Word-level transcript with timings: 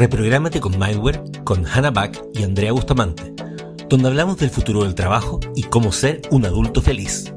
Reprográmate 0.00 0.60
con 0.60 0.78
Mindware 0.78 1.20
con 1.44 1.66
Hannah 1.66 1.90
Back 1.90 2.18
y 2.32 2.42
Andrea 2.42 2.72
Bustamante, 2.72 3.34
donde 3.86 4.08
hablamos 4.08 4.38
del 4.38 4.48
futuro 4.48 4.84
del 4.84 4.94
trabajo 4.94 5.40
y 5.54 5.64
cómo 5.64 5.92
ser 5.92 6.22
un 6.30 6.46
adulto 6.46 6.80
feliz. 6.80 7.30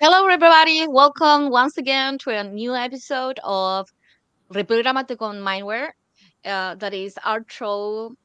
Hello, 0.00 0.28
everybody. 0.28 0.88
Welcome 0.88 1.50
once 1.52 1.78
again 1.78 2.18
to 2.18 2.30
a 2.30 2.42
new 2.42 2.74
episode 2.74 3.38
of 3.44 3.88
Reprogramate 4.50 5.16
con 5.16 5.40
Mindware. 5.40 5.92
Uh, 6.44 6.74
that 6.74 6.92
is 6.92 7.14
our 7.24 7.44
show 7.46 8.16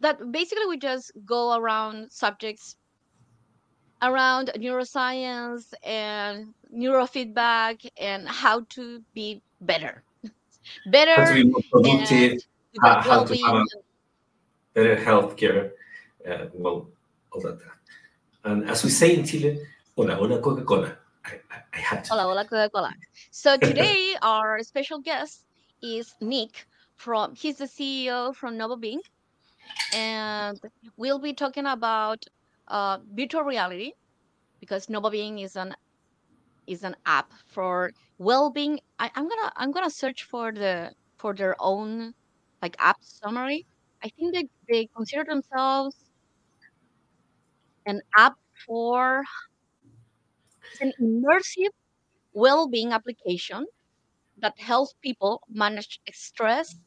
that 0.00 0.18
basically 0.30 0.66
we 0.68 0.76
just 0.76 1.12
go 1.24 1.56
around 1.56 2.12
subjects 2.12 2.76
around 4.02 4.52
neuroscience 4.58 5.72
and 5.82 6.52
neurofeedback 6.70 7.88
and 7.98 8.28
how 8.28 8.66
to 8.68 9.00
be 9.14 9.40
better 9.62 10.02
better 10.90 11.14
how 11.16 11.24
to 11.24 11.34
be 11.34 11.44
more 11.44 11.62
productive 11.72 12.42
how, 12.82 13.00
how 13.00 13.24
to 13.24 13.36
have 13.36 13.66
better 14.74 14.96
healthcare 14.96 15.70
uh, 16.28 16.46
well 16.52 16.88
all 17.32 17.40
that. 17.40 17.58
And 18.44 18.68
as 18.68 18.84
we 18.84 18.90
say 18.90 19.16
in 19.16 19.24
chile 19.24 19.58
hola 19.96 20.14
hola 20.14 20.40
coca-cola. 20.40 20.96
I, 21.24 21.32
I, 21.50 21.56
I 21.74 21.78
had 21.78 22.04
to. 22.04 22.12
hola 22.12 22.22
hola 22.22 22.44
coca-cola. 22.44 22.92
So 23.30 23.56
today 23.68 24.14
our 24.22 24.62
special 24.62 25.00
guest 25.00 25.44
is 25.82 26.14
Nik 26.20 26.66
from 26.96 27.34
he's 27.34 27.56
the 27.56 27.64
ceo 27.64 28.34
from 28.34 28.56
NovoBeing 28.56 29.00
and 29.94 30.60
we'll 30.96 31.18
be 31.18 31.32
talking 31.32 31.66
about 31.66 32.24
uh, 32.68 32.98
virtual 33.14 33.42
reality 33.42 33.92
because 34.60 34.86
NovoBeing 34.86 35.42
is 35.42 35.56
an 35.56 35.74
is 36.66 36.84
an 36.84 36.94
app 37.06 37.32
for 37.46 37.90
well-being. 38.18 38.78
I, 38.98 39.10
I'm 39.14 39.28
gonna 39.28 39.52
I'm 39.56 39.72
gonna 39.72 39.90
search 39.90 40.24
for 40.24 40.52
the 40.52 40.92
for 41.16 41.34
their 41.34 41.56
own 41.58 42.14
like 42.62 42.76
app 42.78 42.98
summary. 43.02 43.66
I 44.02 44.08
think 44.10 44.34
they, 44.34 44.48
they 44.68 44.86
consider 44.96 45.24
themselves 45.24 45.96
an 47.86 48.00
app 48.16 48.38
for 48.66 49.24
an 50.80 50.92
immersive 51.00 51.70
well-being 52.32 52.92
application 52.92 53.66
that 54.38 54.58
helps 54.58 54.94
people 55.02 55.42
manage 55.48 56.00
stress, 56.12 56.80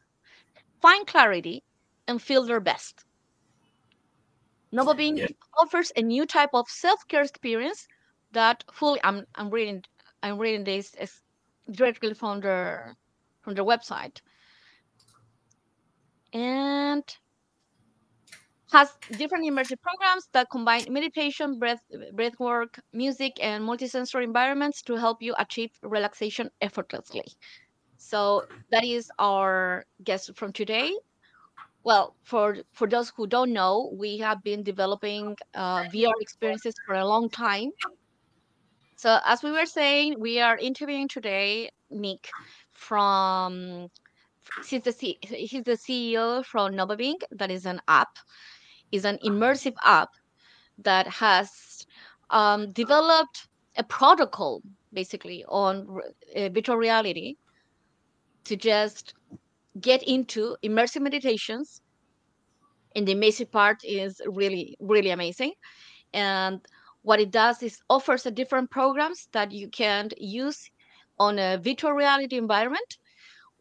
find 0.81 1.07
clarity, 1.07 1.63
and 2.08 2.21
feel 2.21 2.45
their 2.45 2.59
best. 2.59 3.05
NovoBeing 4.73 5.17
yeah. 5.19 5.27
offers 5.58 5.91
a 5.95 6.02
new 6.02 6.25
type 6.25 6.49
of 6.53 6.69
self-care 6.69 7.21
experience 7.23 7.87
that 8.33 8.63
fully 8.73 8.99
I'm 9.03 9.25
I'm 9.35 9.49
reading 9.49 9.83
I'm 10.21 10.37
reading 10.37 10.65
this 10.65 10.95
directly 11.71 12.13
from 12.13 12.41
their 12.41 12.95
from 13.41 13.53
their 13.55 13.63
website. 13.63 14.21
And 16.34 17.06
has 18.72 18.89
different 19.17 19.45
immersive 19.45 19.80
programs 19.81 20.28
that 20.34 20.48
combine 20.52 20.86
meditation, 20.92 21.59
breath, 21.59 21.81
breath 22.14 22.39
work, 22.39 22.80
music, 22.92 23.34
and 23.42 23.64
multisensory 23.64 24.23
environments 24.23 24.81
to 24.81 24.95
help 24.95 25.22
you 25.22 25.34
achieve 25.38 25.70
relaxation 25.84 26.50
effortlessly. 26.61 27.23
So 27.98 28.45
that 28.72 28.84
is 28.86 29.09
our 29.20 29.86
guest 30.04 30.31
from 30.36 30.54
today. 30.54 30.92
Well, 31.84 32.16
for 32.23 32.58
for 32.73 32.88
those 32.88 33.11
who 33.16 33.28
don't 33.28 33.54
know, 33.54 33.92
we 33.98 34.17
have 34.20 34.44
been 34.44 34.64
developing 34.64 35.38
uh, 35.56 35.86
VR 35.86 36.14
experiences 36.20 36.76
for 36.86 36.95
a 36.95 37.06
long 37.08 37.30
time. 37.30 37.72
So 38.95 39.20
as 39.23 39.44
we 39.44 39.52
were 39.52 39.66
saying, 39.66 40.20
we 40.20 40.39
are 40.39 40.58
interviewing 40.58 41.08
today 41.08 41.70
Nik 41.89 42.36
from 42.72 43.89
he's 44.67 44.81
the 44.83 44.91
C, 44.91 45.17
he's 45.22 45.63
the 45.63 45.77
CEO 45.77 46.45
from 46.45 46.73
NovoBeing. 46.73 47.22
That 47.31 47.52
is 47.52 47.66
an 47.66 47.81
app, 47.88 48.17
is 48.91 49.05
an 49.05 49.17
immersive 49.25 49.75
app 49.83 50.09
that 50.80 51.08
has 51.08 51.86
um, 52.30 52.71
developed 52.71 53.48
a 53.77 53.83
protocol 53.83 54.61
basically 54.93 55.43
on 55.48 55.99
uh, 56.36 56.49
virtual 56.49 56.77
reality 56.77 57.36
to 58.45 58.55
just 58.55 59.14
get 59.81 60.04
into 60.04 60.55
immersive 60.64 61.02
meditations 61.02 61.81
and 62.95 63.08
the 63.08 63.11
amazing 63.11 63.48
part 63.48 63.77
is 63.83 64.21
really 64.27 64.77
really 64.80 65.10
amazing 65.10 65.54
and 66.14 66.61
what 67.02 67.20
it 67.20 67.31
does 67.31 67.64
is 67.64 67.81
offers 67.89 68.25
a 68.25 68.31
different 68.31 68.70
programs 68.70 69.27
that 69.31 69.52
you 69.52 69.67
can 69.70 70.10
use 70.17 70.70
on 71.20 71.39
a 71.39 71.58
virtual 71.58 71.93
reality 71.93 72.37
environment 72.37 72.98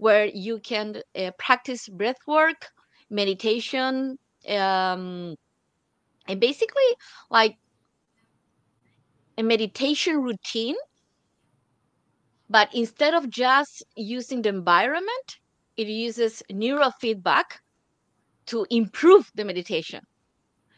where 0.02 0.26
you 0.26 0.58
can 0.58 0.96
uh, 1.16 1.30
practice 1.38 1.88
breath 1.88 2.22
work 2.26 2.70
meditation 3.10 4.18
um, 4.48 5.36
and 6.28 6.40
basically 6.40 6.90
like 7.30 7.56
a 9.38 9.42
meditation 9.42 10.16
routine 10.22 10.76
but 12.50 12.68
instead 12.74 13.14
of 13.14 13.30
just 13.30 13.84
using 13.96 14.42
the 14.42 14.48
environment 14.48 15.28
it 15.76 15.86
uses 15.86 16.42
neurofeedback 16.50 17.60
to 18.46 18.66
improve 18.70 19.30
the 19.34 19.44
meditation. 19.44 20.00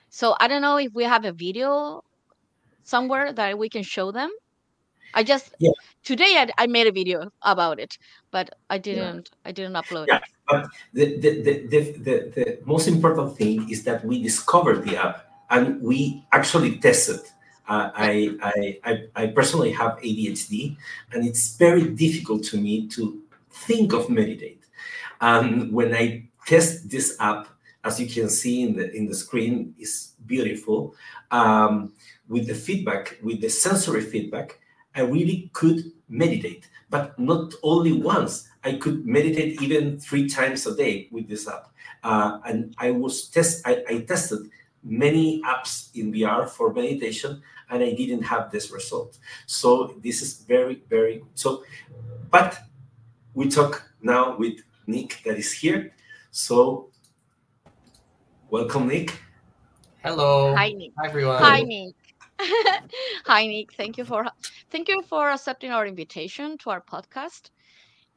So 0.08 0.36
I 0.38 0.48
don't 0.48 0.62
know 0.62 0.76
if 0.76 0.92
we 0.94 1.04
have 1.04 1.24
a 1.24 1.32
video 1.32 2.02
somewhere 2.84 3.32
that 3.32 3.58
we 3.58 3.68
can 3.68 3.82
show 3.82 4.12
them. 4.12 4.30
I 5.14 5.22
just 5.22 5.54
yeah. 5.58 5.70
today 6.02 6.36
I, 6.36 6.50
I 6.58 6.66
made 6.66 6.86
a 6.86 6.92
video 6.92 7.30
about 7.42 7.80
it, 7.80 7.96
but 8.30 8.50
I 8.68 8.78
didn't 8.78 9.30
yeah. 9.32 9.48
I 9.48 9.52
didn't 9.52 9.74
upload 9.74 10.06
yeah. 10.08 10.16
it. 10.16 10.22
But 10.48 10.68
the, 10.92 11.18
the, 11.18 11.42
the, 11.42 11.66
the, 11.66 11.80
the, 11.92 12.32
the 12.34 12.58
most 12.66 12.86
important 12.86 13.36
thing 13.36 13.70
is 13.70 13.84
that 13.84 14.04
we 14.04 14.22
discovered 14.22 14.84
the 14.84 14.96
app 14.96 15.24
and 15.50 15.80
we 15.80 16.24
actually 16.32 16.76
tested. 16.78 17.20
Uh, 17.66 17.90
I, 17.94 18.36
I, 18.42 18.78
I, 18.84 19.22
I 19.22 19.26
personally 19.28 19.72
have 19.72 19.92
ADHD, 19.92 20.76
and 21.12 21.26
it's 21.26 21.56
very 21.56 21.84
difficult 21.88 22.44
to 22.44 22.58
me 22.58 22.88
to 22.88 23.22
think 23.50 23.94
of 23.94 24.10
meditate. 24.10 24.62
And 25.22 25.72
when 25.72 25.94
I 25.94 26.28
test 26.46 26.90
this 26.90 27.16
app, 27.20 27.48
as 27.82 27.98
you 27.98 28.06
can 28.06 28.28
see 28.28 28.62
in 28.62 28.76
the 28.76 28.92
in 28.94 29.06
the 29.06 29.14
screen, 29.14 29.74
is 29.78 30.12
beautiful. 30.26 30.94
Um, 31.30 31.92
with 32.28 32.46
the 32.46 32.54
feedback, 32.54 33.18
with 33.22 33.40
the 33.40 33.48
sensory 33.48 34.02
feedback, 34.02 34.58
I 34.94 35.02
really 35.02 35.50
could 35.52 35.92
meditate, 36.08 36.68
but 36.90 37.18
not 37.18 37.54
only 37.62 37.92
once. 37.92 38.48
I 38.62 38.74
could 38.74 39.06
meditate 39.06 39.60
even 39.60 39.98
three 39.98 40.28
times 40.28 40.66
a 40.66 40.74
day 40.74 41.08
with 41.10 41.28
this 41.28 41.48
app. 41.48 41.68
Uh, 42.02 42.38
and 42.46 42.74
I 42.78 42.90
was 42.90 43.28
test 43.28 43.66
I, 43.66 43.84
I 43.88 43.98
tested 44.00 44.50
many 44.82 45.42
apps 45.42 45.94
in 45.94 46.12
VR 46.12 46.48
for 46.48 46.72
meditation, 46.72 47.42
and 47.70 47.82
I 47.82 47.92
didn't 47.94 48.22
have 48.22 48.50
this 48.50 48.70
result. 48.70 49.18
So 49.46 49.94
this 50.02 50.22
is 50.22 50.40
very 50.40 50.82
very 50.88 51.24
so. 51.34 51.64
But 52.30 52.58
we 53.34 53.48
talk 53.48 53.90
now 54.02 54.36
with 54.36 54.60
Nik 54.86 55.22
that 55.24 55.38
is 55.38 55.52
here. 55.52 55.92
So, 56.30 56.90
welcome, 58.50 58.88
Nik. 58.88 59.18
Hello. 60.04 60.54
Hi, 60.54 60.72
Nik. 60.72 60.92
Hi, 60.98 61.08
everyone. 61.08 61.42
Hi, 61.42 61.60
Nik. 61.62 61.94
Hi, 63.26 63.46
Nick. 63.46 63.72
Thank 63.74 63.98
you 63.98 64.04
for 64.04 64.26
thank 64.74 64.88
you 64.88 65.02
for 65.02 65.30
accepting 65.30 65.70
our 65.70 65.86
invitation 65.86 66.58
to 66.58 66.68
our 66.68 66.80
podcast. 66.80 67.50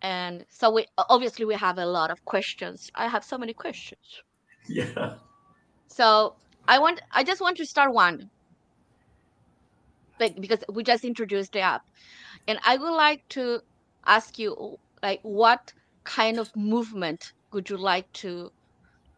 And 0.02 0.44
so 0.50 0.72
we 0.72 0.88
obviously 0.98 1.46
we 1.46 1.54
have 1.54 1.78
a 1.78 1.86
lot 1.86 2.10
of 2.10 2.26
questions. 2.26 2.90
I 2.96 3.08
have 3.08 3.24
so 3.24 3.38
many 3.38 3.54
questions. 3.54 4.24
Yeah. 4.68 5.14
So 5.88 6.34
I 6.68 6.80
want 6.80 7.02
I 7.12 7.24
just 7.24 7.42
want 7.42 7.58
to 7.58 7.66
start 7.66 7.94
one. 7.94 8.32
Like 10.20 10.42
because 10.42 10.64
we 10.74 10.84
just 10.84 11.06
introduced 11.06 11.54
the 11.54 11.60
app. 11.60 11.86
And 12.48 12.58
I 12.66 12.78
would 12.78 12.96
like 13.06 13.22
to 13.38 13.62
ask 14.08 14.40
you 14.40 14.80
like 15.04 15.20
what 15.22 15.74
kind 16.06 16.40
of 16.40 16.56
movement 16.56 17.34
would 17.52 17.70
you 17.70 17.78
like 17.78 18.12
to 18.24 18.52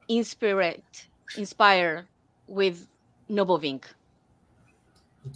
inspire 0.10 0.76
inspire 1.38 2.06
with 2.48 2.86
NovoBeing? 3.30 3.84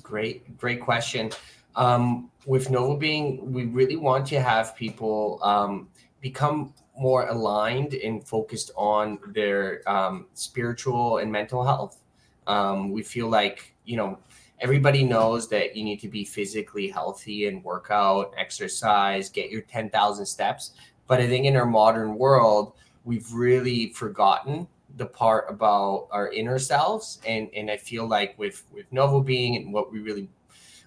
Great, 0.01 0.57
great 0.57 0.81
question. 0.81 1.31
Um, 1.75 2.29
with 2.45 2.69
NovoBeing, 2.69 3.43
we 3.43 3.65
really 3.65 3.95
want 3.95 4.27
to 4.27 4.39
have 4.39 4.75
people 4.75 5.39
um, 5.43 5.87
become 6.21 6.73
more 6.97 7.27
aligned 7.27 7.93
and 7.93 8.25
focused 8.25 8.71
on 8.75 9.17
their 9.29 9.87
um, 9.89 10.27
spiritual 10.33 11.17
and 11.17 11.31
mental 11.31 11.63
health. 11.63 11.99
Um, 12.45 12.91
we 12.91 13.01
feel 13.01 13.29
like, 13.29 13.73
you 13.85 13.97
know, 13.97 14.19
everybody 14.59 15.03
knows 15.03 15.49
that 15.49 15.75
you 15.75 15.83
need 15.83 15.99
to 16.01 16.07
be 16.07 16.23
physically 16.23 16.87
healthy 16.89 17.47
and 17.47 17.63
work 17.63 17.87
out, 17.89 18.33
exercise, 18.37 19.29
get 19.29 19.49
your 19.49 19.61
10,000 19.61 20.25
steps. 20.25 20.71
But 21.07 21.19
I 21.19 21.27
think 21.27 21.45
in 21.45 21.55
our 21.55 21.65
modern 21.65 22.15
world, 22.17 22.73
we've 23.03 23.31
really 23.33 23.89
forgotten 23.89 24.67
the 24.95 25.05
part 25.05 25.45
about 25.49 26.07
our 26.11 26.31
inner 26.31 26.59
selves. 26.59 27.19
And 27.27 27.49
and 27.55 27.69
I 27.69 27.77
feel 27.77 28.07
like 28.07 28.37
with 28.37 28.63
with 28.71 28.85
novo 28.91 29.21
being 29.21 29.55
and 29.55 29.73
what 29.73 29.91
we 29.91 29.99
really 29.99 30.29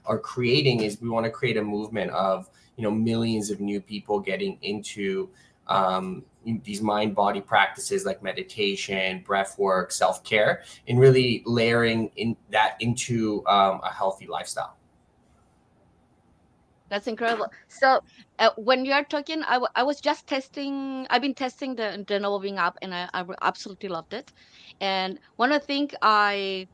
are 0.06 0.18
creating 0.18 0.82
is 0.82 1.00
we 1.00 1.08
want 1.08 1.24
to 1.24 1.30
create 1.30 1.56
a 1.56 1.62
movement 1.62 2.10
of 2.12 2.48
you 2.76 2.82
know 2.82 2.90
millions 2.90 3.50
of 3.50 3.60
new 3.60 3.80
people 3.80 4.20
getting 4.20 4.58
into 4.62 5.30
um, 5.68 6.24
these 6.62 6.80
mind 6.80 7.14
body 7.14 7.40
practices 7.40 8.04
like 8.04 8.22
meditation, 8.22 9.22
breath 9.26 9.58
work, 9.58 9.90
self 9.90 10.22
care, 10.24 10.62
and 10.86 10.98
really 10.98 11.42
layering 11.44 12.10
in 12.16 12.36
that 12.50 12.76
into 12.80 13.44
um, 13.46 13.80
a 13.82 13.92
healthy 13.92 14.26
lifestyle. 14.26 14.76
That's 16.88 17.08
incredible. 17.08 17.48
So 17.66 18.00
uh, 18.38 18.50
when 18.56 18.84
you're 18.84 19.02
talking, 19.04 19.42
I, 19.42 19.54
w- 19.54 19.72
I 19.74 19.82
was 19.82 20.00
just 20.00 20.28
testing. 20.28 21.06
I've 21.10 21.22
been 21.22 21.34
testing 21.34 21.74
the 21.74 22.04
the 22.06 22.14
Novobeing 22.14 22.58
app, 22.58 22.76
and 22.80 22.94
I, 22.94 23.08
I 23.12 23.24
absolutely 23.42 23.88
loved 23.88 24.14
it. 24.14 24.32
And 24.80 25.18
one 25.34 25.50
of 25.50 25.60
the 25.60 25.66
things 25.66 25.94
I 26.02 26.68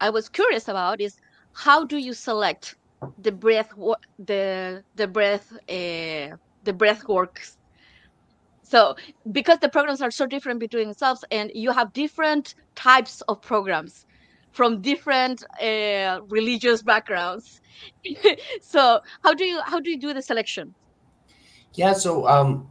I 0.00 0.10
was 0.10 0.28
curious 0.28 0.66
about 0.66 1.00
is 1.00 1.16
how 1.52 1.84
do 1.84 1.98
you 1.98 2.12
select 2.14 2.76
the 3.18 3.32
breath 3.32 3.70
the 4.18 4.82
the 4.94 5.06
breath 5.06 5.52
uh, 5.68 6.36
the 6.64 6.72
breath 6.72 7.06
works? 7.08 7.56
So 8.62 8.96
because 9.32 9.58
the 9.60 9.68
programs 9.68 10.02
are 10.02 10.10
so 10.10 10.26
different 10.26 10.60
between 10.60 10.88
themselves 10.88 11.24
and 11.30 11.50
you 11.54 11.72
have 11.72 11.92
different 11.92 12.54
types 12.76 13.22
of 13.22 13.40
programs 13.40 14.04
from 14.52 14.82
different 14.82 15.42
uh, 15.62 16.20
religious 16.28 16.82
backgrounds. 16.82 17.60
So 18.60 19.00
how 19.22 19.34
do 19.34 19.44
you 19.44 19.60
how 19.64 19.80
do 19.80 19.90
you 19.90 19.98
do 19.98 20.12
the 20.12 20.22
selection? 20.22 20.74
Yeah 21.74 21.92
so 21.92 22.26
um, 22.28 22.68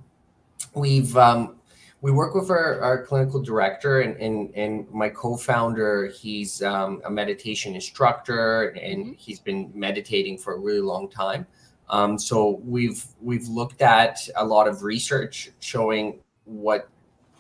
we've 0.74 1.15
um, 1.18 1.56
we 2.01 2.11
work 2.11 2.35
with 2.35 2.49
our, 2.51 2.79
our 2.81 3.03
clinical 3.03 3.41
director 3.41 4.01
and, 4.01 4.15
and, 4.17 4.53
and 4.55 4.89
my 4.91 5.09
co-founder 5.09 6.07
he's 6.07 6.61
um, 6.61 7.01
a 7.05 7.09
meditation 7.09 7.73
instructor 7.73 8.69
and 8.69 9.05
mm-hmm. 9.05 9.13
he's 9.13 9.39
been 9.39 9.71
meditating 9.73 10.38
for 10.38 10.53
a 10.53 10.59
really 10.59 10.81
long 10.81 11.09
time. 11.09 11.45
Um, 11.89 12.19
so 12.19 12.61
we've 12.65 13.03
we've 13.21 13.47
looked 13.47 13.81
at 13.81 14.19
a 14.35 14.45
lot 14.45 14.67
of 14.67 14.83
research 14.83 15.51
showing 15.59 16.19
what 16.44 16.89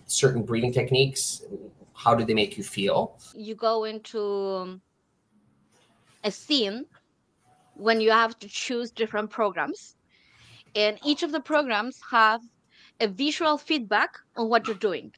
certain 0.05 0.43
breathing 0.43 0.71
techniques 0.71 1.43
how 1.93 2.13
do 2.15 2.23
they 2.23 2.33
make 2.33 2.57
you 2.57 2.63
feel. 2.63 3.17
You 3.35 3.55
go 3.55 3.83
into 3.85 4.21
um, 4.21 4.81
a 6.23 6.31
scene 6.31 6.85
when 7.73 7.99
you 7.99 8.11
have 8.11 8.37
to 8.39 8.47
choose 8.47 8.91
different 8.91 9.29
programs. 9.29 9.95
And 10.75 10.99
each 11.03 11.23
of 11.23 11.31
the 11.31 11.39
programs 11.39 11.99
have 12.09 12.41
a 12.99 13.07
visual 13.07 13.57
feedback 13.57 14.17
on 14.35 14.49
what 14.49 14.67
you're 14.67 14.75
doing. 14.75 15.11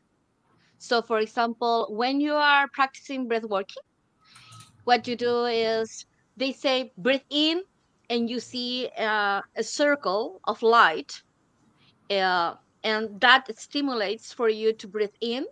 So, 0.77 1.01
for 1.01 1.19
example, 1.19 1.87
when 1.89 2.21
you 2.21 2.33
are 2.33 2.67
practicing 2.73 3.27
breath 3.27 3.43
working, 3.43 3.83
what 4.85 5.07
you 5.07 5.15
do 5.15 5.45
is 5.45 6.05
they 6.37 6.51
say 6.51 6.91
breathe 6.97 7.21
in, 7.29 7.63
and 8.09 8.29
you 8.29 8.39
see 8.39 8.89
uh, 8.97 9.41
a 9.55 9.63
circle 9.63 10.39
of 10.45 10.61
light, 10.63 11.21
uh, 12.09 12.55
and 12.83 13.19
that 13.19 13.47
stimulates 13.59 14.33
for 14.33 14.49
you 14.49 14.73
to 14.73 14.87
breathe 14.87 15.15
in, 15.21 15.45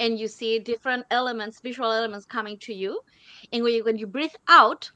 and 0.00 0.18
you 0.18 0.28
see 0.28 0.58
different 0.58 1.06
elements, 1.10 1.60
visual 1.60 1.90
elements 1.92 2.26
coming 2.26 2.58
to 2.58 2.74
you, 2.74 3.00
and 3.52 3.62
when 3.62 3.72
you, 3.74 3.84
when 3.84 3.96
you 3.96 4.06
breathe 4.06 4.34
out, 4.48 4.90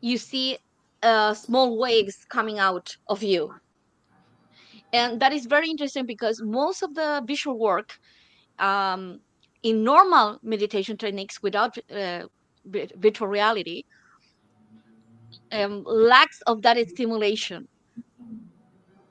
you 0.00 0.16
see 0.16 0.58
uh, 1.02 1.34
small 1.34 1.78
waves 1.78 2.24
coming 2.28 2.58
out 2.58 2.96
of 3.08 3.22
you 3.22 3.54
and 4.92 5.20
that 5.20 5.32
is 5.32 5.46
very 5.46 5.68
interesting 5.68 6.06
because 6.06 6.42
most 6.42 6.82
of 6.82 6.94
the 6.94 7.22
visual 7.26 7.58
work 7.58 7.98
um, 8.58 9.20
in 9.62 9.84
normal 9.84 10.38
meditation 10.42 10.96
techniques 10.96 11.42
without 11.42 11.76
uh, 11.94 12.24
virtual 12.64 13.28
reality 13.28 13.84
um, 15.52 15.82
lacks 15.84 16.40
of 16.46 16.62
that 16.62 16.76
stimulation. 16.88 17.66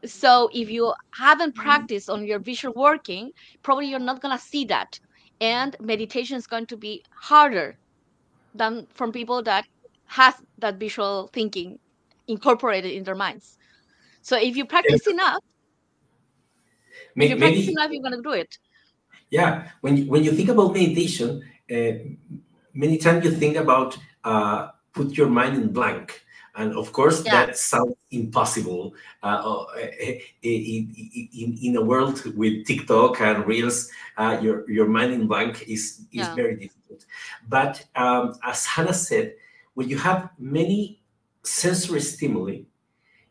So 0.06 0.50
if 0.54 0.70
you 0.70 0.94
haven't 1.18 1.56
practiced 1.56 2.10
on 2.10 2.26
your 2.26 2.40
visual 2.40 2.74
working 2.76 3.32
probably 3.64 3.88
you're 3.90 4.00
not 4.00 4.22
going 4.22 4.38
to 4.38 4.44
see 4.44 4.66
that. 4.66 5.00
And 5.42 5.76
meditation 5.80 6.38
is 6.38 6.48
going 6.48 6.66
to 6.68 6.78
be 6.78 7.04
harder 7.12 7.78
than 8.54 8.88
from 8.94 9.12
people 9.12 9.42
that 9.44 9.66
has 10.08 10.34
that 10.58 10.76
visual 10.76 11.30
thinking 11.32 11.80
incorporated 12.28 12.92
in 12.92 13.04
their 13.04 13.16
minds. 13.16 13.58
So 14.22 14.38
if 14.38 14.58
you 14.58 14.66
practice 14.66 15.08
enough 15.08 15.42
Maybe, 17.16 17.34
you 17.34 17.38
practice 17.38 17.68
enough, 17.68 17.92
you're 17.92 18.02
going 18.02 18.16
to 18.16 18.22
do 18.22 18.32
it. 18.32 18.58
Yeah. 19.30 19.70
When 19.82 19.98
you, 19.98 20.06
when 20.06 20.24
you 20.24 20.32
think 20.32 20.50
about 20.50 20.74
meditation, 20.74 21.44
uh, 21.72 21.92
many 22.74 22.98
times 22.98 23.26
you 23.26 23.32
think 23.32 23.58
about 23.58 23.98
uh, 24.24 24.70
put 24.94 25.18
your 25.18 25.30
mind 25.30 25.56
in 25.56 25.72
blank. 25.72 26.26
And 26.56 26.74
of 26.74 26.92
course, 26.92 27.24
yeah. 27.24 27.46
that 27.46 27.58
sounds 27.58 27.96
impossible 28.12 28.94
uh, 29.24 29.64
in, 30.42 30.92
in, 31.34 31.58
in, 31.62 31.76
a 31.78 31.82
world 31.82 32.26
with 32.36 32.66
TikTok 32.66 33.22
and 33.22 33.46
Reels. 33.46 33.90
Uh, 34.18 34.40
your, 34.42 34.70
your 34.70 34.88
mind 34.88 35.14
in 35.14 35.28
blank 35.28 35.62
is, 35.62 36.02
is 36.12 36.28
yeah. 36.28 36.36
very 36.36 36.56
difficult. 36.56 37.06
But 37.48 37.86
um, 37.96 38.36
as 38.44 38.66
Hanna 38.66 38.94
said, 38.94 39.36
when 39.76 39.88
you 39.88 39.98
have 40.00 40.32
many 40.38 41.02
sensory 41.44 42.02
stimuli, 42.02 42.64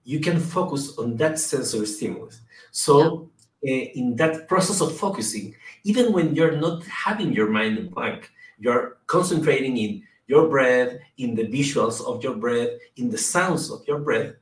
you 0.05 0.21
can 0.21 0.41
focus 0.41 0.97
on 0.97 1.17
that 1.17 1.39
sensory 1.39 1.87
stimulus. 1.87 2.41
So 2.71 2.97
uh, 3.01 3.28
Uh, 3.67 3.91
in 3.99 4.15
that 4.15 4.47
process 4.47 4.81
of 4.81 4.97
focusing, 4.97 5.53
even 5.83 6.13
when 6.13 6.33
you're 6.33 6.57
not 6.57 6.85
having 6.85 7.33
your 7.33 7.49
mind 7.49 7.77
in 7.77 7.89
blank, 7.89 8.31
you're 8.57 8.99
concentrating 9.09 9.77
in 9.77 10.01
your 10.29 10.49
breath, 10.49 10.97
in 11.17 11.35
the 11.35 11.45
visuals 11.45 12.01
of 12.07 12.23
your 12.23 12.37
breath, 12.37 12.69
in 12.97 13.11
the 13.11 13.19
sounds 13.19 13.69
of 13.69 13.83
your 13.89 13.99
breath, 13.99 14.33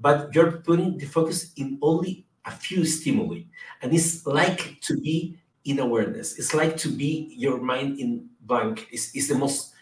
but 0.00 0.32
you're 0.34 0.52
putting 0.52 0.96
the 0.98 1.06
focus 1.06 1.52
in 1.56 1.78
only 1.82 2.24
a 2.44 2.52
few 2.52 2.84
stimuli. 2.84 3.40
And 3.82 3.92
it's 3.92 4.24
like 4.24 4.80
to 4.82 5.00
be 5.00 5.36
in 5.64 5.80
awareness. 5.80 6.38
It's 6.38 6.54
like 6.54 6.76
to 6.78 6.88
be 6.88 7.34
your 7.36 7.60
mind 7.60 7.98
in 7.98 8.28
blank. 8.42 8.86
It's, 8.92 9.14
is 9.16 9.26
the 9.26 9.34
most. 9.34 9.74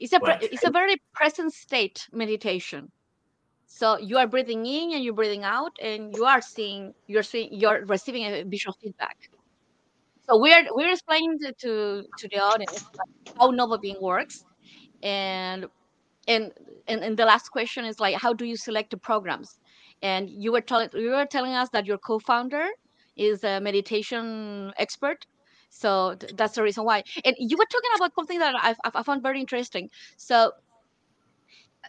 It's 0.00 0.14
a 0.14 0.20
it's 0.40 0.64
a 0.64 0.70
very 0.70 0.96
present 1.14 1.52
state 1.52 2.08
meditation 2.12 2.90
so 3.68 3.98
you 3.98 4.18
are 4.18 4.28
breathing 4.28 4.66
in 4.66 4.92
and 4.94 5.04
you're 5.04 5.14
breathing 5.14 5.44
out 5.44 5.72
and 5.82 6.14
you 6.14 6.26
are 6.26 6.42
seeing 6.42 6.94
you're 7.08 7.24
seeing 7.24 7.50
you're 7.52 7.86
receiving 7.86 8.24
a 8.26 8.44
visual 8.44 8.74
feedback. 8.82 9.16
So 10.28 10.38
we're 10.40 10.66
we're 10.72 10.92
explaining 10.92 11.38
to 11.40 11.54
to, 11.62 12.04
to 12.18 12.28
the 12.28 12.38
audience 12.40 12.84
how 13.38 13.50
Novobeing 13.52 14.00
works 14.02 14.44
and 15.02 15.66
and 16.28 16.52
and, 16.88 17.04
and 17.04 17.18
the 17.18 17.26
last 17.26 17.50
question 17.50 17.84
is 17.86 18.00
like 18.00 18.16
how 18.16 18.34
do 18.34 18.44
you 18.46 18.56
select 18.56 18.90
the 18.90 18.98
programs? 18.98 19.58
And 20.02 20.30
you 20.30 20.52
were 20.52 20.62
telling 20.62 20.90
you 20.94 21.10
were 21.12 21.26
telling 21.26 21.54
us 21.54 21.70
that 21.72 21.86
your 21.86 21.98
co-founder 21.98 22.66
is 23.16 23.44
a 23.44 23.60
meditation 23.60 24.72
expert 24.78 25.26
so 25.70 26.14
th- 26.16 26.32
that's 26.36 26.54
the 26.56 26.62
reason 26.62 26.84
why. 26.84 27.02
And 27.24 27.36
you 27.38 27.56
were 27.58 27.66
talking 27.72 27.90
about 27.96 28.12
something 28.16 28.38
that 28.40 28.54
i 28.56 28.74
I 28.94 29.02
found 29.04 29.22
very 29.22 29.40
interesting. 29.40 29.90
So 30.18 30.52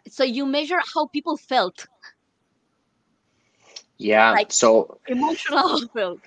so 0.07 0.23
you 0.23 0.45
measure 0.45 0.79
how 0.93 1.07
people 1.07 1.37
felt. 1.37 1.87
Yeah 3.97 4.31
like 4.31 4.51
so 4.51 4.99
emotional 5.07 5.87
felt. 5.93 6.19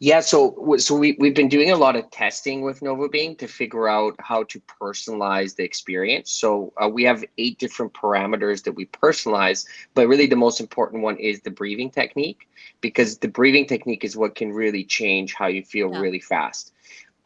Yeah 0.00 0.20
so 0.20 0.76
so 0.78 0.96
we, 0.96 1.16
we've 1.20 1.34
been 1.34 1.48
doing 1.48 1.70
a 1.70 1.76
lot 1.76 1.94
of 1.94 2.10
testing 2.10 2.62
with 2.62 2.80
Novobeing 2.80 3.38
to 3.38 3.46
figure 3.46 3.88
out 3.88 4.16
how 4.18 4.42
to 4.44 4.60
personalize 4.80 5.54
the 5.54 5.62
experience. 5.62 6.32
So 6.32 6.72
uh, 6.82 6.88
we 6.88 7.04
have 7.04 7.24
eight 7.38 7.58
different 7.60 7.92
parameters 7.92 8.64
that 8.64 8.72
we 8.72 8.86
personalize 8.86 9.66
but 9.94 10.08
really 10.08 10.26
the 10.26 10.36
most 10.36 10.60
important 10.60 11.02
one 11.02 11.16
is 11.18 11.40
the 11.42 11.50
breathing 11.50 11.90
technique 11.90 12.48
because 12.80 13.18
the 13.18 13.28
breathing 13.28 13.66
technique 13.66 14.04
is 14.04 14.16
what 14.16 14.34
can 14.34 14.52
really 14.52 14.84
change 14.84 15.34
how 15.34 15.46
you 15.46 15.62
feel 15.62 15.92
yeah. 15.92 16.00
really 16.00 16.20
fast 16.20 16.72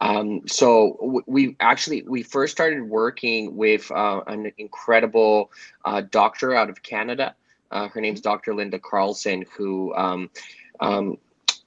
um, 0.01 0.41
so 0.47 1.23
we 1.27 1.55
actually 1.59 2.03
we 2.03 2.23
first 2.23 2.51
started 2.51 2.83
working 2.83 3.55
with 3.55 3.89
uh, 3.91 4.21
an 4.27 4.51
incredible 4.57 5.51
uh, 5.85 6.01
doctor 6.11 6.53
out 6.53 6.69
of 6.69 6.83
Canada. 6.83 7.35
Uh, 7.71 7.87
her 7.87 8.01
name's 8.01 8.21
Dr. 8.21 8.53
Linda 8.53 8.79
Carlson, 8.79 9.45
who 9.55 9.93
um, 9.95 10.29
um, 10.79 11.17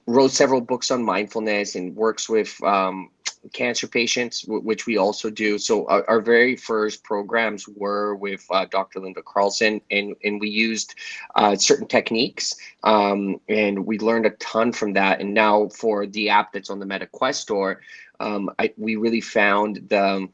wrote 0.05 0.31
several 0.31 0.61
books 0.61 0.91
on 0.91 1.03
mindfulness 1.03 1.75
and 1.75 1.95
works 1.95 2.29
with 2.29 2.61
um, 2.63 3.09
cancer 3.53 3.87
patients, 3.87 4.45
which 4.47 4.85
we 4.85 4.97
also 4.97 5.29
do. 5.29 5.57
So 5.57 5.87
our, 5.87 6.07
our 6.09 6.21
very 6.21 6.55
first 6.55 7.03
programs 7.03 7.67
were 7.67 8.15
with 8.15 8.45
uh, 8.49 8.65
Dr. 8.65 8.99
Linda 8.99 9.21
Carlson, 9.21 9.81
and 9.91 10.15
and 10.23 10.39
we 10.39 10.49
used 10.49 10.95
uh, 11.35 11.55
certain 11.55 11.87
techniques, 11.87 12.55
um, 12.83 13.39
and 13.49 13.85
we 13.85 13.99
learned 13.99 14.25
a 14.25 14.31
ton 14.31 14.71
from 14.71 14.93
that. 14.93 15.19
And 15.19 15.33
now 15.33 15.69
for 15.69 16.05
the 16.05 16.29
app 16.29 16.53
that's 16.53 16.69
on 16.69 16.79
the 16.79 16.85
MetaQuest 16.85 17.35
store, 17.35 17.81
um, 18.19 18.49
I, 18.59 18.73
we 18.77 18.95
really 18.95 19.21
found 19.21 19.87
the 19.89 20.27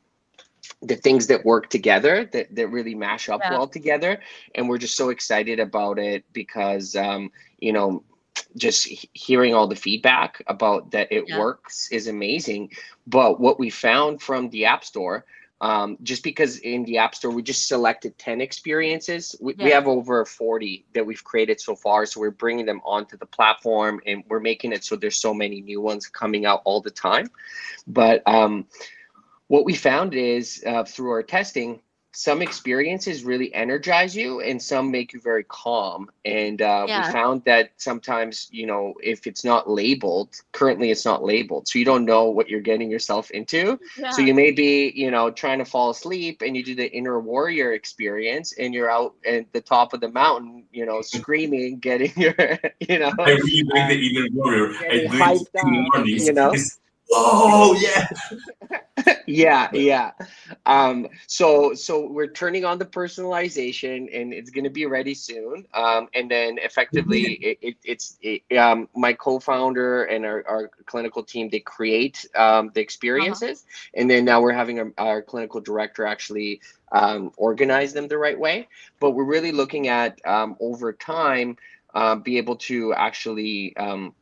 the 0.81 0.95
things 0.95 1.27
that 1.27 1.45
work 1.45 1.69
together 1.69 2.25
that, 2.31 2.53
that 2.55 2.67
really 2.67 2.95
mash 2.95 3.29
up 3.29 3.41
yeah. 3.43 3.51
well 3.51 3.67
together 3.67 4.19
and 4.55 4.67
we're 4.67 4.77
just 4.77 4.95
so 4.95 5.09
excited 5.09 5.59
about 5.59 5.99
it 5.99 6.23
because 6.33 6.95
um, 6.95 7.29
you 7.59 7.73
know 7.73 8.03
just 8.55 8.87
hearing 9.13 9.53
all 9.53 9.67
the 9.67 9.75
feedback 9.75 10.41
about 10.47 10.91
that 10.91 11.11
it 11.11 11.25
yeah. 11.27 11.39
works 11.39 11.89
is 11.91 12.07
amazing. 12.07 12.71
But 13.07 13.39
what 13.39 13.59
we 13.59 13.69
found 13.69 14.21
from 14.21 14.49
the 14.49 14.65
app 14.65 14.83
store 14.83 15.25
um, 15.61 15.97
just 16.03 16.23
because 16.23 16.57
in 16.57 16.83
the 16.83 16.97
app 16.97 17.15
store 17.15 17.31
we 17.31 17.41
just 17.41 17.69
selected 17.69 18.17
10 18.17 18.41
experiences 18.41 19.33
we, 19.39 19.53
we 19.53 19.69
have 19.69 19.87
over 19.87 20.25
40 20.25 20.85
that 20.93 21.05
we've 21.05 21.23
created 21.23 21.59
so 21.61 21.73
far. 21.73 22.05
So 22.05 22.19
we're 22.19 22.31
bringing 22.31 22.65
them 22.65 22.81
onto 22.83 23.15
the 23.15 23.25
platform 23.25 24.01
and 24.05 24.23
we're 24.27 24.41
making 24.41 24.73
it 24.73 24.83
so 24.83 24.97
there's 24.97 25.19
so 25.19 25.33
many 25.33 25.61
new 25.61 25.79
ones 25.79 26.07
coming 26.07 26.45
out 26.45 26.61
all 26.65 26.81
the 26.81 26.91
time. 26.91 27.29
But 27.87 28.23
um, 28.27 28.65
what 29.47 29.63
we 29.63 29.73
found 29.73 30.13
is 30.13 30.61
uh, 30.67 30.83
through 30.83 31.11
our 31.11 31.23
testing 31.23 31.79
some 32.15 32.41
experiences 32.43 33.23
really 33.23 33.53
energize 33.53 34.15
you 34.15 34.39
and 34.41 34.61
some 34.61 34.91
make 34.91 35.13
you 35.13 35.19
very 35.19 35.43
calm 35.45 36.09
and 36.25 36.61
uh, 36.61 36.85
Yeah. 36.87 37.07
we 37.07 37.11
found 37.11 37.43
that 37.45 37.71
sometimes 37.77 38.47
you 38.51 38.67
know 38.67 38.93
if 39.01 39.25
it's 39.25 39.43
not 39.43 39.69
labeled 39.69 40.29
currently 40.51 40.91
it's 40.91 41.05
not 41.05 41.23
labeled 41.23 41.67
so 41.67 41.79
you 41.79 41.85
don't 41.85 42.05
know 42.05 42.25
what 42.29 42.49
you're 42.49 42.61
getting 42.61 42.89
yourself 42.91 43.31
into 43.31 43.79
Yeah. 43.97 44.11
so 44.11 44.21
you 44.21 44.33
may 44.35 44.51
be, 44.51 44.91
you 44.95 45.09
know, 45.09 45.31
trying 45.31 45.57
to 45.59 45.65
fall 45.65 45.89
asleep 45.89 46.41
and 46.45 46.55
you 46.55 46.63
do 46.63 46.75
the 46.75 46.89
inner 46.91 47.19
warrior 47.19 47.73
experience 47.73 48.53
and 48.59 48.73
you're 48.75 48.91
out 48.91 49.15
at 49.25 49.51
the 49.51 49.61
top 49.61 49.93
of 49.93 49.99
the 50.01 50.09
mountain, 50.09 50.63
you 50.71 50.85
know, 50.85 51.01
screaming, 51.01 51.79
getting 51.79 52.13
your, 52.17 52.35
you 52.79 52.99
know, 52.99 53.11
I 53.19 53.31
really 53.31 53.63
like 53.73 53.89
the 53.89 54.07
inner 54.07 54.27
warrior. 54.33 54.69
I 54.89 54.97
do 54.99 55.17
it 55.17 55.49
in 55.63 55.73
the 55.73 55.89
mornings. 55.93 56.27
you 56.27 56.33
know? 56.33 56.53
It's- 57.09 57.11
oh 57.11 57.75
yeah. 57.79 58.07
yeah, 59.27 59.69
yeah. 59.73 60.11
Um, 60.65 61.07
so 61.27 61.73
so 61.73 62.07
we're 62.07 62.27
turning 62.27 62.65
on 62.65 62.77
the 62.77 62.85
personalization 62.85 64.09
and 64.13 64.33
it's 64.33 64.49
gonna 64.49 64.69
be 64.69 64.85
ready 64.85 65.13
soon. 65.13 65.65
Um, 65.73 66.07
and 66.13 66.29
then 66.29 66.57
effectively 66.59 67.33
it, 67.41 67.57
it, 67.61 67.77
it's 67.83 68.17
it, 68.21 68.57
um, 68.57 68.87
my 68.95 69.13
co-founder 69.13 70.05
and 70.05 70.25
our, 70.25 70.43
our 70.47 70.69
clinical 70.85 71.23
team 71.23 71.49
they 71.49 71.59
create 71.59 72.25
um, 72.35 72.71
the 72.73 72.81
experiences 72.81 73.65
and 73.93 74.09
then 74.09 74.25
now 74.25 74.41
we're 74.41 74.53
having 74.53 74.79
our, 74.79 74.93
our 74.97 75.21
clinical 75.21 75.59
director 75.59 76.05
actually 76.05 76.61
um, 76.91 77.31
organize 77.37 77.93
them 77.93 78.07
the 78.07 78.17
right 78.17 78.39
way. 78.39 78.67
But 78.99 79.11
we're 79.11 79.25
really 79.25 79.51
looking 79.51 79.87
at 79.87 80.19
um, 80.25 80.55
over 80.59 80.93
time 80.93 81.57
uh, 81.93 82.15
be 82.15 82.37
able 82.37 82.55
to 82.55 82.93
actually 82.93 83.75
um, 83.77 84.13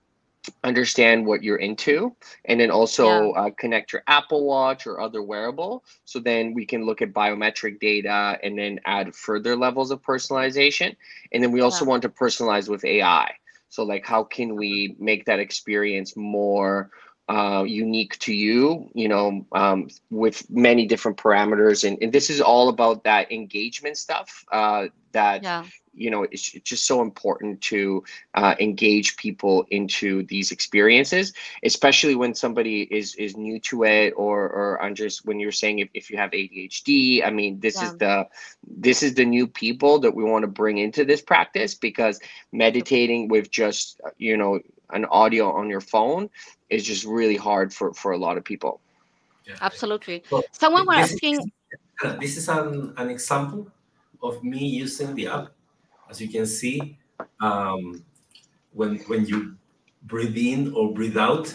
understand 0.64 1.26
what 1.26 1.44
you're 1.44 1.58
into 1.58 2.16
and 2.46 2.60
then 2.60 2.72
also 2.72 3.32
uh, 3.32 3.50
connect 3.58 3.94
your 3.94 4.04
apple 4.08 4.46
watch 4.46 4.86
or 4.88 5.00
other 5.00 5.22
wearable. 5.22 5.84
So 6.06 6.20
then 6.20 6.54
we 6.54 6.66
can 6.66 6.86
look 6.86 7.02
at 7.02 7.14
biometric 7.14 7.80
data 7.80 8.38
and 8.44 8.58
then 8.58 8.80
add 8.86 9.16
further 9.16 9.56
levels 9.56 9.92
of 9.92 10.02
personalization. 10.02 10.96
And 11.32 11.44
then 11.44 11.52
we 11.52 11.62
also 11.62 11.86
Yeah. 11.86 11.90
want 11.90 12.02
to 12.04 12.10
personalize 12.10 12.70
with 12.70 12.84
ai 12.86 13.34
so 13.70 13.84
like 13.84 14.06
how 14.06 14.24
can 14.24 14.56
we 14.56 14.96
make 15.00 15.26
that 15.26 15.40
experience 15.40 16.16
more 16.16 16.92
uh, 17.30 17.64
unique 17.66 18.18
to 18.20 18.34
you 18.34 18.90
you 18.94 19.08
know 19.08 19.46
um, 19.54 19.88
with 20.10 20.50
many 20.50 20.86
different 20.86 21.18
parameters? 21.18 21.88
And, 21.88 21.98
and 22.02 22.12
this 22.12 22.30
is 22.30 22.42
all 22.42 22.70
about 22.70 23.04
that 23.06 23.32
engagement 23.32 23.98
stuff 23.98 24.44
uh, 24.52 24.88
that 25.14 25.44
yeah. 25.44 25.64
You 25.94 26.10
know 26.10 26.24
it's, 26.24 26.54
it's 26.56 26.70
just 26.70 26.86
so 26.86 27.02
important 27.02 27.60
to 27.62 28.04
uh, 28.36 28.56
engage 28.60 29.18
people 29.18 29.66
into 29.72 30.24
these 30.24 30.52
experiences 30.52 31.34
especially 31.64 32.16
when 32.16 32.34
somebody 32.34 32.84
is 32.84 33.16
is 33.16 33.36
new 33.36 33.60
to 33.60 33.84
it 33.84 34.14
or 34.16 34.50
or 34.50 34.82
i'm 34.82 34.96
just 34.96 35.26
when 35.26 35.40
you're 35.40 35.52
saying 35.52 35.80
if, 35.80 35.90
if 35.94 36.10
you 36.10 36.18
have 36.18 36.32
adhd 36.32 37.26
i 37.26 37.30
mean 37.30 37.60
this 37.60 37.82
is 37.82 37.98
the 37.98 38.28
this 38.78 39.04
is 39.04 39.14
the 39.16 39.26
new 39.26 39.46
people 39.48 40.00
that 40.00 40.14
we 40.16 40.24
want 40.24 40.44
to 40.44 40.48
bring 40.48 40.78
into 40.78 41.04
this 41.04 41.22
practice 41.22 41.76
because 41.76 42.20
meditating 42.52 43.28
with 43.28 43.52
just 43.52 44.00
you 44.18 44.38
know 44.38 44.60
an 44.92 45.06
audio 45.06 45.52
on 45.52 45.70
your 45.70 45.82
phone 45.82 46.30
is 46.70 46.86
just 46.86 47.06
really 47.06 47.38
hard 47.38 47.74
for 47.74 47.94
for 47.94 48.12
a 48.12 48.18
lot 48.18 48.38
of 48.38 48.44
people 48.44 48.80
Yeah. 49.48 49.58
Absolutely. 49.62 50.24
So, 50.30 50.44
Someone 50.52 50.86
was 50.86 50.98
this 50.98 51.12
is- 51.12 51.16
asking. 51.16 51.52
This 52.20 52.38
is 52.38 52.48
an, 52.50 52.94
an 52.98 53.10
example 53.10 53.68
of 54.22 54.44
me 54.44 54.64
using 54.84 55.14
the 55.16 55.28
app. 55.28 55.48
As 56.12 56.20
you 56.20 56.28
can 56.28 56.46
see, 56.46 56.98
um, 57.40 58.04
when 58.74 58.98
when 59.08 59.26
you 59.26 59.56
breathe 60.04 60.36
in 60.36 60.74
or 60.74 60.94
breathe 60.94 61.18
out, 61.18 61.48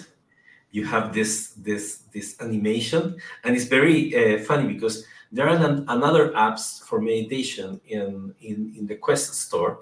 you 0.71 0.87
have 0.87 1.13
this 1.13 1.51
this 1.61 2.05
this 2.15 2.41
animation, 2.41 3.17
and 3.45 3.55
it's 3.55 3.67
very 3.67 4.17
uh, 4.17 4.43
funny 4.45 4.73
because 4.73 5.05
there 5.31 5.47
are 5.47 5.57
an, 5.57 5.85
another 5.89 6.33
apps 6.33 6.83
for 6.83 7.03
meditation 7.03 7.81
in, 7.87 8.35
in 8.41 8.73
in 8.79 8.87
the 8.87 8.97
Quest 8.97 9.35
store, 9.35 9.81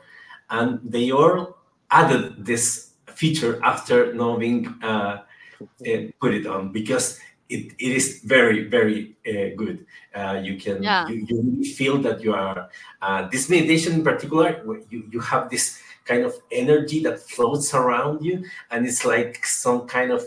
and 0.50 0.80
they 0.82 1.12
all 1.12 1.56
added 1.92 2.44
this 2.44 2.90
feature 3.06 3.60
after 3.62 4.12
knowing 4.12 4.66
uh, 4.82 5.22
uh, 5.62 6.00
put 6.20 6.34
it 6.34 6.46
on 6.46 6.72
because 6.72 7.20
it, 7.54 7.72
it 7.78 7.92
is 8.00 8.20
very 8.24 8.60
very 8.76 9.16
uh, 9.32 9.48
good 9.60 9.86
uh, 10.18 10.40
you 10.42 10.54
can 10.64 10.78
Yeah. 10.82 11.08
you, 11.08 11.16
you 11.28 11.74
feel 11.78 11.96
that 12.06 12.22
you 12.24 12.34
are 12.34 12.68
uh, 13.02 13.28
this 13.32 13.48
meditation 13.48 13.92
in 13.94 14.04
particular 14.04 14.48
you, 14.90 15.08
you 15.10 15.20
have 15.20 15.50
this 15.50 15.80
kind 16.04 16.24
of 16.24 16.34
energy 16.52 17.02
that 17.02 17.18
floats 17.20 17.74
around 17.74 18.24
you 18.24 18.44
and 18.70 18.86
it's 18.86 19.04
like 19.04 19.44
some 19.44 19.86
kind 19.86 20.10
of 20.10 20.22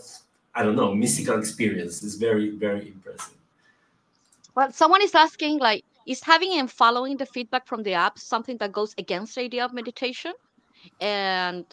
i 0.55 0.63
don't 0.63 0.75
know 0.75 0.93
mystical 0.93 1.38
experience 1.38 2.03
it's 2.03 2.15
very 2.15 2.50
very 2.65 2.88
impressive 2.96 3.38
Well, 4.55 4.72
someone 4.72 5.01
is 5.01 5.13
asking, 5.13 5.60
like, 5.60 5.84
is 6.07 6.24
having 6.24 6.53
and 6.53 6.72
following 6.72 7.17
the 7.17 7.25
feedback 7.27 7.67
from 7.67 7.84
the 7.84 7.93
app 7.93 8.17
something 8.17 8.57
that 8.57 8.72
goes 8.72 8.93
against 8.98 9.36
the 9.36 9.41
idea 9.41 9.63
of 9.63 9.74
meditation? 9.74 10.34
And 11.00 11.65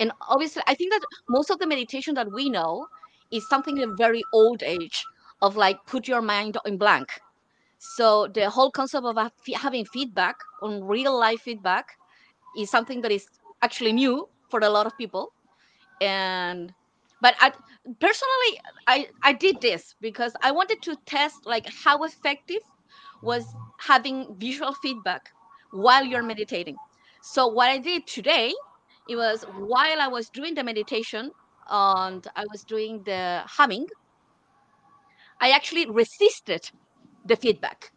and 0.00 0.12
obviously, 0.28 0.62
I 0.66 0.74
think 0.74 0.92
that 0.92 1.02
most 1.28 1.50
of 1.50 1.58
the 1.58 1.66
meditation 1.66 2.14
that 2.14 2.32
we 2.32 2.48
know 2.50 2.86
is 3.32 3.48
something 3.48 3.78
in 3.78 3.90
a 3.90 3.94
very 3.94 4.22
old 4.32 4.62
age 4.62 5.04
of 5.42 5.56
like 5.56 5.78
put 5.86 6.08
your 6.08 6.22
mind 6.22 6.56
in 6.66 6.78
blank. 6.78 7.08
So 7.78 8.28
the 8.28 8.50
whole 8.50 8.70
concept 8.70 9.06
of 9.06 9.18
having 9.56 9.84
feedback 9.86 10.36
on 10.62 10.84
real 10.84 11.18
life 11.18 11.42
feedback 11.42 11.86
is 12.56 12.70
something 12.70 13.02
that 13.02 13.12
is 13.12 13.26
actually 13.62 13.92
new 13.92 14.28
for 14.50 14.60
a 14.60 14.70
lot 14.70 14.86
of 14.86 14.96
people. 14.98 15.32
And 16.00 16.72
but 17.20 17.34
I 17.40 17.52
personally 18.00 18.60
I 18.86 19.08
I 19.22 19.32
did 19.32 19.60
this 19.60 19.94
because 20.00 20.34
I 20.42 20.52
wanted 20.52 20.82
to 20.82 20.96
test 21.06 21.46
like 21.46 21.66
how 21.84 22.02
effective 22.04 22.62
was 23.22 23.56
having 23.78 24.36
visual 24.38 24.74
feedback 24.74 25.22
while 25.70 26.04
you're 26.04 26.22
meditating. 26.22 26.78
So 27.22 27.46
what 27.48 27.70
I 27.70 27.78
did 27.78 28.06
today, 28.06 28.52
it 29.08 29.16
was 29.16 29.44
while 29.48 30.00
I 30.00 30.08
was 30.08 30.30
doing 30.30 30.54
the 30.54 30.64
meditation 30.64 31.32
and 31.68 32.26
I 32.36 32.44
was 32.50 32.64
doing 32.64 33.02
the 33.04 33.42
humming, 33.46 33.86
I 35.40 35.50
actually 35.50 35.88
resisted 35.90 36.70
the 37.24 37.36
feedback. 37.36 37.92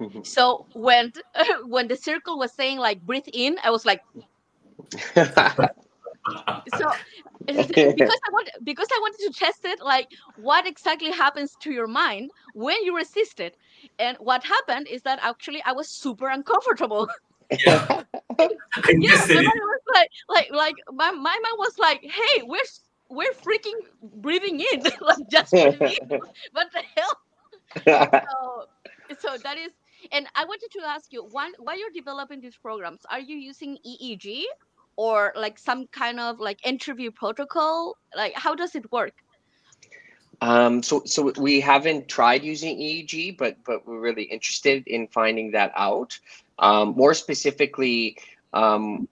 So 0.24 0.66
when 0.72 1.12
when 1.66 1.88
the 1.88 1.96
circle 1.96 2.38
was 2.38 2.54
saying 2.54 2.78
like 2.78 3.02
breathe 3.02 3.28
in, 3.32 3.56
I 3.62 3.70
was 3.70 3.84
like 3.84 4.00
so 6.68 6.86
because 7.46 8.20
I 8.26 8.30
want 8.32 8.48
because 8.64 8.88
I 8.92 8.98
wanted 9.00 9.32
to 9.32 9.38
test 9.38 9.64
it, 9.64 9.80
like 9.82 10.08
what 10.34 10.66
exactly 10.66 11.10
happens 11.10 11.56
to 11.62 11.72
your 11.72 11.86
mind 11.86 12.30
when 12.52 12.82
you 12.84 12.96
resist 12.96 13.40
it. 13.40 13.56
And 13.98 14.16
what 14.18 14.44
happened 14.44 14.86
is 14.90 15.02
that 15.02 15.18
actually 15.22 15.62
I 15.64 15.72
was 15.72 15.90
super 15.90 16.28
uncomfortable. 16.28 17.08
yeah 17.66 17.86
i 17.90 18.23
yeah, 18.38 19.10
tested 19.10 19.36
my 19.36 19.42
it 19.42 19.44
mind 19.44 19.60
was 19.60 19.80
like 19.94 20.10
like 20.28 20.50
like 20.52 20.74
my, 20.92 21.10
my 21.10 21.38
mind 21.42 21.56
was 21.58 21.78
like, 21.78 22.02
hey, 22.02 22.42
we're 22.42 22.58
we're 23.08 23.32
freaking 23.32 23.80
breathing 24.02 24.60
in, 24.60 24.82
like 25.00 25.28
just 25.30 25.50
breathing 25.52 25.96
in. 26.10 26.20
What 26.52 26.68
the 26.72 26.82
hell? 26.96 27.18
So 28.30 28.66
so 29.18 29.38
that 29.38 29.58
is 29.58 29.70
and 30.12 30.26
I 30.34 30.44
wanted 30.44 30.70
to 30.72 30.80
ask 30.86 31.12
you, 31.12 31.24
one, 31.24 31.52
while 31.58 31.78
you're 31.78 31.90
developing 31.90 32.40
these 32.40 32.56
programs, 32.56 33.00
are 33.10 33.20
you 33.20 33.36
using 33.36 33.78
EEG 33.86 34.44
or 34.96 35.32
like 35.36 35.58
some 35.58 35.86
kind 35.88 36.20
of 36.20 36.40
like 36.40 36.64
interview 36.66 37.10
protocol? 37.10 37.96
Like 38.16 38.34
how 38.34 38.54
does 38.54 38.74
it 38.74 38.90
work? 38.92 39.14
Um, 40.40 40.82
so, 40.82 41.02
so 41.04 41.32
we 41.38 41.60
haven't 41.60 42.08
tried 42.08 42.42
using 42.42 42.76
EEG, 42.78 43.38
but 43.38 43.56
but 43.64 43.86
we're 43.86 44.00
really 44.00 44.24
interested 44.24 44.86
in 44.86 45.08
finding 45.08 45.52
that 45.52 45.72
out. 45.76 46.18
Um, 46.58 46.94
more 46.96 47.14
specifically, 47.14 48.16
um, 48.52 49.08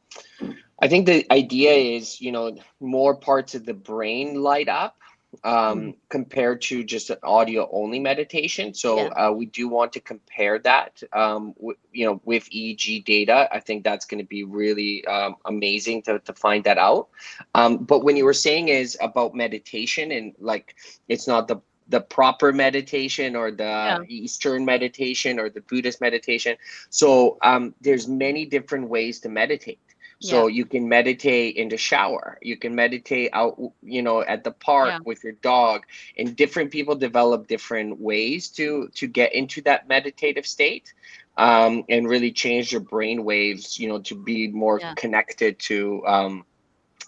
I 0.81 0.89
think 0.89 1.07
the 1.07 1.25
idea 1.31 1.73
is, 1.73 2.21
you 2.21 2.33
know, 2.33 2.57
more 2.81 3.17
parts 3.17 3.55
of 3.55 3.65
the 3.65 3.75
brain 3.75 4.43
light 4.43 4.69
up 4.69 4.97
um, 5.45 5.95
compared 6.09 6.61
to 6.63 6.83
just 6.85 7.11
an 7.11 7.19
audio 7.23 7.69
only 7.73 7.99
meditation. 8.01 8.75
So 8.75 8.97
Yeah. 8.97 9.09
uh, 9.17 9.33
we 9.33 9.47
do 9.47 9.69
want 9.69 9.93
to 9.93 10.01
compare 10.01 10.59
that, 10.61 11.03
um, 11.13 11.53
w- 11.55 11.79
you 11.93 12.07
know, 12.07 12.21
with 12.25 12.49
EEG 12.51 13.01
data. 13.01 13.49
I 13.53 13.61
think 13.61 13.85
that's 13.85 14.07
going 14.07 14.19
to 14.21 14.27
be 14.27 14.45
really 14.45 15.05
um, 15.07 15.37
amazing 15.45 16.03
to, 16.03 16.19
to 16.21 16.33
find 16.35 16.65
that 16.65 16.79
out. 16.79 17.09
Um, 17.55 17.79
but 17.79 18.05
when 18.05 18.17
you 18.17 18.25
were 18.25 18.35
saying 18.35 18.69
is 18.69 18.97
about 19.01 19.35
meditation 19.35 20.11
and 20.13 20.35
like 20.39 20.75
it's 21.09 21.27
not 21.27 21.49
the 21.49 21.57
the 21.93 22.01
proper 22.01 22.49
meditation 22.53 23.37
or 23.37 23.49
the 23.53 23.65
Yeah. 23.65 24.03
Eastern 24.09 24.65
meditation 24.65 25.39
or 25.41 25.47
the 25.51 25.61
Buddhist 25.71 26.01
meditation. 26.01 26.57
So 26.91 27.39
um, 27.51 27.75
there's 27.85 28.07
many 28.09 28.43
different 28.57 28.89
ways 28.95 29.21
to 29.21 29.29
meditate. 29.29 29.79
So 30.25 30.47
you 30.59 30.65
can 30.73 30.85
meditate 30.89 31.57
in 31.57 31.69
the 31.69 31.77
shower. 31.77 32.39
You 32.51 32.57
can 32.57 32.73
meditate 32.75 33.31
out, 33.33 33.59
you 33.83 34.03
know, 34.07 34.23
at 34.35 34.45
the 34.45 34.53
park 34.53 34.91
Yeah. 34.95 35.05
with 35.05 35.25
your 35.25 35.37
dog. 35.43 35.79
And 36.19 36.37
different 36.43 36.71
people 36.71 36.95
develop 36.95 37.49
different 37.49 37.99
ways 37.99 38.49
to 38.59 38.89
to 38.99 39.07
get 39.21 39.35
into 39.35 39.59
that 39.63 39.81
meditative 39.89 40.47
state, 40.47 40.87
um, 41.37 41.73
and 41.89 42.09
really 42.15 42.33
change 42.45 42.71
their 42.71 42.85
brain 42.95 43.19
waves, 43.25 43.79
you 43.81 43.89
know, 43.91 44.01
to 44.11 44.15
be 44.15 44.47
more 44.65 44.79
Yeah. 44.79 44.95
connected 45.03 45.53
to, 45.69 46.07
um, 46.15 46.33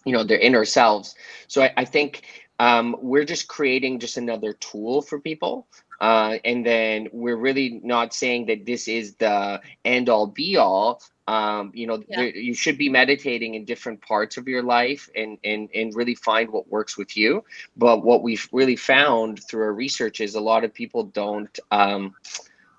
you 0.05 0.13
know, 0.15 0.25
their 0.25 0.43
inner 0.49 0.65
selves. 0.65 1.15
So 1.47 1.63
I, 1.63 1.71
I 1.83 1.85
think 1.95 2.11
um, 2.59 2.97
we're 3.01 3.25
just 3.25 3.49
creating 3.49 3.99
just 3.99 4.17
another 4.17 4.53
tool 4.55 5.03
for 5.03 5.21
people. 5.21 5.67
Uh, 6.01 6.39
and 6.45 6.65
then 6.67 7.09
we're 7.13 7.37
really 7.37 7.81
not 7.83 8.13
saying 8.13 8.47
that 8.47 8.67
this 8.67 8.89
is 8.89 9.15
the 9.17 9.61
end 9.85 10.09
all 10.09 10.27
be 10.27 10.57
all. 10.57 11.01
Um, 11.27 11.73
you 11.75 11.87
know, 11.87 12.03
Yeah. 12.09 12.17
there, 12.17 12.37
you 12.37 12.53
should 12.55 12.77
be 12.77 12.89
meditating 12.91 13.55
in 13.55 13.65
different 13.65 14.03
parts 14.03 14.37
of 14.37 14.47
your 14.47 14.63
life 14.63 15.09
and, 15.15 15.39
and, 15.45 15.69
and 15.75 15.95
really 15.95 16.15
find 16.15 16.51
what 16.51 16.69
works 16.69 16.99
with 16.99 17.17
you. 17.17 17.45
But 17.77 18.05
what 18.05 18.23
we've 18.23 18.47
really 18.53 18.77
found 18.77 19.43
through 19.43 19.63
our 19.63 19.73
research 19.73 20.21
is 20.21 20.35
a 20.35 20.41
lot 20.41 20.65
of 20.65 20.75
people 20.75 21.05
don't. 21.05 21.59
Um, 21.71 22.15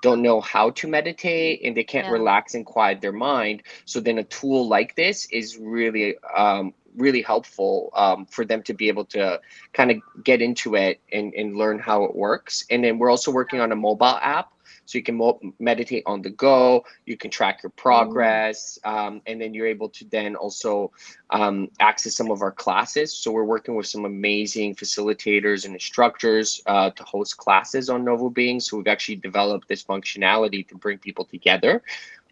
don't 0.01 0.21
know 0.21 0.39
how 0.39 0.69
to 0.69 0.87
meditate 0.87 1.61
and 1.63 1.75
they 1.75 1.83
can't 1.83 2.05
Yeah. 2.05 2.11
relax 2.13 2.53
and 2.53 2.63
quiet 2.63 3.01
their 3.01 3.11
mind 3.11 3.63
so 3.85 3.99
then 3.99 4.19
a 4.19 4.23
tool 4.23 4.67
like 4.67 4.95
this 4.95 5.25
is 5.31 5.57
really 5.57 6.15
um, 6.37 6.75
really 6.97 7.21
helpful 7.21 7.89
um, 7.95 8.25
for 8.25 8.45
them 8.45 8.63
to 8.63 8.73
be 8.73 8.87
able 8.87 9.05
to 9.05 9.39
kind 9.73 9.91
of 9.91 9.97
get 10.23 10.41
into 10.41 10.75
it 10.75 10.99
and, 11.11 11.33
and 11.33 11.55
learn 11.55 11.79
how 11.79 12.03
it 12.03 12.15
works. 12.15 12.65
And 12.69 12.83
then 12.83 12.97
we're 12.97 13.09
also 13.09 13.31
working 13.31 13.59
on 13.59 13.71
a 13.71 13.75
mobile 13.75 14.19
app 14.21 14.51
so 14.85 14.97
you 14.97 15.03
can 15.03 15.15
mo- 15.15 15.39
meditate 15.59 16.03
on 16.05 16.21
the 16.21 16.29
go 16.29 16.85
you 17.05 17.17
can 17.17 17.31
track 17.31 17.63
your 17.63 17.71
progress 17.71 18.79
um, 18.83 19.21
and 19.25 19.41
then 19.41 19.53
you're 19.53 19.67
able 19.67 19.89
to 19.89 20.05
then 20.05 20.35
also 20.35 20.91
um, 21.31 21.69
access 21.79 22.15
some 22.15 22.31
of 22.31 22.41
our 22.41 22.51
classes. 22.51 23.13
So 23.13 23.31
we're 23.31 23.43
working 23.43 23.75
with 23.75 23.87
some 23.87 24.05
amazing 24.05 24.75
facilitators 24.75 25.65
and 25.65 25.73
instructors 25.73 26.61
uh, 26.65 26.91
to 26.91 27.03
host 27.03 27.37
classes 27.37 27.89
on 27.89 28.05
novo 28.05 28.29
being. 28.29 28.59
So 28.59 28.77
we've 28.77 28.87
actually 28.87 29.17
developed 29.17 29.67
this 29.67 29.83
functionality 29.83 30.67
to 30.67 30.75
bring 30.75 30.99
people 30.99 31.25
together. 31.25 31.81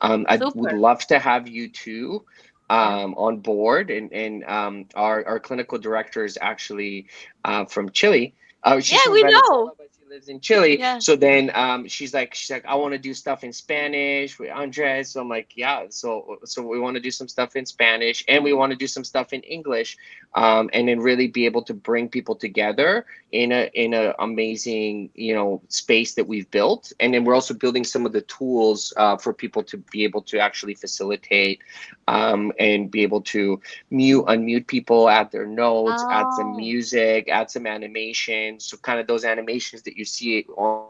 Um, 0.02 0.26
i 0.28 0.36
would 0.38 0.74
love 0.74 1.06
to 1.08 1.20
have 1.20 1.48
you 1.48 1.70
too 1.70 2.26
um, 2.70 3.14
on 3.16 3.38
board 3.38 3.90
and, 3.90 4.12
and 4.14 4.44
um, 4.46 4.86
our, 4.96 5.26
our 5.26 5.40
clinical 5.40 5.78
director 5.78 6.24
is 6.24 6.38
actually 6.42 7.08
uh, 7.44 7.66
from 7.66 7.90
chile 7.90 8.34
uh, 8.64 8.82
Yeah, 8.84 9.00
we 9.12 9.22
Venezuela, 9.22 9.42
know. 9.50 9.76
Lives 10.14 10.30
in 10.30 10.40
chile 10.40 10.78
Yeah. 10.80 11.00
so 11.00 11.16
then 11.16 11.52
um, 11.56 11.88
she's 11.88 12.14
like 12.14 12.34
she's 12.36 12.52
like 12.52 12.66
i 12.66 12.76
want 12.76 12.94
to 12.94 13.00
do 13.00 13.14
stuff 13.14 13.44
in 13.44 13.52
spanish 13.52 14.38
with 14.40 14.50
andres 14.52 15.10
so 15.12 15.22
i'm 15.22 15.30
like 15.30 15.54
yeah 15.56 15.86
so 15.90 16.38
so 16.46 16.62
we 16.62 16.80
want 16.80 16.96
to 16.96 17.02
do 17.02 17.12
some 17.12 17.28
stuff 17.28 17.56
in 17.56 17.66
spanish 17.66 18.24
and 18.28 18.44
we 18.44 18.54
want 18.54 18.72
to 18.72 18.78
do 18.78 18.88
some 18.88 19.04
stuff 19.04 19.34
in 19.34 19.42
english 19.42 19.98
um, 20.36 20.70
and 20.74 20.88
then 20.88 21.00
really 21.00 21.28
be 21.28 21.46
able 21.46 21.64
to 21.64 21.74
bring 21.74 22.08
people 22.10 22.36
together 22.36 23.06
in 23.32 23.52
a 23.52 23.70
in 23.74 23.94
a 23.94 24.14
amazing 24.20 25.10
you 25.16 25.34
know 25.34 25.62
space 25.70 26.14
that 26.16 26.28
we've 26.28 26.50
built 26.52 26.92
and 27.00 27.14
then 27.14 27.24
we're 27.24 27.34
also 27.36 27.54
building 27.54 27.84
some 27.84 28.06
of 28.06 28.12
the 28.14 28.22
tools 28.22 28.94
uh, 28.98 29.18
for 29.18 29.34
people 29.34 29.64
to 29.64 29.78
be 29.92 30.04
able 30.04 30.22
to 30.22 30.38
actually 30.40 30.76
facilitate 30.76 31.60
um, 32.08 32.52
and 32.60 32.92
be 32.92 33.02
able 33.04 33.22
to 33.22 33.60
mute 33.90 34.24
unmute 34.26 34.68
people 34.68 35.10
add 35.10 35.32
their 35.32 35.46
notes 35.48 36.06
add 36.12 36.32
some 36.32 36.54
Oh. 36.54 36.58
music 36.58 37.30
add 37.30 37.50
some 37.50 37.66
animation 37.66 38.60
so 38.60 38.78
kind 38.78 39.00
of 39.00 39.08
those 39.08 39.24
animations 39.24 39.82
that 39.84 39.96
you 39.98 40.03
see 40.06 40.38
it 40.40 40.46
on 40.58 40.90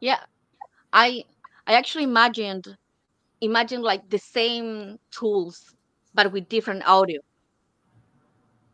Yeah, 0.00 0.20
I 0.92 1.24
I 1.66 1.74
actually 1.74 2.04
imagined 2.04 2.66
imagine 3.40 3.82
like 3.82 4.08
the 4.10 4.18
same 4.18 4.98
tools 5.10 5.74
but 6.14 6.32
with 6.32 6.48
different 6.48 6.86
audio. 6.86 7.20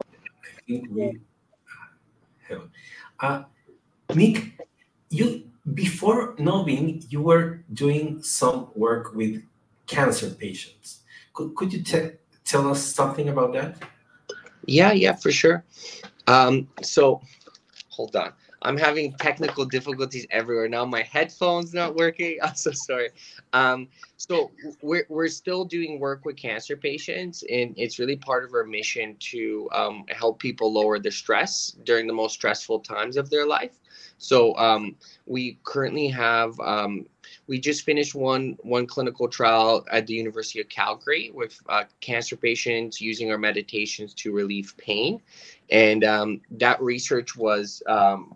I 0.00 0.60
think 0.66 0.88
we 0.90 1.20
have. 2.48 2.68
Uh, 3.20 3.42
Nik, 4.14 4.58
you 5.10 5.50
before 5.74 6.34
Novin, 6.36 7.04
you 7.08 7.22
were 7.22 7.64
doing 7.72 8.22
some 8.22 8.68
work 8.74 9.14
with 9.14 9.42
cancer 9.86 10.30
patients. 10.30 11.00
Could, 11.32 11.54
could 11.54 11.72
you 11.72 11.82
te- 11.82 12.16
tell 12.44 12.70
us 12.70 12.82
something 12.82 13.28
about 13.28 13.52
that? 13.54 13.76
Yeah, 14.66 14.92
yeah, 14.92 15.14
for 15.14 15.30
sure. 15.30 15.64
Um, 16.26 16.68
so 16.82 17.20
hold 17.88 18.16
on. 18.16 18.32
I'm 18.64 18.78
having 18.78 19.12
technical 19.18 19.66
difficulties 19.66 20.26
everywhere 20.30 20.68
now. 20.68 20.86
My 20.86 21.02
headphones 21.02 21.74
not 21.74 21.94
working. 21.94 22.38
I'm 22.42 22.54
so 22.54 22.72
sorry. 22.72 23.10
Um, 23.52 23.88
so 24.16 24.50
we're 24.80 25.06
we're 25.10 25.28
still 25.28 25.64
doing 25.64 26.00
work 26.00 26.24
with 26.24 26.36
cancer 26.36 26.76
patients, 26.76 27.44
and 27.50 27.74
it's 27.76 27.98
really 27.98 28.16
part 28.16 28.44
of 28.44 28.54
our 28.54 28.64
mission 28.64 29.16
to 29.32 29.68
um, 29.72 30.04
help 30.08 30.38
people 30.38 30.72
lower 30.72 30.98
their 30.98 31.12
stress 31.12 31.76
during 31.84 32.06
the 32.06 32.14
most 32.14 32.34
stressful 32.34 32.80
times 32.80 33.16
of 33.18 33.28
their 33.28 33.46
life. 33.46 33.78
So 34.16 34.56
um, 34.56 34.96
we 35.26 35.58
currently 35.64 36.08
have 36.08 36.58
um, 36.60 37.06
we 37.46 37.60
just 37.60 37.82
finished 37.82 38.14
one 38.14 38.56
one 38.62 38.86
clinical 38.86 39.28
trial 39.28 39.84
at 39.90 40.06
the 40.06 40.14
University 40.14 40.60
of 40.60 40.70
Calgary 40.70 41.30
with 41.34 41.60
uh, 41.68 41.84
cancer 42.00 42.36
patients 42.36 43.00
using 43.00 43.30
our 43.30 43.38
meditations 43.38 44.14
to 44.14 44.32
relieve 44.32 44.74
pain, 44.78 45.20
and 45.70 46.02
um, 46.02 46.40
that 46.52 46.80
research 46.80 47.36
was 47.36 47.82
um, 47.86 48.34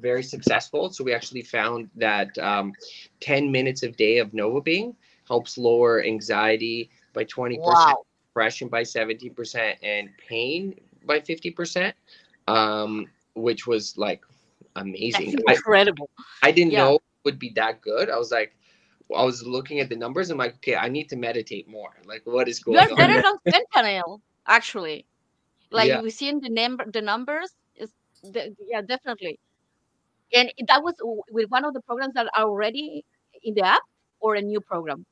very 0.00 0.22
successful. 0.22 0.90
So 0.90 1.04
we 1.04 1.12
actually 1.14 1.42
found 1.42 1.90
that 1.96 2.36
um, 2.38 2.72
10 3.20 3.50
minutes 3.50 3.82
a 3.82 3.88
day 3.90 4.18
of 4.18 4.32
Novo 4.34 4.60
Being 4.60 4.94
helps 5.26 5.58
lower 5.58 6.02
anxiety 6.04 6.90
by 7.12 7.24
20%, 7.24 7.58
Wow. 7.58 8.04
depression 8.28 8.68
by 8.68 8.82
70%, 8.82 9.76
and 9.82 10.10
pain 10.18 10.74
by 11.04 11.20
50%, 11.20 11.92
um, 12.46 13.06
which 13.34 13.66
was 13.66 13.96
like 13.98 14.22
amazing. 14.76 15.34
I, 15.48 15.52
incredible. 15.52 16.08
I 16.42 16.52
didn't 16.52 16.72
Yeah. 16.72 16.78
know 16.84 16.94
it 16.96 17.02
would 17.24 17.38
be 17.38 17.50
that 17.56 17.80
good. 17.80 18.10
I 18.10 18.16
was 18.18 18.30
like, 18.30 18.54
I 19.16 19.24
was 19.24 19.44
looking 19.46 19.80
at 19.80 19.88
the 19.88 19.96
numbers. 19.96 20.30
I'm 20.30 20.38
like, 20.38 20.54
okay, 20.56 20.76
I 20.76 20.88
need 20.88 21.08
to 21.10 21.16
meditate 21.16 21.68
more. 21.68 21.96
Like, 22.04 22.22
what 22.24 22.48
is 22.48 22.58
going 22.60 22.76
You 22.76 22.80
going 22.88 22.90
are 22.92 22.92
on? 22.92 22.96
better 22.96 23.20
than 23.22 23.36
fentanyl, 23.74 24.20
actually. 24.46 25.06
Like 25.70 25.88
Yeah. 25.88 26.00
we 26.02 26.10
see 26.10 26.28
in 26.28 26.40
the 26.40 26.50
number 26.50 26.84
the 26.90 27.02
numbers 27.02 27.52
is 27.76 27.92
the, 28.22 28.54
yeah 28.60 28.80
definitely. 28.82 29.38
And 30.34 30.50
that 30.68 30.82
was 30.82 30.94
with 31.30 31.50
one 31.50 31.64
of 31.64 31.74
the 31.74 31.80
programs 31.80 32.14
that 32.14 32.26
are 32.36 32.44
already 32.44 33.04
in 33.42 33.54
the 33.54 33.62
app 33.62 33.82
or 34.20 34.34
a 34.34 34.42
new 34.42 34.60
program. 34.60 35.04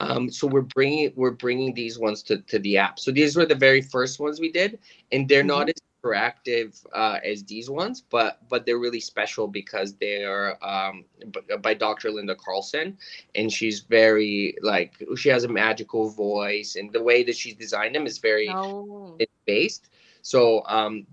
Um, 0.00 0.30
so 0.30 0.46
we're 0.46 0.62
bringing 0.62 1.12
we're 1.16 1.30
bringing 1.30 1.72
these 1.72 1.98
ones 1.98 2.22
to, 2.24 2.38
to 2.38 2.58
the 2.58 2.78
app. 2.78 2.98
So 2.98 3.10
these 3.10 3.36
were 3.36 3.46
the 3.46 3.54
very 3.54 3.80
first 3.80 4.18
ones 4.18 4.40
we 4.40 4.50
did, 4.50 4.78
and 5.12 5.28
they're 5.28 5.44
not 5.44 5.68
as 5.68 5.74
interactive 6.02 6.84
uh, 6.92 7.18
as 7.24 7.44
these 7.44 7.70
ones, 7.70 8.02
but 8.02 8.40
but 8.48 8.66
they're 8.66 8.78
really 8.78 9.00
special 9.00 9.46
because 9.46 9.94
they 9.94 10.24
are 10.24 10.58
um, 10.62 11.04
b- 11.30 11.56
by 11.62 11.74
Dr. 11.74 12.10
Linda 12.10 12.34
Carlson, 12.34 12.98
and 13.34 13.52
she's 13.52 13.80
very 13.80 14.56
like 14.62 14.94
she 15.16 15.28
has 15.28 15.44
a 15.44 15.48
magical 15.48 16.10
voice, 16.10 16.76
and 16.76 16.92
the 16.92 17.02
way 17.02 17.22
that 17.22 17.36
she's 17.36 17.54
designed 17.54 17.94
them 17.94 18.06
is 18.06 18.18
very 18.18 18.48
No. 18.48 19.16
based. 19.46 19.88
So 20.22 20.64
um, 20.66 21.06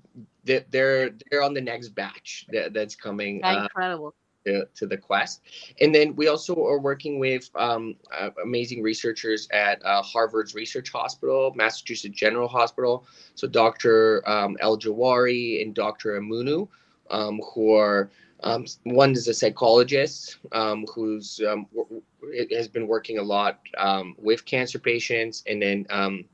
they- 0.44 0.66
they're 0.70 1.12
they're 1.30 1.44
on 1.44 1.54
the 1.54 1.62
next 1.62 1.90
batch 1.90 2.46
that, 2.52 2.74
that's 2.74 2.96
coming. 2.96 3.44
Uh, 3.44 3.64
incredible. 3.64 4.14
to, 4.46 4.66
to 4.74 4.88
the 4.88 4.98
quest 4.98 5.42
and 5.82 5.94
then 5.94 6.16
we 6.16 6.28
also 6.28 6.56
are 6.66 6.80
working 6.80 7.20
with 7.20 7.48
um, 7.56 7.96
uh, 8.12 8.32
amazing 8.44 8.82
researchers 8.82 9.48
at 9.54 9.84
uh, 9.86 10.02
harvard's 10.02 10.56
research 10.56 10.90
hospital 10.92 11.54
massachusetts 11.56 12.16
general 12.18 12.48
hospital 12.48 13.06
so 13.36 13.48
dr 13.48 14.24
um, 14.28 14.58
El-Jawahri 14.62 15.62
and 15.62 15.76
dr 15.76 16.10
Amonoo 16.20 16.68
um, 17.12 17.40
who 17.54 17.76
are 17.76 18.10
um, 18.44 18.66
one 18.86 19.12
is 19.12 19.28
a 19.28 19.34
psychologist 19.36 20.38
um, 20.54 20.86
who's 20.92 21.40
um, 21.48 21.68
w- 21.76 22.02
w- 22.22 22.56
has 22.58 22.68
been 22.68 22.88
working 22.88 23.20
a 23.20 23.24
lot 23.24 23.60
um, 23.78 24.16
with 24.18 24.44
cancer 24.46 24.80
patients 24.80 25.44
and 25.46 25.62
then 25.62 25.86
um, 25.92 26.26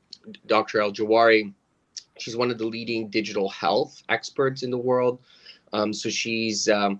dr 0.46 0.80
El-Jawahri 0.80 1.52
she's 2.20 2.36
one 2.36 2.50
of 2.50 2.58
the 2.58 2.66
leading 2.66 3.08
digital 3.08 3.48
health 3.48 4.02
experts 4.08 4.62
in 4.62 4.70
the 4.70 4.78
world 4.78 5.20
um, 5.72 5.92
so 5.92 6.08
she's 6.08 6.68
um, 6.68 6.98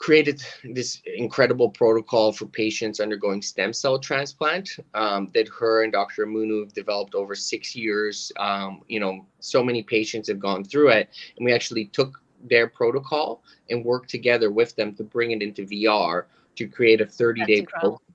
created 0.00 0.42
this 0.64 1.02
incredible 1.04 1.68
protocol 1.68 2.32
for 2.32 2.46
patients 2.46 3.00
undergoing 3.00 3.42
stem 3.42 3.72
cell 3.72 3.98
transplant 3.98 4.78
um, 4.94 5.30
that 5.34 5.46
her 5.48 5.84
and 5.84 5.92
Dr. 5.92 6.26
Amonoo 6.26 6.60
have 6.60 6.72
developed 6.72 7.14
over 7.14 7.34
six 7.34 7.76
years. 7.76 8.32
Um, 8.38 8.80
you 8.88 8.98
know, 8.98 9.26
so 9.40 9.62
many 9.62 9.82
patients 9.82 10.26
have 10.28 10.40
gone 10.40 10.64
through 10.64 10.88
it, 10.88 11.10
and 11.36 11.44
we 11.44 11.52
actually 11.52 11.84
took 11.84 12.20
their 12.48 12.66
protocol 12.66 13.42
and 13.68 13.84
worked 13.84 14.08
together 14.08 14.50
with 14.50 14.74
them 14.74 14.94
to 14.94 15.04
bring 15.04 15.32
it 15.32 15.42
into 15.42 15.66
VR 15.66 16.24
to 16.56 16.66
create 16.66 17.02
a 17.02 17.06
30 17.06 17.40
That's 17.40 17.48
day 17.48 17.58
incredible. 17.58 17.98
program. 17.98 18.09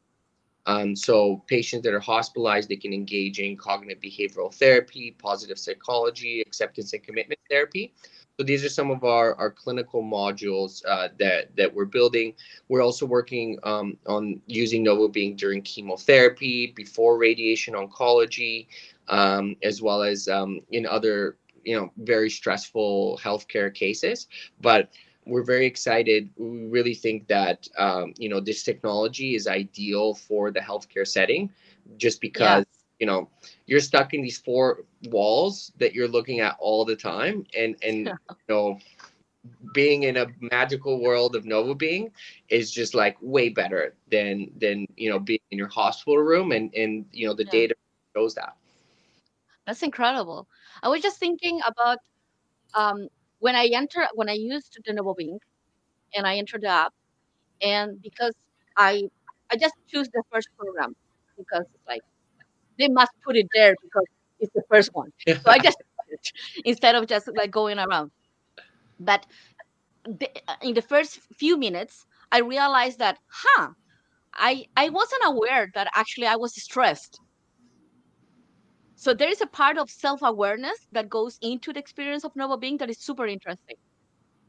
Um, 0.66 0.96
so 0.96 1.44
patients 1.48 1.84
that 1.84 1.94
are 1.94 2.00
hospitalized, 2.00 2.70
they 2.70 2.76
can 2.76 2.94
engage 2.94 3.40
in 3.40 3.56
cognitive 3.56 4.02
behavioral 4.02 4.54
therapy, 4.54 5.16
positive 5.20 5.60
psychology, 5.60 6.42
acceptance 6.42 6.94
and 6.94 7.04
commitment 7.04 7.40
therapy. 7.50 7.94
so 8.38 8.44
these 8.44 8.66
are 8.66 8.70
some 8.70 8.90
of 8.90 9.04
our, 9.04 9.36
our 9.36 9.52
clinical 9.52 10.04
modules 10.04 10.84
uh, 10.88 11.10
that 11.20 11.56
that 11.56 11.74
we're 11.74 11.86
building. 11.86 12.34
We're 12.68 12.84
also 12.84 13.06
working 13.06 13.60
um, 13.64 13.98
on 14.08 14.42
using 14.48 14.84
NovoBeing 14.84 15.38
during 15.38 15.62
chemotherapy, 15.62 16.74
before 16.76 17.18
radiation 17.18 17.76
oncology, 17.76 18.68
um, 19.08 19.56
as 19.62 19.82
well 19.82 20.02
as 20.02 20.28
um, 20.28 20.62
in 20.72 20.86
other 20.88 21.38
you 21.64 21.76
know 21.76 21.92
very 21.98 22.30
stressful 22.30 23.20
healthcare 23.22 23.74
cases. 23.74 24.28
But 24.62 24.90
we're 25.26 25.44
very 25.44 25.66
excited. 25.66 26.30
We 26.38 26.66
really 26.66 26.94
think 26.94 27.28
that 27.28 27.68
um, 27.78 28.14
you 28.18 28.30
know 28.30 28.40
this 28.40 28.64
technology 28.64 29.36
is 29.36 29.48
ideal 29.48 30.14
for 30.14 30.52
the 30.52 30.60
healthcare 30.60 31.08
setting, 31.08 31.50
just 31.98 32.22
because 32.22 32.66
you 33.00 33.06
know 33.08 33.30
you're 33.66 33.80
stuck 33.80 34.14
in 34.14 34.22
these 34.22 34.38
four 34.38 34.84
walls 35.10 35.72
that 35.78 35.94
you're 35.94 36.08
looking 36.08 36.40
at 36.40 36.56
all 36.60 36.86
the 36.86 36.96
time 36.96 37.46
and 37.58 37.76
and 37.84 38.08
you 38.08 38.36
know 38.50 38.80
being 39.74 40.04
in 40.04 40.18
a 40.18 40.28
magical 40.40 41.02
world 41.02 41.36
of 41.36 41.46
Novo 41.46 41.74
being 41.74 42.12
is 42.50 42.72
just 42.72 42.94
like 42.96 43.18
way 43.22 43.50
better 43.50 43.94
than 44.10 44.52
than 44.60 44.88
you 44.96 45.10
know 45.10 45.20
being 45.20 45.40
in 45.52 45.58
your 45.58 45.68
hospital 45.68 46.18
room 46.18 46.52
and 46.52 46.74
and 46.74 47.06
you 47.12 47.28
know 47.28 47.34
the 47.34 47.46
yeah. 47.46 47.52
data 47.52 47.76
shows 48.16 48.36
that 48.36 48.56
that's 49.66 49.84
incredible 49.84 50.48
i 50.84 50.88
was 50.88 51.02
just 51.02 51.20
thinking 51.20 51.60
about 51.66 52.00
um 52.74 53.08
when 53.40 53.56
i 53.56 53.66
enter 53.74 54.08
when 54.16 54.30
i 54.30 54.34
used 54.34 54.78
the 54.86 54.94
Noble 54.94 55.16
NovoBeing 55.16 55.38
and 56.16 56.28
i 56.28 56.38
entered 56.38 56.62
the 56.64 56.70
app 56.70 56.94
and 57.62 58.02
because 58.02 58.34
i 58.78 59.04
i 59.52 59.56
just 59.58 59.76
choose 59.90 60.10
the 60.14 60.24
first 60.32 60.50
program 60.58 60.96
because 61.38 61.66
it's 61.74 61.88
like 61.88 62.02
they 62.80 62.88
must 62.90 63.12
put 63.26 63.36
it 63.38 63.48
there 63.54 63.76
because 63.84 64.06
it's 64.40 64.54
the 64.54 64.64
first 64.70 64.90
one. 64.94 65.10
So 65.46 65.52
I 65.52 65.60
just 65.60 65.78
instead 66.66 66.96
of 66.96 67.08
just 67.08 67.30
like 67.36 67.52
going 67.52 67.80
around. 67.80 68.12
But 69.00 69.26
the, 70.06 70.30
in 70.62 70.76
the 70.76 70.82
first 70.82 71.20
few 71.38 71.58
minutes, 71.58 72.06
I 72.32 72.40
realized 72.40 73.00
that, 73.00 73.20
huh, 73.28 73.70
I 74.34 74.66
I 74.78 74.90
wasn't 74.90 75.24
aware 75.26 75.72
that 75.76 75.90
actually 75.96 76.28
I 76.28 76.38
was 76.38 76.56
stressed. 76.62 77.20
So 78.96 79.14
there 79.14 79.30
is 79.30 79.42
a 79.42 79.48
part 79.48 79.78
of 79.78 79.90
self 79.90 80.22
awareness 80.22 80.88
that 80.92 81.10
goes 81.10 81.38
into 81.42 81.72
the 81.74 81.80
experience 81.80 82.24
of 82.26 82.36
Novo 82.36 82.58
being 82.58 82.78
that 82.78 82.90
is 82.90 83.00
super 83.00 83.26
interesting. 83.28 83.78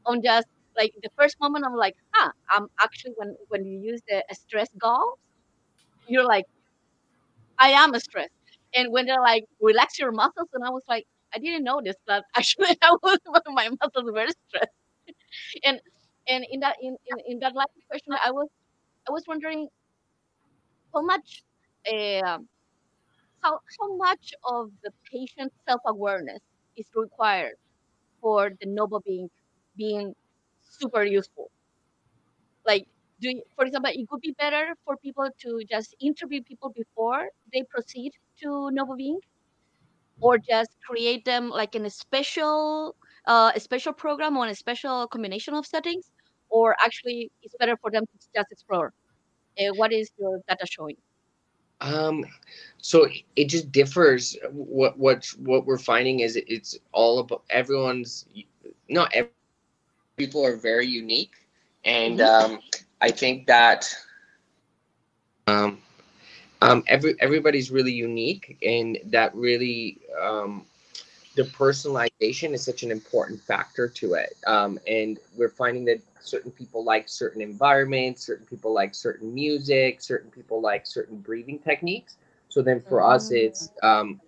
On 0.05 0.21
just 0.23 0.47
like 0.77 0.93
the 1.03 1.09
first 1.17 1.39
moment, 1.41 1.65
I'm 1.65 1.75
like, 1.75 1.95
huh, 2.13 2.31
I'm 2.49 2.67
actually 2.81 3.13
when 3.17 3.35
when 3.49 3.65
you 3.65 3.79
use 3.81 4.01
the 4.09 4.23
stress 4.33 4.69
gauze, 4.79 5.17
you're 6.07 6.25
like, 6.25 6.45
I 7.59 7.69
am 7.71 7.93
stressed. 7.99 8.31
And 8.73 8.91
when 8.91 9.05
they're 9.05 9.21
like, 9.21 9.45
relax 9.61 9.99
your 9.99 10.11
muscles, 10.11 10.49
and 10.53 10.63
I 10.63 10.69
was 10.69 10.83
like, 10.87 11.05
I 11.33 11.39
didn't 11.39 11.63
notice 11.63 11.95
that 12.07 12.25
actually 12.35 12.77
I 12.81 12.91
was 13.01 13.19
my 13.47 13.69
muscles 13.69 14.11
were 14.11 14.27
stressed. 14.47 14.75
and 15.65 15.79
and 16.27 16.45
in 16.51 16.59
that 16.61 16.77
in, 16.81 16.97
in, 17.07 17.17
in 17.33 17.39
that 17.39 17.55
last 17.55 17.71
question, 17.89 18.13
I 18.23 18.31
was 18.31 18.49
I 19.09 19.11
was 19.11 19.23
wondering 19.27 19.69
how 20.93 21.01
much 21.01 21.43
uh, 21.91 22.39
how 23.47 23.61
how 23.79 23.95
much 23.97 24.33
of 24.43 24.71
the 24.83 24.91
patient 25.11 25.53
self 25.67 25.81
awareness 25.85 26.41
is 26.77 26.87
required 26.95 27.55
for 28.21 28.51
the 28.59 28.67
NovoBeing 28.67 29.03
being 29.05 29.29
being 29.77 30.15
super 30.61 31.03
useful. 31.03 31.51
Like 32.65 32.87
do 33.19 33.29
you, 33.31 33.43
for 33.55 33.65
example 33.65 33.91
it 33.93 34.07
could 34.07 34.21
be 34.21 34.31
better 34.33 34.75
for 34.85 34.97
people 34.97 35.29
to 35.41 35.63
just 35.69 35.95
interview 35.99 36.43
people 36.43 36.69
before 36.69 37.29
they 37.51 37.63
proceed 37.63 38.11
to 38.43 38.69
NovoBeing 38.77 39.19
or 40.19 40.37
just 40.37 40.71
create 40.87 41.25
them 41.25 41.49
like 41.49 41.75
in 41.75 41.85
a 41.85 41.89
special 41.89 42.95
uh, 43.25 43.51
a 43.55 43.59
special 43.59 43.93
program 43.93 44.37
or 44.37 44.47
a 44.47 44.55
special 44.55 45.07
combination 45.07 45.53
of 45.53 45.65
settings 45.65 46.11
or 46.49 46.75
actually 46.83 47.31
it's 47.41 47.55
better 47.59 47.77
for 47.77 47.91
them 47.91 48.05
to 48.05 48.17
just 48.35 48.51
explore 48.51 48.93
uh, 49.59 49.69
what 49.75 49.93
is 49.93 50.11
your 50.19 50.39
data 50.49 50.65
showing 50.69 50.97
um 51.81 52.25
so 52.77 53.07
it 53.35 53.49
just 53.49 53.71
differs 53.71 54.37
what 54.51 54.97
what 54.97 55.25
what 55.39 55.65
we're 55.65 55.77
finding 55.77 56.19
is 56.21 56.35
it's 56.35 56.77
all 56.91 57.19
about 57.19 57.43
everyone's 57.49 58.25
not 58.89 59.09
every 59.13 59.29
people 60.17 60.45
are 60.45 60.55
very 60.55 60.87
unique 60.87 61.47
and 61.85 62.19
mm-hmm. 62.19 62.53
um 62.53 62.59
I 63.01 63.11
think 63.11 63.47
that 63.47 63.95
um, 65.47 65.77
um, 66.61 66.83
every 66.87 67.15
everybody's 67.19 67.69
really 67.69 67.91
unique, 67.93 68.57
and 68.63 68.97
that 69.05 69.33
really 69.35 69.99
um, 70.19 70.65
the 71.37 71.43
personalization 71.43 72.53
is 72.53 72.65
such 72.65 72.81
an 72.81 72.89
important 72.89 73.39
factor 73.39 73.87
to 73.87 74.15
it. 74.15 74.35
Um, 74.47 74.79
and 74.87 75.19
we're 75.37 75.49
finding 75.49 75.85
that 75.85 76.01
certain 76.19 76.49
people 76.49 76.83
like 76.83 77.07
certain 77.07 77.41
environments, 77.41 78.25
certain 78.25 78.47
people 78.47 78.73
like 78.73 78.95
certain 78.95 79.33
music, 79.33 80.01
certain 80.01 80.31
people 80.31 80.61
like 80.61 80.87
certain 80.87 81.17
breathing 81.19 81.59
techniques. 81.59 82.17
So 82.49 82.63
then 82.63 82.81
for 82.81 83.01
mm-hmm. 83.01 83.13
us, 83.13 83.31
it's 83.31 83.69
um, 83.83 84.19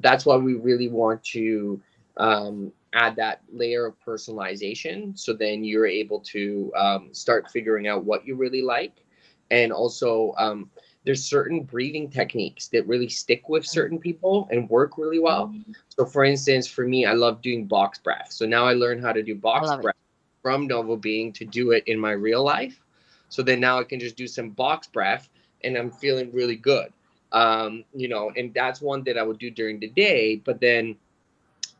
that's 0.00 0.26
why 0.26 0.36
we 0.36 0.54
really 0.54 0.88
want 0.88 1.24
to 1.24 1.80
um, 2.18 2.70
add 2.92 3.16
that 3.16 3.40
layer 3.50 3.86
of 3.86 3.94
personalization 4.04 5.18
so 5.18 5.32
then 5.32 5.64
you're 5.64 5.86
able 5.86 6.20
to 6.20 6.70
um, 6.76 7.08
start 7.12 7.50
figuring 7.50 7.88
out 7.88 8.04
what 8.04 8.26
you 8.26 8.34
really 8.34 8.60
like 8.60 9.02
and 9.50 9.72
also 9.72 10.34
um, 10.36 10.68
there's 11.04 11.24
certain 11.24 11.62
breathing 11.62 12.08
techniques 12.08 12.68
that 12.68 12.86
really 12.86 13.08
stick 13.08 13.48
with 13.48 13.66
certain 13.66 13.98
people 13.98 14.48
and 14.50 14.68
work 14.70 14.98
really 14.98 15.18
well 15.18 15.48
mm-hmm. 15.48 15.72
so 15.88 16.04
for 16.04 16.24
instance 16.24 16.66
for 16.66 16.86
me 16.86 17.06
i 17.06 17.12
love 17.12 17.42
doing 17.42 17.64
box 17.64 17.98
breath 17.98 18.28
so 18.30 18.46
now 18.46 18.64
i 18.64 18.72
learned 18.72 19.02
how 19.02 19.12
to 19.12 19.22
do 19.22 19.34
box 19.34 19.68
breath 19.80 19.94
it. 19.94 20.42
from 20.42 20.68
NovoBeing 20.68 21.34
to 21.34 21.44
do 21.44 21.72
it 21.72 21.84
in 21.86 21.98
my 21.98 22.12
real 22.12 22.44
life 22.44 22.80
so 23.28 23.42
then 23.42 23.60
now 23.60 23.78
i 23.78 23.84
can 23.84 24.00
just 24.00 24.16
do 24.16 24.26
some 24.26 24.50
box 24.50 24.86
breath 24.86 25.28
and 25.64 25.76
i'm 25.76 25.90
feeling 25.90 26.30
really 26.32 26.56
good 26.56 26.92
um, 27.32 27.82
you 27.94 28.08
know 28.08 28.30
and 28.36 28.52
that's 28.52 28.80
one 28.82 29.02
that 29.04 29.16
i 29.16 29.22
would 29.22 29.38
do 29.38 29.50
during 29.50 29.80
the 29.80 29.88
day 29.88 30.36
but 30.36 30.60
then 30.60 30.94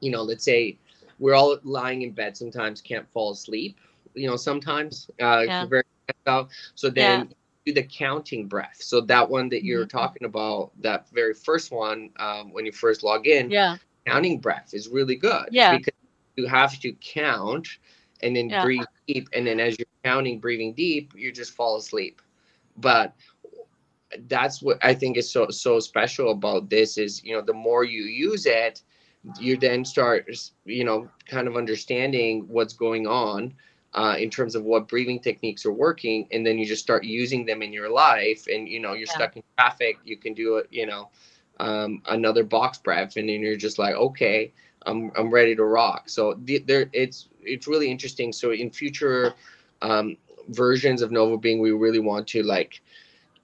you 0.01 0.11
know 0.11 0.23
let's 0.23 0.45
say 0.45 0.77
we're 1.19 1.35
all 1.35 1.57
lying 1.63 2.03
in 2.03 2.11
bed 2.11 2.37
sometimes 2.37 2.81
can't 2.81 3.07
fall 3.13 3.33
asleep 3.33 3.79
you 4.15 4.27
know 4.27 4.37
sometimes 4.37 5.11
uh 5.21 5.43
yeah. 5.47 5.67
very 5.67 5.83
so 6.75 6.91
then 6.91 7.29
yeah. 7.29 7.35
Do 7.65 7.73
the 7.73 7.83
counting 7.83 8.47
breath. 8.47 8.77
So 8.81 9.01
that 9.03 9.29
one 9.29 9.49
that 9.51 9.65
you're 9.65 9.87
mm-hmm. 9.87 9.97
talking 9.97 10.25
about 10.25 10.73
that 10.81 11.09
very 11.11 11.35
first 11.35 11.71
one 11.71 12.11
um, 12.19 12.53
when 12.53 12.67
you 12.67 12.73
first 12.73 13.03
log 13.03 13.27
in 13.27 13.51
yeah. 13.51 13.77
counting 14.07 14.39
breath 14.39 14.71
is 14.73 14.89
really 14.89 15.17
good 15.17 15.47
yeah. 15.51 15.77
because 15.77 15.95
you 16.37 16.47
have 16.47 16.79
to 16.81 16.93
count 16.95 17.69
and 18.23 18.35
then 18.37 18.49
yeah. 18.49 18.65
breathe 18.65 18.85
deep. 19.07 19.29
And 19.33 19.47
then 19.47 19.61
as 19.61 19.79
you're 19.79 19.87
counting 20.05 20.41
breathing 20.41 20.75
deep 20.75 21.13
you 21.17 21.33
just 21.33 21.53
fall 21.53 21.77
asleep. 21.77 22.21
But 22.77 23.15
that's 24.29 24.63
what 24.63 24.79
i 24.83 24.95
think 24.95 25.17
is 25.17 25.31
so 25.31 25.49
so 25.49 25.81
special 25.81 26.31
about 26.33 26.69
this 26.69 26.99
is 26.99 27.23
you 27.25 27.35
know 27.35 27.41
the 27.41 27.53
more 27.53 27.85
you 27.85 28.03
use 28.03 28.47
it 28.47 28.83
you 29.39 29.57
then 29.57 29.85
start 29.85 30.29
you 30.65 30.85
know 30.85 31.09
kind 31.27 31.47
of 31.47 31.57
understanding 31.57 32.45
what's 32.49 32.75
going 32.75 33.07
on 33.07 33.55
uh, 33.95 34.17
in 34.19 34.31
terms 34.31 34.55
of 34.55 34.65
what 34.65 34.89
breathing 34.89 35.21
techniques 35.21 35.67
are 35.67 35.73
working 35.73 36.27
and 36.33 36.47
then 36.47 36.59
you 36.59 36.65
just 36.65 36.83
start 36.83 37.05
using 37.05 37.45
them 37.45 37.63
in 37.63 37.73
your 37.73 37.91
life 37.91 38.47
and 38.53 38.69
you 38.69 38.81
know 38.81 38.93
you're 38.93 39.07
yeah. 39.07 39.15
stuck 39.15 39.37
in 39.37 39.43
traffic 39.59 39.99
you 40.05 40.17
can 40.17 40.35
do 40.35 40.57
it 40.57 40.67
you 40.71 40.87
know 40.87 41.11
um, 41.61 42.03
another 42.07 42.43
box 42.43 42.79
breath 42.79 43.17
and 43.17 43.29
then 43.29 43.41
you're 43.41 43.57
just 43.57 43.79
like 43.79 43.95
okay 43.95 44.53
i'm, 44.87 45.13
I'm 45.17 45.31
ready 45.31 45.55
to 45.57 45.65
rock. 45.65 46.09
So 46.09 46.35
the, 46.45 46.59
there 46.59 46.89
it's 46.93 47.29
it's 47.43 47.67
really 47.67 47.91
interesting. 47.91 48.33
So 48.33 48.53
in 48.53 48.71
future 48.71 49.35
um, 49.81 50.17
versions 50.49 51.03
of 51.03 51.11
novo 51.11 51.37
being 51.37 51.61
we 51.61 51.73
really 51.73 51.99
want 51.99 52.27
to 52.29 52.43
like 52.43 52.81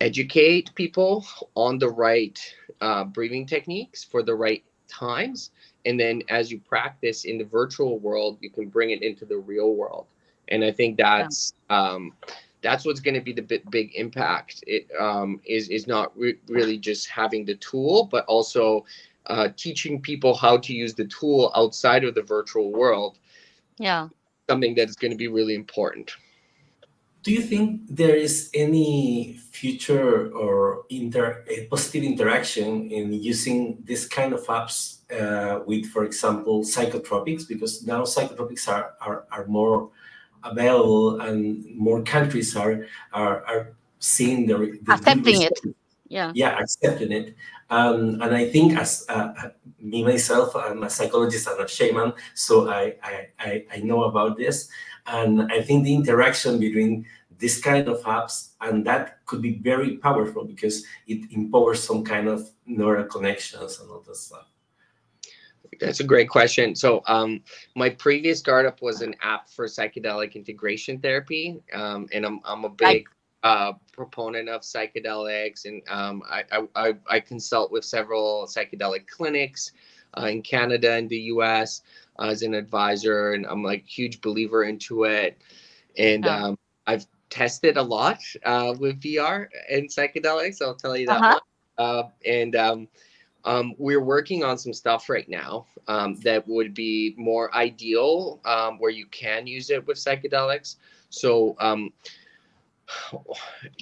educate 0.00 0.74
people 0.74 1.26
on 1.54 1.78
the 1.78 1.88
right 1.88 2.38
uh, 2.80 3.04
breathing 3.04 3.46
techniques 3.46 4.04
for 4.04 4.22
the 4.22 4.34
right 4.34 4.64
times 4.88 5.50
and 5.84 6.00
then 6.00 6.22
as 6.28 6.50
you 6.50 6.58
practice 6.58 7.24
in 7.24 7.36
the 7.36 7.44
virtual 7.44 7.98
world 7.98 8.38
you 8.40 8.50
can 8.50 8.68
bring 8.68 8.90
it 8.90 9.02
into 9.02 9.24
the 9.24 9.36
real 9.36 9.74
world 9.74 10.06
and 10.48 10.64
i 10.64 10.70
think 10.70 10.96
that's 10.96 11.54
yeah. 11.70 11.92
um, 11.92 12.12
that's 12.60 12.84
what's 12.84 12.98
going 12.98 13.14
to 13.14 13.20
be 13.20 13.32
the 13.32 13.42
big, 13.42 13.70
big 13.70 13.94
impact 13.94 14.64
it 14.66 14.88
um, 14.98 15.40
is 15.44 15.68
is 15.68 15.86
not 15.86 16.16
re- 16.18 16.38
really 16.48 16.78
just 16.78 17.08
having 17.08 17.44
the 17.44 17.54
tool 17.56 18.08
but 18.10 18.24
also 18.26 18.84
uh, 19.26 19.48
teaching 19.56 20.00
people 20.00 20.34
how 20.34 20.56
to 20.56 20.72
use 20.72 20.94
the 20.94 21.06
tool 21.06 21.52
outside 21.54 22.04
of 22.04 22.14
the 22.14 22.22
virtual 22.22 22.72
world 22.72 23.18
yeah 23.78 24.08
something 24.48 24.74
that 24.74 24.88
is 24.88 24.96
going 24.96 25.10
to 25.10 25.16
be 25.16 25.28
really 25.28 25.54
important 25.54 26.16
do 27.28 27.32
you 27.32 27.42
think 27.42 27.82
there 27.90 28.14
is 28.14 28.48
any 28.54 29.38
future 29.50 30.30
or 30.32 30.84
inter 30.88 31.44
a 31.48 31.66
positive 31.66 32.04
interaction 32.04 32.90
in 32.90 33.12
using 33.12 33.76
this 33.84 34.06
kind 34.06 34.32
of 34.32 34.46
apps 34.46 34.98
uh, 35.10 35.60
with, 35.66 35.86
for 35.86 36.04
example, 36.04 36.62
psychotropics? 36.62 37.46
Because 37.46 37.84
now 37.84 38.02
psychotropics 38.02 38.68
are, 38.68 38.94
are, 39.00 39.24
are 39.30 39.46
more 39.46 39.90
available 40.44 41.20
and 41.20 41.64
more 41.76 42.02
countries 42.02 42.56
are 42.56 42.86
are, 43.12 43.44
are 43.46 43.72
seeing 43.98 44.46
the, 44.46 44.78
the 44.82 44.92
accepting 44.92 45.42
it. 45.42 45.58
yeah. 46.08 46.32
Yeah 46.34 46.58
accepting 46.58 47.12
it. 47.12 47.34
Um, 47.70 48.22
and 48.22 48.34
i 48.34 48.48
think 48.48 48.78
as 48.78 49.04
uh, 49.10 49.50
me 49.78 50.02
myself 50.02 50.56
i'm 50.56 50.82
a 50.82 50.88
psychologist 50.88 51.46
and 51.46 51.60
a 51.60 51.68
shaman 51.68 52.14
so 52.34 52.70
I, 52.70 52.94
I 53.02 53.28
i 53.38 53.64
i 53.74 53.78
know 53.80 54.04
about 54.04 54.38
this. 54.38 54.68
And 55.06 55.50
i 55.52 55.60
think 55.62 55.84
the 55.84 55.94
interaction 55.94 56.58
between 56.58 57.06
this 57.38 57.60
kind 57.60 57.88
of 57.88 58.00
apps 58.02 58.50
and 58.60 58.84
that 58.86 59.24
could 59.26 59.42
be 59.42 59.58
very 59.58 59.96
powerful 59.98 60.44
because 60.44 60.84
it 61.06 61.30
empowers 61.30 61.82
some 61.82 62.04
kind 62.04 62.28
of 62.28 62.50
neural 62.66 63.04
connections 63.04 63.78
and 63.80 63.90
all 63.90 64.00
that 64.06 64.16
stuff 64.16 64.48
that's 65.80 66.00
a 66.00 66.04
great 66.04 66.28
question. 66.28 66.74
So, 66.74 67.02
um, 67.06 67.42
my 67.74 67.90
previous 67.90 68.38
startup 68.38 68.82
was 68.82 69.00
an 69.02 69.14
app 69.22 69.48
for 69.48 69.66
psychedelic 69.66 70.34
integration 70.34 70.98
therapy, 70.98 71.60
um, 71.72 72.08
and 72.12 72.24
I'm 72.24 72.40
I'm 72.44 72.64
a 72.64 72.68
big 72.70 73.06
uh, 73.42 73.72
proponent 73.92 74.48
of 74.48 74.62
psychedelics, 74.62 75.64
and 75.64 75.82
um, 75.88 76.22
I, 76.28 76.44
I 76.74 76.94
I 77.08 77.20
consult 77.20 77.70
with 77.70 77.84
several 77.84 78.46
psychedelic 78.46 79.06
clinics 79.06 79.72
uh, 80.18 80.26
in 80.26 80.42
Canada 80.42 80.92
and 80.92 81.08
the 81.08 81.18
U.S. 81.34 81.82
Uh, 82.18 82.28
as 82.28 82.42
an 82.42 82.54
advisor, 82.54 83.32
and 83.32 83.46
I'm 83.46 83.62
like 83.62 83.86
huge 83.86 84.20
believer 84.20 84.64
into 84.64 85.04
it, 85.04 85.38
and 85.96 86.24
Yeah. 86.24 86.46
um, 86.48 86.58
I've 86.86 87.06
tested 87.30 87.76
a 87.76 87.82
lot 87.82 88.20
uh, 88.44 88.74
with 88.78 89.00
VR 89.00 89.48
and 89.70 89.88
psychedelics. 89.88 90.62
I'll 90.62 90.74
tell 90.74 90.96
you 90.96 91.06
that. 91.08 91.20
Uh-huh. 91.20 91.40
Uh, 91.78 92.02
and 92.24 92.56
um, 92.56 92.88
um, 93.44 93.74
we're 93.78 94.02
working 94.02 94.44
on 94.44 94.58
some 94.58 94.72
stuff 94.72 95.08
right 95.08 95.28
now 95.28 95.66
um, 95.86 96.16
that 96.22 96.46
would 96.46 96.74
be 96.74 97.14
more 97.16 97.54
ideal 97.54 98.40
um, 98.44 98.78
where 98.78 98.90
you 98.90 99.06
can 99.06 99.46
use 99.46 99.70
it 99.70 99.86
with 99.86 99.96
psychedelics. 99.96 100.76
So 101.10 101.56
um, 101.60 101.92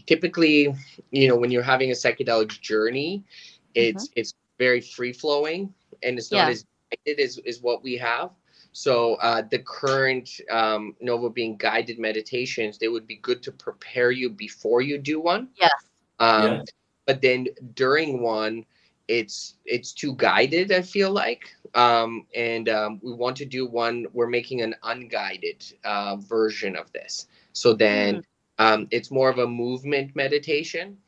typically, 0.07 0.75
you 1.11 1.29
know, 1.29 1.37
when 1.37 1.51
you're 1.51 1.62
having 1.62 1.90
a 1.90 1.95
psychedelic 1.95 2.61
journey, 2.61 3.25
it's 3.75 4.11
it's 4.16 4.35
very 4.59 4.81
free 4.81 5.12
flowing 5.12 5.73
and 6.03 6.19
it's 6.19 6.31
not 6.33 6.47
Yeah. 6.47 6.53
as 6.53 6.64
guided 6.90 7.21
as, 7.21 7.38
as 7.47 7.61
what 7.61 7.83
we 7.83 7.97
have. 7.97 8.31
So 8.73 9.14
uh, 9.16 9.42
the 9.51 9.59
current 9.61 10.29
um, 10.51 10.95
Novo 11.01 11.29
being 11.31 11.57
guided 11.57 11.99
meditations, 11.99 12.79
they 12.79 12.88
would 12.88 13.07
be 13.07 13.16
good 13.16 13.42
to 13.45 13.53
prepare 13.53 14.11
you 14.11 14.29
before 14.31 14.83
you 14.83 14.99
do 14.99 15.21
one. 15.21 15.49
Yes. 15.61 15.73
Um, 16.19 16.42
Yeah. 16.42 16.62
But 17.07 17.23
then 17.23 17.47
during 17.75 18.21
one, 18.21 18.64
it's 19.09 19.57
it's 19.64 19.92
too 19.92 20.14
guided. 20.16 20.73
I 20.73 20.83
feel 20.83 21.11
like, 21.12 21.55
um, 21.75 22.27
and 22.35 22.69
um, 22.69 23.01
we 23.03 23.12
want 23.12 23.37
to 23.38 23.45
do 23.47 23.66
one. 23.66 24.07
We're 24.12 24.29
making 24.29 24.61
an 24.62 24.75
unguided 24.83 25.64
uh, 25.85 26.16
version 26.16 26.77
of 26.77 26.92
this. 26.92 27.27
So 27.53 27.75
then 27.75 28.23
um, 28.59 28.88
it's 28.90 29.11
more 29.11 29.29
of 29.31 29.38
a 29.38 29.47
movement 29.47 30.14
meditation, 30.16 30.99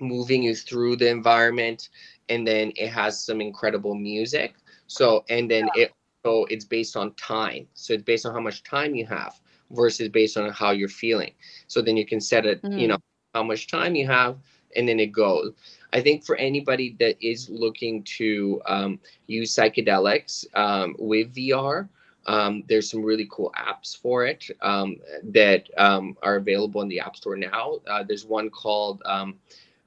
moving 0.00 0.42
you 0.42 0.54
through 0.54 0.96
the 0.96 1.08
environment, 1.08 1.88
and 2.28 2.46
then 2.46 2.72
it 2.76 2.88
has 2.88 3.22
some 3.24 3.40
incredible 3.40 3.94
music. 3.94 4.54
So 4.86 5.24
and 5.28 5.50
then 5.50 5.70
it 5.74 5.92
so 6.24 6.46
it's 6.50 6.64
based 6.64 6.96
on 6.96 7.14
time. 7.14 7.68
So 7.74 7.94
it's 7.94 8.02
based 8.02 8.26
on 8.26 8.34
how 8.34 8.40
much 8.40 8.62
time 8.62 8.94
you 8.94 9.06
have 9.06 9.40
versus 9.70 10.08
based 10.08 10.36
on 10.36 10.50
how 10.50 10.70
you're 10.70 10.88
feeling. 10.88 11.32
So 11.66 11.82
then 11.82 11.96
you 11.96 12.06
can 12.06 12.20
set 12.20 12.46
it, 12.46 12.62
you 12.74 12.88
Mm. 12.88 12.88
know, 12.88 12.98
how 13.34 13.42
much 13.42 13.68
time 13.68 13.94
you 13.94 14.06
have, 14.06 14.38
and 14.76 14.88
then 14.88 14.98
it 15.00 15.12
goes. 15.12 15.52
I 15.92 16.00
think 16.00 16.24
for 16.24 16.36
anybody 16.36 16.96
that 16.98 17.16
is 17.24 17.48
looking 17.48 18.02
to 18.18 18.60
um, 18.66 19.00
use 19.26 19.54
psychedelics 19.54 20.44
um, 20.56 20.96
with 20.98 21.34
VR, 21.34 21.88
um, 22.26 22.64
there's 22.68 22.90
some 22.90 23.02
really 23.02 23.28
cool 23.30 23.52
apps 23.56 23.96
for 23.96 24.26
it 24.26 24.44
um, 24.60 24.96
that 25.22 25.68
um, 25.78 26.16
are 26.22 26.36
available 26.36 26.82
in 26.82 26.88
the 26.88 27.00
App 27.00 27.16
Store 27.16 27.36
now. 27.36 27.78
Uh, 27.86 28.02
there's 28.02 28.26
one 28.26 28.50
called 28.50 29.00
um, 29.06 29.36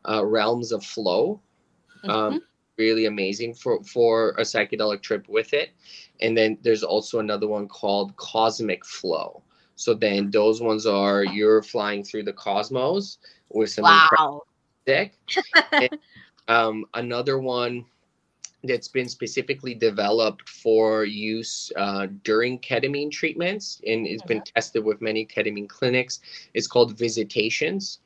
uh, 0.08 0.26
Realms 0.26 0.72
of 0.72 0.84
Flow. 0.84 1.42
Um, 2.06 2.42
really 2.78 3.06
amazing 3.06 3.54
for 3.54 3.84
for 3.84 4.30
a 4.38 4.42
psychedelic 4.42 5.04
trip 5.04 5.28
with 5.28 5.54
it. 5.54 5.72
And 6.22 6.36
then 6.36 6.58
there's 6.64 6.84
also 6.84 7.20
another 7.20 7.48
one 7.48 7.68
called 7.68 8.16
Cosmic 8.16 8.86
Flow. 8.86 9.44
So 9.76 9.94
then 9.94 10.32
those 10.32 10.62
ones 10.62 10.86
are 10.86 11.24
you're 11.24 11.62
flying 11.62 12.04
through 12.04 12.24
the 12.24 12.34
cosmos 12.34 13.20
with 13.50 13.70
some 13.70 13.86
incredible 13.86 14.46
music. 14.86 15.18
um, 16.48 16.86
another 16.94 17.40
one 17.40 17.86
that's 18.64 18.90
been 18.90 19.08
specifically 19.08 19.74
developed 19.74 20.50
for 20.50 21.06
use 21.06 21.72
uh, 21.78 22.08
during 22.24 22.60
ketamine 22.60 23.10
treatments 23.10 23.82
and 23.88 24.06
it's 24.06 24.24
been 24.24 24.42
tested 24.42 24.84
with 24.84 25.02
many 25.02 25.26
ketamine 25.26 25.70
clinics 25.70 26.20
is 26.54 26.68
called 26.68 26.98
visitations. 26.98 28.00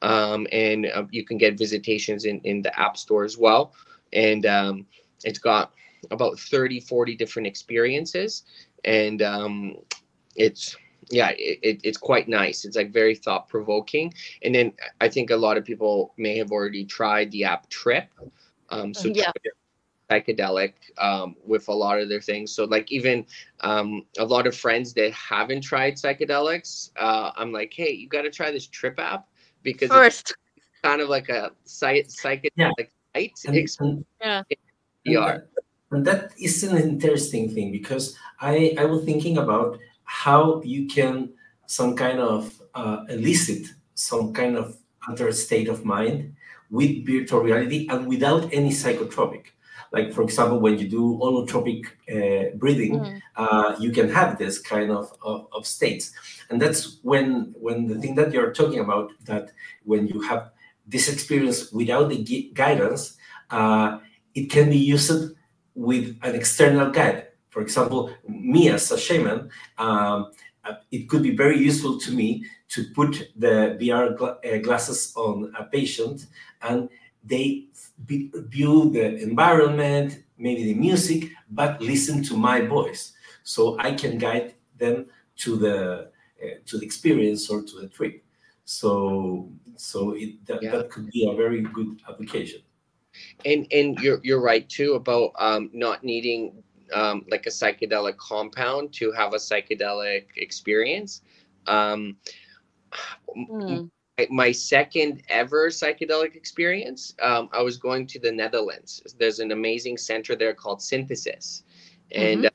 Um, 0.00 0.46
and 0.52 0.86
uh, 0.86 1.04
you 1.10 1.24
can 1.24 1.36
get 1.36 1.58
visitations 1.58 2.24
in, 2.24 2.40
in 2.44 2.62
the 2.62 2.78
app 2.78 2.96
store 2.96 3.24
as 3.24 3.36
well. 3.36 3.74
And 4.12 4.46
um, 4.46 4.86
it's 5.24 5.40
got 5.40 5.72
about 6.10 6.38
30 6.38 6.80
40 6.80 7.16
different 7.16 7.46
experiences. 7.46 8.44
And 8.84 9.20
um, 9.22 9.76
it's 10.36 10.76
yeah 11.10 11.30
it, 11.30 11.58
it, 11.62 11.80
it's 11.84 11.98
quite 11.98 12.28
nice 12.28 12.64
it's 12.64 12.76
like 12.76 12.92
very 12.92 13.14
thought 13.14 13.48
provoking 13.48 14.12
and 14.42 14.54
then 14.54 14.72
i 15.00 15.08
think 15.08 15.30
a 15.30 15.36
lot 15.36 15.56
of 15.56 15.64
people 15.64 16.12
may 16.16 16.36
have 16.36 16.52
already 16.52 16.84
tried 16.84 17.30
the 17.30 17.44
app 17.44 17.68
trip 17.68 18.08
um, 18.70 18.92
so 18.94 19.08
Yeah. 19.14 19.30
Trip 19.42 19.54
psychedelic 20.10 20.72
um, 20.96 21.36
with 21.44 21.68
a 21.68 21.72
lot 21.72 22.00
of 22.00 22.08
their 22.08 22.20
things 22.20 22.50
so 22.50 22.64
like 22.64 22.90
even 22.90 23.26
um, 23.60 24.06
a 24.18 24.24
lot 24.24 24.46
of 24.46 24.56
friends 24.56 24.94
that 24.94 25.12
haven't 25.12 25.60
tried 25.60 25.96
psychedelics 25.96 26.90
uh, 26.96 27.30
i'm 27.36 27.52
like 27.52 27.72
hey 27.74 27.90
you 27.90 28.08
got 28.08 28.22
to 28.22 28.30
try 28.30 28.50
this 28.50 28.66
trip 28.66 28.98
app 28.98 29.28
because 29.62 29.90
it's 29.90 29.98
first 29.98 30.34
kind 30.82 31.00
of 31.02 31.08
like 31.08 31.28
a 31.28 31.50
psy- 31.64 32.02
psychedelic 32.04 32.50
Yeah. 32.56 32.72
site 33.14 33.40
and, 33.46 33.56
experience 33.56 33.76
and 33.80 34.04
yeah 34.20 34.42
And 35.04 35.16
VR. 35.16 35.26
that, 35.26 35.48
and 35.90 36.06
that 36.06 36.32
is 36.38 36.62
an 36.62 36.76
interesting 36.76 37.50
thing 37.50 37.72
because 37.72 38.16
I, 38.40 38.76
I 38.78 38.84
was 38.84 39.04
thinking 39.04 39.38
about 39.38 39.78
how 40.08 40.62
you 40.64 40.86
can 40.88 41.30
some 41.66 41.94
kind 41.94 42.18
of 42.18 42.40
uh, 42.74 43.04
elicit 43.10 43.68
some 43.94 44.32
kind 44.32 44.56
of 44.56 44.76
altered 45.06 45.34
state 45.34 45.68
of 45.68 45.84
mind 45.84 46.34
with 46.70 47.04
virtual 47.06 47.40
reality 47.40 47.86
and 47.90 48.08
without 48.08 48.48
any 48.52 48.70
psychotropic. 48.70 49.44
Like 49.92 50.12
for 50.12 50.22
example, 50.22 50.60
when 50.60 50.78
you 50.78 50.88
do 50.88 51.18
holotropic 51.22 51.86
uh, 52.08 52.56
breathing, 52.56 53.00
Mm. 53.00 53.20
uh, 53.36 53.76
you 53.80 53.90
can 53.92 54.08
have 54.10 54.38
this 54.38 54.58
kind 54.58 54.90
of, 54.90 55.12
of, 55.22 55.46
of 55.52 55.66
states, 55.66 56.12
and 56.50 56.60
that's 56.60 56.98
when 57.02 57.54
when 57.58 57.86
the 57.86 57.96
thing 58.00 58.14
that 58.16 58.32
you're 58.32 58.52
talking 58.52 58.80
about 58.80 59.12
that 59.24 59.52
when 59.84 60.06
you 60.08 60.20
have 60.20 60.50
this 60.86 61.08
experience 61.08 61.72
without 61.72 62.08
the 62.10 62.22
gui- 62.22 62.50
guidance, 62.54 63.16
uh, 63.50 63.98
it 64.34 64.50
can 64.50 64.68
be 64.70 64.76
used 64.76 65.32
with 65.74 66.16
an 66.22 66.34
external 66.34 66.90
guide. 66.90 67.27
For 67.58 67.62
example, 67.62 68.10
me 68.28 68.68
as 68.68 68.92
a 68.92 68.96
shaman, 68.96 69.50
um, 69.78 70.30
uh, 70.64 70.74
it 70.92 71.08
could 71.08 71.24
be 71.24 71.34
very 71.34 71.58
useful 71.58 71.98
to 71.98 72.12
me 72.12 72.44
to 72.68 72.84
put 72.94 73.32
the 73.34 73.76
VR 73.80 74.16
gla- 74.16 74.38
uh, 74.44 74.58
glasses 74.58 75.12
on 75.16 75.52
a 75.58 75.64
patient 75.64 76.26
and 76.62 76.88
they 77.24 77.66
be, 78.06 78.30
view 78.32 78.90
the 78.92 79.16
environment, 79.20 80.22
maybe 80.38 80.62
the 80.72 80.74
music, 80.74 81.32
but 81.50 81.82
listen 81.82 82.22
to 82.30 82.36
my 82.36 82.60
voice. 82.60 83.14
So 83.42 83.76
I 83.80 83.90
can 83.90 84.18
guide 84.18 84.54
them 84.78 85.06
to 85.38 85.56
the 85.56 85.76
uh, 86.40 86.62
to 86.66 86.78
the 86.78 86.86
experience 86.86 87.50
or 87.50 87.64
to 87.64 87.74
the 87.80 87.88
trip. 87.88 88.22
So 88.66 89.50
so 89.74 90.12
it, 90.12 90.46
that, 90.46 90.62
Yeah. 90.62 90.70
that 90.76 90.90
could 90.90 91.10
be 91.10 91.26
a 91.28 91.34
very 91.34 91.62
good 91.62 92.02
application. 92.08 92.60
and 93.44 93.66
and 93.72 93.98
you're 93.98 94.20
you're 94.22 94.44
right 94.52 94.66
too 94.68 94.94
about 94.94 95.32
um, 95.46 95.70
not 95.72 96.04
needing 96.04 96.62
um, 96.92 97.24
like 97.30 97.46
a 97.46 97.50
psychedelic 97.50 98.16
compound 98.16 98.92
to 98.94 99.12
have 99.12 99.32
a 99.34 99.36
psychedelic 99.36 100.26
experience. 100.36 101.22
Um, 101.66 102.16
Mm. 103.50 103.88
my- 104.18 104.26
my 104.30 104.52
second 104.52 105.22
ever 105.28 105.68
psychedelic 105.68 106.34
experience, 106.36 107.14
um, 107.22 107.48
I 107.52 107.62
was 107.62 107.76
going 107.76 108.06
to 108.08 108.18
the 108.18 108.32
Netherlands. 108.32 109.02
There's 109.18 109.38
an 109.40 109.52
amazing 109.52 109.96
center 109.98 110.34
there 110.36 110.54
called 110.54 110.82
Synthesis, 110.82 111.64
and 112.12 112.46
uh, 112.46 112.50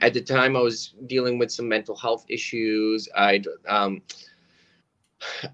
at 0.00 0.14
the 0.14 0.20
time 0.22 0.56
I 0.56 0.60
was 0.60 0.94
dealing 1.06 1.38
with 1.38 1.50
some 1.50 1.68
mental 1.68 1.96
health 1.96 2.24
issues. 2.28 3.08
I'd 3.16 3.46
um, 3.68 4.02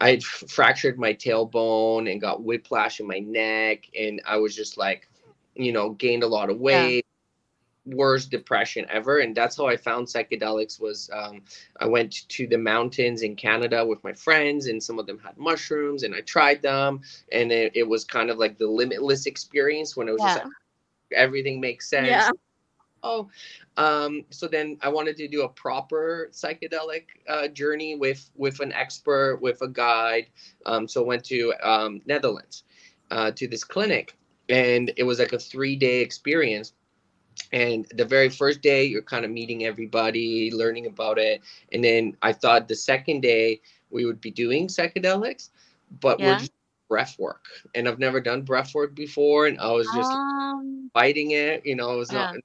I'd 0.01 0.23
fractured 0.25 0.99
my 0.99 1.13
tailbone 1.15 2.11
and 2.11 2.21
got 2.21 2.43
whiplash 2.43 3.01
in 3.01 3.07
my 3.07 3.19
neck, 3.19 3.85
and 3.99 4.21
I 4.27 4.37
was 4.37 4.55
just 4.55 4.77
like, 4.77 5.09
you 5.55 5.73
know, 5.73 5.91
gained 5.91 6.23
a 6.23 6.29
lot 6.29 6.51
of 6.51 6.59
weight. 6.61 7.05
Worst 7.87 8.31
depression 8.31 8.85
ever, 8.91 9.19
and 9.19 9.35
that's 9.35 9.57
how 9.57 9.67
I 9.67 9.77
found 9.77 10.09
psychedelics. 10.09 10.81
Was 10.81 11.09
um, 11.13 11.43
I 11.81 11.87
went 11.87 12.29
to 12.31 12.47
the 12.47 12.59
mountains 12.59 13.23
in 13.23 13.37
Canada 13.37 13.87
with 13.87 14.03
my 14.03 14.13
friends, 14.13 14.67
and 14.67 14.83
some 14.83 14.99
of 14.99 15.07
them 15.07 15.19
had 15.19 15.39
mushrooms, 15.39 16.03
and 16.03 16.15
I 16.15 16.21
tried 16.23 16.63
them, 16.63 17.01
and 17.31 17.53
it, 17.53 17.73
it 17.77 17.89
was 17.89 18.05
kind 18.05 18.31
of 18.31 18.39
like 18.39 18.59
the 18.59 18.67
limitless 18.67 19.27
experience 19.27 19.97
when 19.97 20.09
it 20.09 20.13
was 20.13 20.23
just 20.23 20.39
like, 20.39 20.53
everything 21.15 21.61
makes 21.61 21.89
sense. 21.89 22.09
Yeah. 22.09 22.31
Oh, 23.03 23.29
um, 23.77 24.25
so 24.31 24.49
then 24.49 24.79
I 24.81 24.89
wanted 24.89 25.17
to 25.19 25.29
do 25.29 25.43
a 25.43 25.49
proper 25.49 26.29
psychedelic 26.33 27.05
uh, 27.29 27.49
journey 27.49 27.95
with 27.95 28.31
with 28.35 28.61
an 28.61 28.73
expert, 28.73 29.41
with 29.41 29.63
a 29.63 29.69
guide. 29.69 30.27
Um, 30.65 30.89
so 30.89 31.05
went 31.05 31.25
to 31.27 31.55
um, 31.63 32.01
Netherlands, 32.07 32.65
uh, 33.13 33.31
to 33.33 33.47
this 33.47 33.63
clinic, 33.63 34.17
and 34.49 34.93
it 34.97 35.05
was 35.05 35.21
like 35.21 35.33
a 35.33 35.39
three 35.39 35.77
day 35.77 36.01
experience. 36.01 36.73
And 37.53 37.87
the 37.95 38.05
very 38.05 38.29
first 38.29 38.63
day, 38.63 38.85
you're 38.85 39.03
kind 39.03 39.25
of 39.25 39.31
meeting 39.31 39.65
everybody, 39.65 40.51
learning 40.53 40.87
about 40.87 41.19
it, 41.19 41.41
and 41.73 41.85
then 41.85 42.17
I 42.23 42.33
thought 42.33 42.69
the 42.69 42.75
second 42.77 43.21
day 43.21 43.61
we 43.91 44.05
would 44.05 44.21
be 44.21 44.31
doing 44.31 44.69
psychedelics, 44.69 45.51
but 46.01 46.21
Yeah. 46.21 46.27
we're 46.27 46.37
just 46.37 46.53
breath 46.89 47.19
work, 47.19 47.47
and 47.75 47.89
I've 47.89 47.99
never 47.99 48.21
done 48.21 48.43
breath 48.43 48.75
work 48.75 48.95
before, 48.95 49.47
and 49.47 49.59
I 49.59 49.71
was 49.73 49.93
just 49.93 50.19
Um, 50.19 50.91
fighting 50.95 51.33
it. 51.33 51.65
You 51.67 51.77
know, 51.77 51.93
it 51.95 51.99
was 51.99 52.13
Yeah. 52.13 52.33
not. 52.33 52.41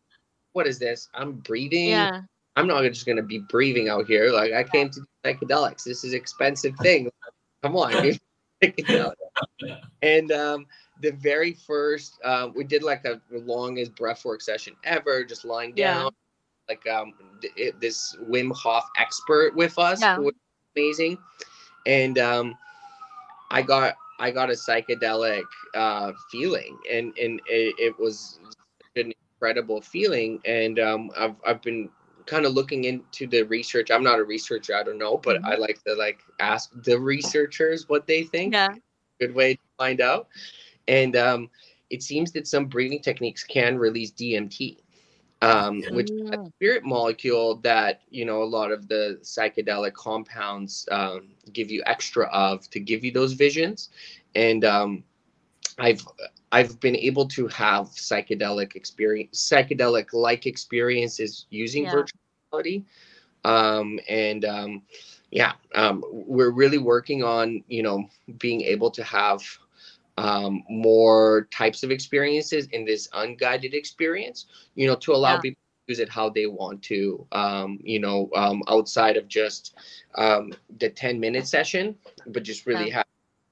What 0.53 0.67
is 0.67 0.79
this? 0.79 1.09
I'm 1.13 1.33
breathing. 1.33 2.09
yeah. 2.09 2.21
I'm 2.55 2.67
not 2.67 2.83
just 2.83 3.05
gonna 3.05 3.23
be 3.23 3.39
breathing 3.49 3.89
out 3.89 4.07
here. 4.07 4.31
Like 4.31 4.53
I 4.53 4.63
came 4.63 4.89
to 4.89 5.01
do 5.01 5.05
psychedelics. 5.25 5.83
This 5.83 6.03
is 6.03 6.13
expensive 6.13 6.75
thing. 6.81 7.09
Come 7.63 7.75
on, 7.77 8.01
and 10.01 10.31
um, 10.31 10.65
the 11.01 11.11
very 11.11 11.53
first, 11.53 12.19
um, 12.23 12.53
we 12.55 12.63
did 12.63 12.83
like 12.83 13.05
a 13.05 13.21
the 13.29 13.39
longest 13.39 13.95
breathwork 13.95 14.41
session 14.41 14.75
ever, 14.83 15.23
just 15.23 15.45
lying 15.45 15.73
down. 15.73 16.05
Yeah. 16.05 16.09
Like 16.69 16.87
um, 16.87 17.13
it, 17.57 17.79
this 17.81 18.15
Wim 18.29 18.53
Hof 18.55 18.85
expert 18.97 19.55
with 19.55 19.77
us, 19.77 20.01
Yeah. 20.01 20.17
was 20.17 20.33
amazing. 20.75 21.17
And 21.85 22.17
um, 22.19 22.57
I 23.49 23.61
got 23.61 23.95
I 24.19 24.31
got 24.31 24.49
a 24.49 24.53
psychedelic 24.53 25.43
uh, 25.75 26.13
feeling, 26.31 26.77
and 26.91 27.17
and 27.17 27.41
it, 27.47 27.75
it 27.77 27.99
was 27.99 28.39
an 28.95 29.11
incredible 29.33 29.81
feeling. 29.81 30.39
And 30.45 30.79
um, 30.79 31.11
I've 31.17 31.35
I've 31.45 31.61
been 31.61 31.89
kind 32.27 32.45
of 32.45 32.53
looking 32.53 32.85
into 32.85 33.27
the 33.27 33.43
research. 33.43 33.89
I'm 33.91 34.03
not 34.03 34.19
a 34.19 34.23
researcher, 34.23 34.75
I 34.75 34.83
don't 34.83 34.99
know, 34.99 35.17
but 35.17 35.43
I 35.43 35.55
like 35.55 35.83
to 35.85 35.95
like 35.95 36.21
ask 36.39 36.71
the 36.83 36.97
researchers 36.99 37.89
what 37.89 38.07
they 38.07 38.23
think. 38.23 38.53
Yeah. 38.53 38.69
Good 39.19 39.35
way 39.35 39.55
to 39.55 39.61
find 39.77 40.01
out. 40.01 40.27
And 40.87 41.15
um, 41.15 41.49
it 41.89 42.03
seems 42.03 42.31
that 42.33 42.47
some 42.47 42.65
breathing 42.65 43.01
techniques 43.01 43.43
can 43.43 43.77
release 43.77 44.11
DMT, 44.11 44.77
um, 45.41 45.83
which 45.89 46.09
is 46.11 46.23
a 46.33 46.37
Mm. 46.37 46.51
spirit 46.57 46.83
molecule 46.83 47.55
that 47.57 48.01
you 48.09 48.25
know 48.25 48.41
a 48.43 48.45
lot 48.45 48.71
of 48.71 48.87
the 48.87 49.19
psychedelic 49.21 49.93
compounds 49.93 50.87
um, 50.91 51.29
give 51.53 51.71
you 51.71 51.83
extra 51.85 52.27
of 52.31 52.69
to 52.71 52.79
give 52.79 53.03
you 53.05 53.11
those 53.11 53.33
visions. 53.33 53.89
And 54.35 54.63
um, 54.65 55.03
I've 55.79 56.01
I've 56.51 56.79
been 56.79 56.95
able 56.95 57.27
to 57.29 57.47
have 57.47 57.87
psychedelic 57.87 58.75
experience, 58.75 59.49
psychedelic 59.51 60.13
like 60.13 60.45
experiences 60.45 61.45
using 61.49 61.87
Yeah. 61.87 61.89
virtual 61.89 62.19
reality, 62.51 62.83
um, 63.43 63.99
and 64.09 64.45
um, 64.45 64.83
yeah, 65.31 65.53
um, 65.75 66.03
we're 66.11 66.51
really 66.51 66.77
working 66.77 67.23
on 67.23 67.63
you 67.67 67.83
know 67.83 68.09
being 68.39 68.61
able 68.61 68.91
to 68.91 69.03
have 69.03 69.41
um, 70.17 70.63
more 70.69 71.47
types 71.51 71.83
of 71.83 71.91
experiences 71.91 72.67
in 72.71 72.85
this 72.85 73.07
unguided 73.13 73.73
experience, 73.73 74.47
you 74.75 74.87
know, 74.87 74.95
to 74.95 75.13
allow 75.13 75.37
Yeah. 75.37 75.39
people 75.39 75.59
to 75.61 75.91
use 75.91 75.99
it 75.99 76.09
how 76.09 76.29
they 76.29 76.45
want 76.45 76.81
to, 76.83 77.25
um, 77.31 77.79
you 77.83 77.99
know, 77.99 78.29
um, 78.35 78.61
outside 78.67 79.17
of 79.17 79.27
just 79.27 79.75
um, 80.15 80.53
the 80.79 80.89
10 80.89 81.19
minute 81.19 81.47
session, 81.47 81.95
but 82.27 82.43
just 82.43 82.65
really 82.65 82.89
Yeah. 82.89 82.91
have 82.91 83.05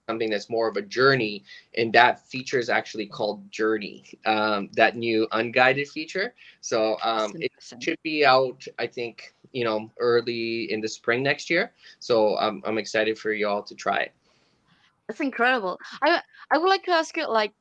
something 0.09 0.29
that's 0.29 0.49
more 0.49 0.67
of 0.67 0.77
a 0.77 0.81
journey. 0.81 1.43
And 1.77 1.93
that 1.93 2.19
feature 2.27 2.59
is 2.59 2.69
actually 2.69 3.07
called 3.07 3.51
Journey, 3.51 4.03
um, 4.25 4.69
that 4.73 4.95
new 4.97 5.27
unguided 5.31 5.87
feature. 5.87 6.33
So 6.61 6.97
um, 7.03 7.35
it 7.39 7.51
should 7.79 7.97
be 8.03 8.25
out, 8.25 8.65
I 8.79 8.87
think, 8.87 9.33
you 9.51 9.63
know, 9.63 9.91
early 9.99 10.71
in 10.71 10.81
the 10.81 10.87
spring 10.89 11.23
next 11.23 11.49
year. 11.49 11.73
So 11.99 12.37
um, 12.37 12.61
I'm 12.65 12.77
excited 12.77 13.17
for 13.17 13.31
y'all 13.33 13.63
to 13.63 13.75
try 13.75 13.99
it. 13.99 14.13
That's 15.09 15.21
incredible. 15.21 15.79
I 16.03 16.21
I 16.51 16.57
would 16.59 16.69
like 16.69 16.83
to 16.83 16.91
ask 16.91 17.17
you, 17.17 17.27
like, 17.27 17.53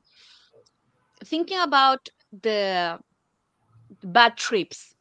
thinking 1.24 1.58
about 1.58 2.08
the 2.42 3.00
bad 4.04 4.36
trips, 4.36 4.94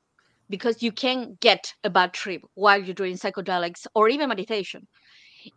because 0.49 0.83
you 0.83 0.91
can 0.93 1.37
get 1.41 1.73
a 1.83 1.89
bad 1.89 2.13
trip 2.13 2.43
while 2.55 2.81
you're 2.83 2.95
doing 2.95 3.17
psychedelics 3.17 3.87
or 3.95 4.09
even 4.09 4.29
meditation. 4.29 4.87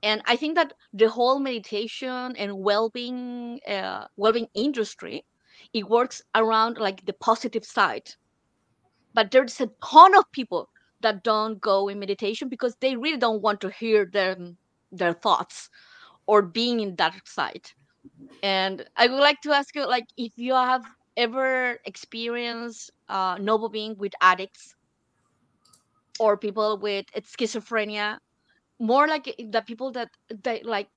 And 0.03 0.23
I 0.27 0.37
think 0.37 0.57
that 0.57 0.75
the 0.95 1.11
whole 1.11 1.41
meditation 1.41 2.37
and 2.37 2.59
well-being, 2.59 3.61
uh, 3.69 4.07
well-being 4.17 4.49
industry, 4.55 5.25
it 5.75 5.89
works 5.89 6.23
around 6.35 6.79
like 6.79 7.07
the 7.07 7.15
positive 7.15 7.65
side. 7.67 8.11
But 9.15 9.31
there's 9.33 9.61
a 9.61 9.71
ton 9.85 10.17
of 10.17 10.31
people 10.33 10.71
that 11.03 11.23
don't 11.25 11.61
go 11.61 11.89
in 11.89 11.99
meditation 12.01 12.49
because 12.49 12.77
they 12.81 12.97
really 12.97 13.19
don't 13.19 13.43
want 13.43 13.61
to 13.63 13.71
hear 13.71 14.07
their 14.07 14.37
their 14.93 15.15
thoughts 15.15 15.71
or 16.31 16.43
being 16.43 16.81
in 16.81 16.97
that 16.99 17.29
side. 17.29 17.73
And 18.43 18.85
I 18.97 19.09
would 19.09 19.21
like 19.21 19.41
to 19.43 19.53
ask 19.53 19.75
you, 19.75 19.87
like, 19.89 20.07
if 20.17 20.33
you 20.39 20.55
have 20.55 20.85
ever 21.17 21.79
experienced 21.85 22.91
uh, 23.09 23.37
Novobeing 23.39 23.99
with 23.99 24.13
addicts 24.23 24.77
or 26.21 26.37
people 26.37 26.79
with 26.79 27.07
schizophrenia, 27.23 28.19
more 28.79 29.09
like 29.09 29.25
the 29.39 29.63
people 29.67 29.93
that 29.93 30.11
they 30.45 30.63
like 30.63 30.89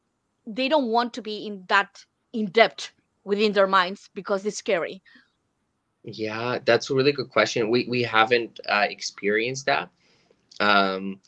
they 0.45 0.69
don't 0.69 0.87
want 0.91 1.13
to 1.13 1.21
be 1.21 1.45
in 1.47 1.65
that 1.69 2.05
in 2.33 2.47
depth 2.47 2.93
within 3.23 3.53
their 3.53 3.67
minds 3.67 4.09
because 4.13 4.45
it's 4.45 4.57
scary. 4.57 5.03
Yeah, 6.03 6.59
that's 6.65 6.89
a 6.89 6.95
really 6.95 7.11
good 7.13 7.29
question. 7.29 7.69
We 7.69 7.85
we 7.89 8.03
haven't 8.03 8.59
uh, 8.67 8.85
experienced 8.89 9.65
that, 9.65 9.89
um, 10.59 11.21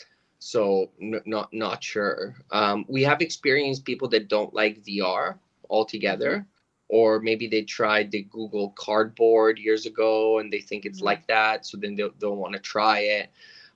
so 0.46 0.92
n- 1.02 1.22
not 1.26 1.54
not 1.54 1.84
sure. 1.84 2.36
Um, 2.52 2.86
we 2.90 3.04
have 3.04 3.22
experienced 3.22 3.86
people 3.86 4.10
that 4.10 4.30
don't 4.30 4.54
like 4.54 4.84
VR 4.86 5.40
altogether, 5.70 6.48
or 6.90 7.20
maybe 7.20 7.48
they 7.48 7.64
tried 7.64 8.12
the 8.12 8.24
Google 8.24 8.70
Cardboard 8.78 9.60
years 9.60 9.86
ago 9.86 10.40
and 10.40 10.52
they 10.54 10.60
think 10.62 10.86
it's 10.86 11.02
Mhm. 11.02 11.06
like 11.06 11.28
that, 11.28 11.66
so 11.66 11.78
then 11.78 11.96
they'll 11.96 12.12
they'll 12.20 12.36
want 12.38 12.54
to 12.54 12.60
try 12.60 13.00
it. 13.00 13.30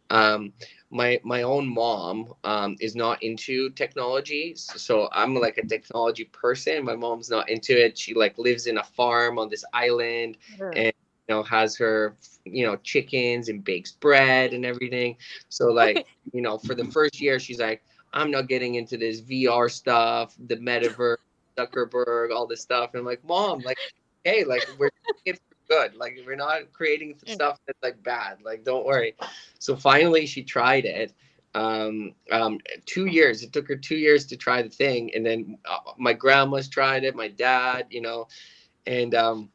Um, 0.10 0.54
my 0.90 1.20
my 1.24 1.44
own 1.44 1.68
mom 1.68 2.34
um, 2.44 2.78
is 2.80 2.96
not 2.96 3.24
into 3.24 3.70
technology, 3.72 4.54
so 4.56 5.10
I'm 5.12 5.36
like 5.36 5.58
a 5.58 5.64
technology 5.66 6.26
person. 6.26 6.84
My 6.86 6.96
mom's 6.96 7.30
not 7.30 7.50
into 7.50 7.74
it. 7.84 7.98
She 7.98 8.14
like 8.14 8.38
lives 8.38 8.68
in 8.68 8.78
a 8.78 8.84
farm 8.84 9.40
on 9.40 9.50
this 9.50 9.66
island 9.74 10.38
and 10.74 10.88
you 10.88 11.09
know 11.30 11.44
has 11.44 11.78
her 11.78 12.18
you 12.46 12.66
know 12.66 12.78
chickens 12.78 13.50
and 13.50 13.64
bakes 13.64 13.92
bread 13.94 14.54
and 14.54 14.66
everything. 14.66 15.18
So 15.50 15.68
like 15.68 16.06
you 16.34 16.42
know 16.42 16.58
for 16.58 16.76
the 16.76 16.86
first 16.86 17.22
year 17.22 17.40
she's 17.40 17.60
like 17.60 17.84
i'm 18.14 18.32
not 18.32 18.48
getting 18.48 18.76
into 18.76 18.98
this 18.98 19.22
vr 19.22 19.70
stuff 19.70 20.36
the 20.48 20.58
metaverse 20.58 21.18
zuckerberg 21.58 22.32
all 22.34 22.48
this 22.48 22.62
stuff. 22.62 22.92
And 22.94 23.02
i'm 23.02 23.06
like 23.06 23.24
mom 23.24 23.64
like 23.64 23.78
hey 24.24 24.44
like 24.44 24.68
we're 24.78 24.90
doing 25.04 25.22
it 25.26 25.38
for 25.38 25.56
good. 25.70 25.96
Like 25.96 26.20
we're 26.26 26.36
not 26.36 26.72
creating 26.74 27.16
Mm. 27.26 27.34
stuff 27.34 27.60
that's 27.68 27.80
like 27.84 28.02
bad. 28.04 28.40
Like 28.44 28.64
don't 28.64 28.86
worry. 28.86 29.16
So 29.60 29.76
finally 29.76 30.26
she 30.26 30.44
tried 30.44 30.86
it 30.86 31.14
um 31.56 32.14
um 32.32 32.60
two 32.86 33.06
years. 33.06 33.44
It 33.44 33.54
took 33.54 33.68
her 33.68 33.76
two 33.76 33.96
years 33.98 34.26
to 34.28 34.38
try 34.38 34.62
the 34.62 34.70
thing. 34.70 35.12
And 35.16 35.26
then 35.26 35.58
uh, 35.66 35.94
my 35.98 36.14
grandma's 36.14 36.70
tried 36.70 37.04
it 37.04 37.16
my 37.16 37.30
dad 37.30 37.88
you 37.90 38.02
know. 38.02 38.28
And 38.86 39.14
um 39.16 39.50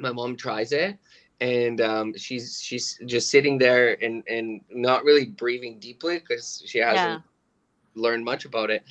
my 0.00 0.12
mom 0.12 0.36
tries 0.36 0.72
it 0.72 0.98
and 1.40 1.80
um, 1.80 2.16
she's 2.16 2.60
she's 2.62 2.98
just 3.06 3.28
sitting 3.28 3.58
there 3.58 4.02
and 4.02 4.22
and 4.28 4.60
not 4.70 5.04
really 5.04 5.26
breathing 5.26 5.78
deeply 5.80 6.18
because 6.20 6.62
she 6.66 6.78
hasn't 6.78 7.20
learned 7.94 8.24
much 8.24 8.44
about 8.44 8.70
it. 8.70 8.84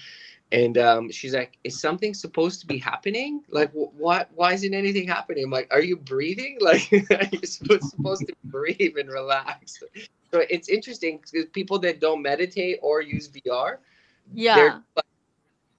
And 0.52 0.78
um, 0.78 1.10
she's 1.12 1.34
like 1.34 1.58
is 1.64 1.80
something 1.80 2.14
supposed 2.14 2.60
to 2.60 2.68
be 2.68 2.78
happening? 2.78 3.42
Like 3.50 3.72
wh- 3.72 3.96
what 3.98 4.30
why 4.36 4.54
isn't 4.54 4.74
anything 4.74 5.08
happening? 5.08 5.46
I'm 5.46 5.50
like 5.50 5.70
are 5.72 5.82
you 5.82 5.96
breathing? 5.96 6.58
Like 6.62 6.92
are 6.92 7.28
you 7.32 7.46
supposed, 7.46 7.84
supposed 7.86 8.28
to 8.28 8.34
breathe 8.44 8.98
and 8.98 9.10
relax? 9.10 9.82
So 10.34 10.44
it's 10.50 10.68
interesting 10.68 11.20
because 11.20 11.46
people 11.54 11.80
that 11.80 12.02
don't 12.02 12.22
meditate 12.22 12.80
or 12.82 13.02
use 13.02 13.30
vr 13.30 13.78
Yeah. 14.34 14.80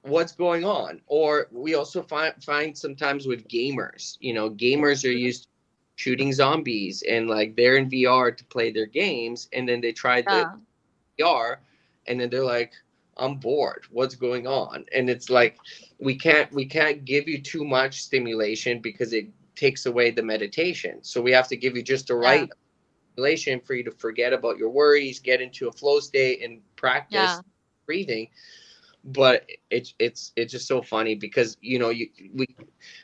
What's 0.03 0.33
going 0.33 0.65
on 0.65 1.01
or 1.07 1.47
we 1.53 1.75
also 1.75 2.03
find 2.03 2.35
find 2.43 2.77
sometimes 2.77 3.27
with 3.27 3.47
gamers 3.49 4.17
you 4.21 4.33
know 4.35 4.51
gamers 4.51 5.05
are 5.05 5.13
Mhm. 5.13 5.19
used 5.29 5.45
to 5.45 5.49
shooting 5.97 6.33
zombies 6.33 7.03
and 7.09 7.29
like 7.29 7.55
they're 7.57 7.77
in 7.77 7.89
vr 7.89 8.37
to 8.37 8.45
play 8.47 8.71
their 8.71 8.87
games 8.87 9.49
and 9.53 9.69
then 9.69 9.81
they 9.81 9.93
try 9.93 10.23
the 10.23 10.45
Yeah. 10.45 10.57
vr 11.19 11.57
and 12.07 12.21
then 12.21 12.31
they're 12.31 12.45
like 12.45 12.73
i'm 13.19 13.37
bored 13.37 13.85
what's 13.91 14.15
going 14.15 14.47
on 14.47 14.85
and 14.95 15.09
it's 15.11 15.31
like 15.31 15.59
we 15.99 16.15
can't 16.17 16.53
we 16.53 16.65
can't 16.65 17.05
give 17.05 17.29
you 17.29 17.41
too 17.41 17.65
much 17.65 18.03
stimulation 18.03 18.81
because 18.81 19.13
it 19.13 19.27
takes 19.55 19.87
away 19.87 20.11
the 20.11 20.23
meditation 20.23 20.99
so 21.03 21.21
we 21.21 21.33
have 21.33 21.49
to 21.49 21.57
give 21.57 21.77
you 21.77 21.83
just 21.83 22.09
the 22.09 22.15
right 22.15 22.51
stimulation 23.13 23.61
for 23.61 23.75
you 23.75 23.85
to 23.85 23.91
forget 23.93 24.33
about 24.33 24.59
your 24.59 24.71
worries 24.71 25.19
get 25.19 25.41
into 25.41 25.69
a 25.69 25.73
flow 25.73 26.01
state 26.01 26.43
and 26.43 26.61
practice 26.77 27.41
Yeah. 27.41 27.41
breathing 27.87 28.29
but 29.05 29.47
it's 29.71 29.95
it's 29.99 30.33
it's 30.37 30.53
just 30.53 30.67
so 30.67 30.83
funny 30.83 31.15
because 31.15 31.57
you 31.61 31.79
know 31.79 31.91
you 31.91 32.09
we 32.35 32.47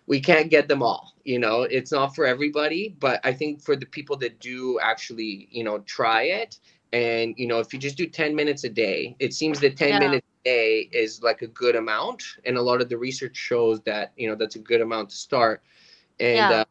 we 0.07 0.21
can't 0.21 0.51
get 0.51 0.69
them 0.69 0.83
all 0.83 1.15
you 1.25 1.39
know 1.39 1.63
it's 1.63 1.93
not 1.93 2.15
for 2.15 2.25
everybody 2.27 2.95
but 2.99 3.21
i 3.25 3.33
think 3.33 3.63
for 3.63 3.77
the 3.77 3.87
people 3.87 4.17
that 4.17 4.41
do 4.41 4.79
actually 4.81 5.49
you 5.51 5.63
know 5.65 5.79
try 5.81 6.23
it 6.23 6.59
and 6.93 7.35
you 7.37 7.47
know 7.47 7.59
if 7.61 7.73
you 7.73 7.79
just 7.79 7.97
do 7.97 8.07
10 8.07 8.35
minutes 8.35 8.65
a 8.65 8.69
day 8.69 9.17
it 9.19 9.33
seems 9.35 9.61
that 9.61 9.77
10 9.77 9.99
Yeah. 9.99 9.99
minutes 9.99 10.27
a 10.43 10.45
day 10.49 10.89
is 10.93 11.23
like 11.23 11.43
a 11.43 11.47
good 11.49 11.77
amount 11.77 12.23
and 12.45 12.57
a 12.57 12.63
lot 12.63 12.81
of 12.81 12.89
the 12.89 12.97
research 12.99 13.37
shows 13.37 13.81
that 13.83 14.13
you 14.17 14.29
know 14.29 14.35
that's 14.35 14.57
a 14.57 14.61
good 14.61 14.81
amount 14.81 15.11
to 15.11 15.17
start 15.17 15.63
and 16.21 16.51
Yeah. 16.51 16.53
uh, 16.53 16.65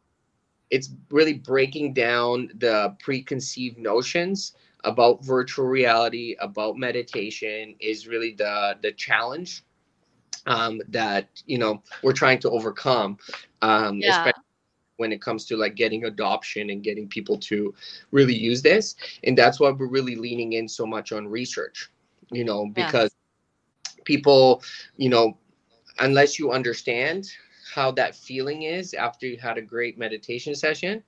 it's 0.70 0.90
really 1.12 1.34
breaking 1.34 1.94
down 1.94 2.50
the 2.56 2.96
preconceived 3.00 3.78
notions 3.78 4.54
about 4.84 5.24
virtual 5.24 5.66
reality 5.66 6.36
about 6.40 6.78
meditation 6.78 7.76
is 7.80 8.08
really 8.08 8.34
the 8.34 8.78
the 8.82 8.92
challenge 8.92 9.64
um, 10.46 10.82
that 10.90 11.30
you 11.46 11.58
know 11.58 11.82
we're 12.04 12.14
trying 12.14 12.40
to 12.40 12.50
overcome 12.50 13.18
um, 13.62 14.04
Yeah. 14.04 14.08
especially 14.08 14.42
when 14.98 15.12
it 15.12 15.22
comes 15.22 15.46
to 15.46 15.58
like 15.58 15.76
getting 15.76 16.06
adoption 16.06 16.70
and 16.70 16.84
getting 16.84 17.08
people 17.08 17.38
to 17.38 17.74
really 18.12 18.36
use 18.36 18.62
this 18.62 18.96
and 19.24 19.38
that's 19.38 19.60
why 19.60 19.70
we're 19.72 19.88
really 19.88 20.16
leaning 20.16 20.54
in 20.54 20.68
so 20.68 20.86
much 20.86 21.12
on 21.12 21.28
research 21.28 21.90
you 22.32 22.44
know 22.44 22.68
Yeah. 22.76 22.76
because 22.76 23.10
people 24.06 24.62
you 24.98 25.10
know 25.10 25.38
unless 26.00 26.40
you 26.40 26.52
understand 26.52 27.28
how 27.76 27.92
that 27.92 28.16
feeling 28.16 28.64
is 28.64 28.94
after 28.94 29.28
you 29.28 29.38
had 29.38 29.58
a 29.58 29.62
great 29.62 29.98
meditation 29.98 30.56
session 30.56 31.04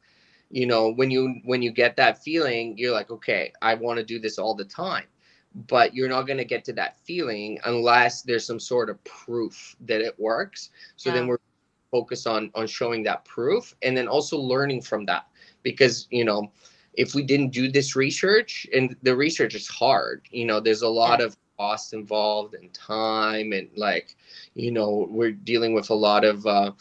you 0.50 0.66
know 0.66 0.92
when 0.94 1.12
you 1.12 1.36
when 1.44 1.62
you 1.62 1.72
get 1.72 1.96
that 1.96 2.24
feeling 2.24 2.78
you're 2.78 2.94
like 2.94 3.12
okay 3.12 3.52
i 3.62 3.74
want 3.74 3.98
to 3.98 4.04
do 4.04 4.20
this 4.20 4.38
all 4.38 4.56
the 4.56 4.66
time. 4.66 5.06
But 5.68 5.96
you're 5.96 6.10
not 6.10 6.28
going 6.28 6.38
to 6.38 6.46
get 6.46 6.64
to 6.66 6.74
that 6.74 7.00
feeling 7.00 7.60
unless 7.66 8.22
there's 8.22 8.46
some 8.46 8.60
sort 8.60 8.88
of 8.88 9.04
proof 9.04 9.76
that 9.88 10.00
it 10.00 10.14
works. 10.20 10.70
So 10.96 11.10
then 11.10 11.26
we're 11.26 11.40
focused 11.90 12.28
on 12.28 12.52
on 12.54 12.68
showing 12.68 13.02
that 13.04 13.26
proof 13.26 13.74
and 13.82 13.98
then 13.98 14.08
also 14.08 14.38
learning 14.38 14.84
from 14.84 15.08
that. 15.08 15.26
Because 15.64 16.08
you 16.12 16.24
know 16.24 16.52
if 16.94 17.16
we 17.16 17.24
didn't 17.24 17.50
do 17.50 17.72
this 17.72 17.96
research 17.96 18.68
and 18.74 18.96
the 19.04 19.16
research 19.16 19.56
is 19.56 19.68
hard 19.68 20.28
you 20.32 20.46
know 20.46 20.60
there's 20.60 20.82
a 20.82 20.88
lot 20.88 21.22
of 21.22 21.38
costs 21.58 21.94
involved 21.94 22.56
and 22.56 22.74
time 22.74 23.54
and 23.54 23.70
like 23.76 24.16
you 24.56 24.72
know 24.72 25.08
we're 25.10 25.32
dealing 25.32 25.74
with 25.74 25.90
a 25.92 25.94
lot 25.94 26.26
of 26.26 26.46
uh 26.46 26.72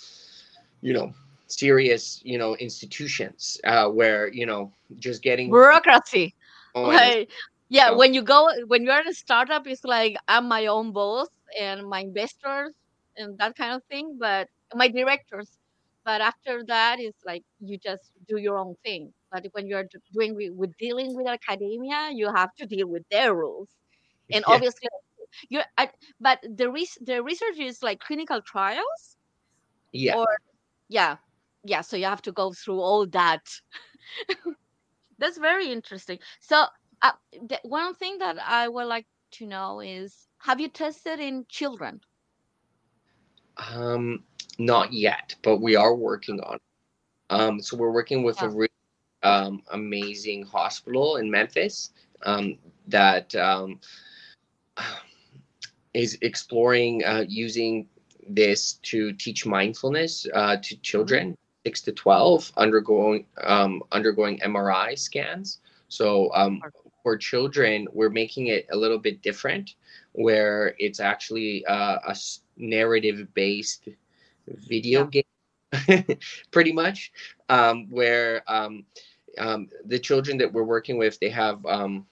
you 0.80 0.92
know 0.92 1.12
serious 1.48 2.20
you 2.24 2.38
know 2.38 2.54
institutions 2.56 3.58
uh 3.64 3.88
where 3.88 4.28
you 4.32 4.46
know 4.46 4.72
just 4.98 5.22
getting 5.22 5.50
bureaucracy. 5.50 6.34
Going 6.74 6.96
like 6.96 7.30
yeah 7.68 7.88
so- 7.88 7.96
when 7.96 8.14
you 8.14 8.22
go 8.22 8.48
when 8.66 8.84
you're 8.84 9.00
in 9.00 9.08
a 9.08 9.14
startup 9.14 9.66
it's 9.66 9.84
like 9.84 10.16
i'm 10.28 10.48
my 10.48 10.66
own 10.66 10.92
boss 10.92 11.28
and 11.58 11.86
my 11.88 12.00
investors 12.00 12.72
and 13.16 13.36
that 13.38 13.56
kind 13.56 13.74
of 13.74 13.82
thing 13.84 14.16
but 14.18 14.48
my 14.74 14.88
directors. 14.88 15.58
But 16.04 16.20
after 16.20 16.64
that 16.66 16.98
it's 17.00 17.22
like 17.24 17.42
you 17.60 17.78
just 17.78 18.12
do 18.28 18.38
your 18.38 18.56
own 18.58 18.76
thing. 18.84 19.12
But 19.30 19.46
when 19.52 19.66
you're 19.66 19.84
doing 20.14 20.34
with, 20.34 20.76
dealing 20.78 21.14
with 21.14 21.26
academia 21.26 22.10
you 22.12 22.32
have 22.32 22.54
to 22.56 22.66
deal 22.66 22.88
with 22.88 23.04
their 23.10 23.34
rules. 23.34 23.68
And 24.32 24.44
Yeah. 24.46 24.54
obviously 24.54 24.88
you 25.48 25.60
I, 25.76 25.90
but 26.20 26.38
the 26.42 26.70
res- 26.70 26.98
the 27.00 27.22
research 27.22 27.58
is 27.58 27.82
like 27.82 28.00
clinical 28.00 28.40
trials? 28.42 29.16
Yeah. 29.92 30.16
Or 30.16 30.26
yeah 30.88 31.16
yeah 31.64 31.80
so 31.80 31.96
you 31.96 32.04
have 32.04 32.22
to 32.22 32.32
go 32.32 32.52
through 32.52 32.80
all 32.80 33.06
that. 33.08 33.46
That's 35.18 35.38
very 35.38 35.70
interesting. 35.70 36.18
So 36.40 36.64
uh, 37.02 37.12
the, 37.32 37.60
one 37.64 37.94
thing 37.94 38.18
that 38.18 38.38
i 38.44 38.68
would 38.68 38.86
like 38.86 39.06
to 39.32 39.46
know 39.46 39.80
is 39.80 40.28
have 40.38 40.60
you 40.60 40.68
tested 40.68 41.20
in 41.20 41.44
children? 41.48 42.00
Um, 43.56 44.22
not 44.58 44.92
yet, 44.92 45.34
but 45.42 45.60
we 45.60 45.74
are 45.76 45.94
working 45.94 46.40
on. 46.40 46.56
It. 46.56 46.62
Um, 47.30 47.60
so 47.60 47.76
we're 47.76 47.90
working 47.90 48.22
with 48.22 48.40
a 48.40 48.48
really 48.48 48.68
um, 49.22 49.62
amazing 49.72 50.44
hospital 50.44 51.16
in 51.16 51.30
Memphis 51.30 51.90
um, 52.22 52.56
that 52.86 53.34
um, 53.34 53.80
is 55.94 56.16
exploring 56.22 57.04
uh, 57.04 57.24
using 57.28 57.88
this 58.28 58.74
to 58.82 59.12
teach 59.14 59.44
mindfulness 59.44 60.26
uh, 60.34 60.56
to 60.62 60.76
children 60.76 61.36
six 61.68 61.82
to 61.82 61.92
twelve 61.92 62.50
undergoing 62.56 63.26
um, 63.44 63.82
undergoing 63.92 64.38
MRI 64.38 64.98
scans. 64.98 65.60
So 65.88 66.32
um, 66.34 66.62
for 67.02 67.16
children, 67.18 67.86
we're 67.92 68.16
making 68.22 68.46
it 68.46 68.66
a 68.72 68.76
little 68.76 68.98
bit 68.98 69.20
different, 69.20 69.74
where 70.12 70.74
it's 70.78 70.98
actually 70.98 71.64
uh, 71.66 71.98
a 72.12 72.16
narrative 72.56 73.18
based 73.34 73.88
video 74.46 75.04
game 75.04 75.24
pretty 76.50 76.72
much 76.72 77.12
um, 77.50 77.86
where 77.90 78.42
um, 78.48 78.84
um, 79.36 79.68
the 79.84 79.98
children 79.98 80.38
that 80.38 80.50
we're 80.50 80.70
working 80.76 80.96
with 80.96 81.20
they 81.20 81.28
have 81.28 81.64
um, 81.66 82.06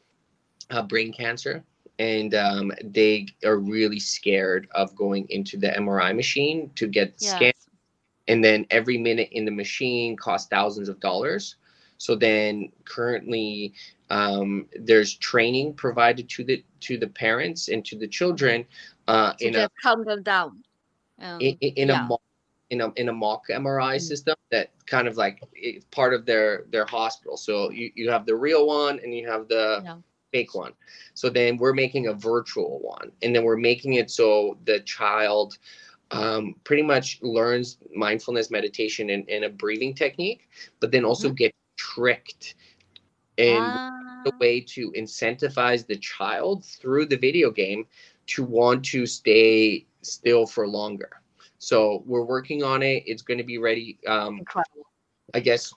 uh, 0.70 0.82
brain 0.82 1.10
cancer 1.12 1.64
and 1.98 2.34
um, 2.34 2.70
they 2.84 3.26
are 3.42 3.56
really 3.56 3.98
scared 3.98 4.68
of 4.72 4.94
going 4.94 5.26
into 5.30 5.56
the 5.56 5.68
mri 5.68 6.14
machine 6.14 6.70
to 6.74 6.86
get 6.86 7.18
scanned 7.18 7.65
and 8.28 8.42
then 8.44 8.66
every 8.70 8.96
minute 8.98 9.28
in 9.32 9.44
the 9.44 9.50
machine 9.50 10.16
costs 10.16 10.48
thousands 10.48 10.88
of 10.88 10.98
dollars 11.00 11.56
so 11.98 12.14
then 12.14 12.70
currently 12.84 13.72
um, 14.10 14.66
there's 14.78 15.14
training 15.14 15.72
provided 15.74 16.28
to 16.28 16.44
the 16.44 16.62
to 16.80 16.96
the 16.96 17.06
parents 17.08 17.68
and 17.68 17.84
to 17.84 17.96
the 17.96 18.06
children 18.06 18.64
uh, 19.08 19.32
to 19.34 19.46
in 19.46 19.56
a 19.56 19.68
calm 19.82 20.04
them 20.04 20.22
down 20.22 20.62
um, 21.20 21.40
in, 21.40 21.56
in 21.60 21.72
in 21.76 21.88
yeah. 21.88 22.04
a 22.04 22.08
mock 22.08 22.20
in 22.70 22.80
a 22.80 22.92
in 22.96 23.08
a 23.08 23.12
mock 23.12 23.44
MRI 23.48 23.96
Mm. 23.96 24.00
system 24.00 24.34
that 24.50 24.70
kind 24.86 25.06
of 25.08 25.16
like 25.16 25.42
it's 25.54 25.84
part 25.86 26.14
of 26.14 26.26
their 26.26 26.64
their 26.70 26.84
hospital. 26.84 27.36
So 27.36 27.70
you, 27.70 27.90
you 27.94 28.10
have 28.10 28.26
the 28.26 28.36
real 28.36 28.66
one 28.66 29.00
and 29.02 29.14
you 29.14 29.28
have 29.28 29.48
the 29.48 29.82
Yeah. 29.84 29.96
fake 30.32 30.54
one. 30.54 30.72
So 31.14 31.28
then 31.30 31.56
we're 31.56 31.72
making 31.74 32.06
a 32.08 32.12
virtual 32.12 32.80
one, 32.80 33.12
and 33.22 33.34
then 33.34 33.44
we're 33.44 33.56
making 33.56 33.94
it 33.94 34.10
so 34.10 34.58
the 34.64 34.80
child 34.80 35.58
um, 36.10 36.54
pretty 36.64 36.82
much 36.82 37.20
learns 37.22 37.78
mindfulness 37.94 38.50
meditation 38.50 39.10
and, 39.10 39.28
in 39.28 39.44
a 39.44 39.48
breathing 39.48 39.94
technique, 39.94 40.48
but 40.80 40.90
then 40.92 41.04
also 41.04 41.30
get 41.30 41.52
tricked 41.76 42.54
and 43.38 43.64
Ah, 43.64 44.22
the 44.24 44.32
way 44.40 44.60
to 44.60 44.92
incentivize 44.92 45.86
the 45.86 45.96
child 45.96 46.64
through 46.64 47.06
the 47.06 47.16
video 47.16 47.50
game 47.50 47.86
to 48.26 48.42
want 48.42 48.84
to 48.84 49.06
stay 49.06 49.86
still 50.02 50.46
for 50.46 50.66
longer. 50.66 51.10
So 51.58 52.02
we're 52.06 52.24
working 52.24 52.62
on 52.62 52.82
it. 52.82 53.02
It's 53.06 53.22
going 53.22 53.38
to 53.38 53.44
be 53.44 53.58
ready, 53.58 53.98
um, 54.06 54.38
incredible 54.38 54.86
I 55.34 55.40
guess, 55.40 55.72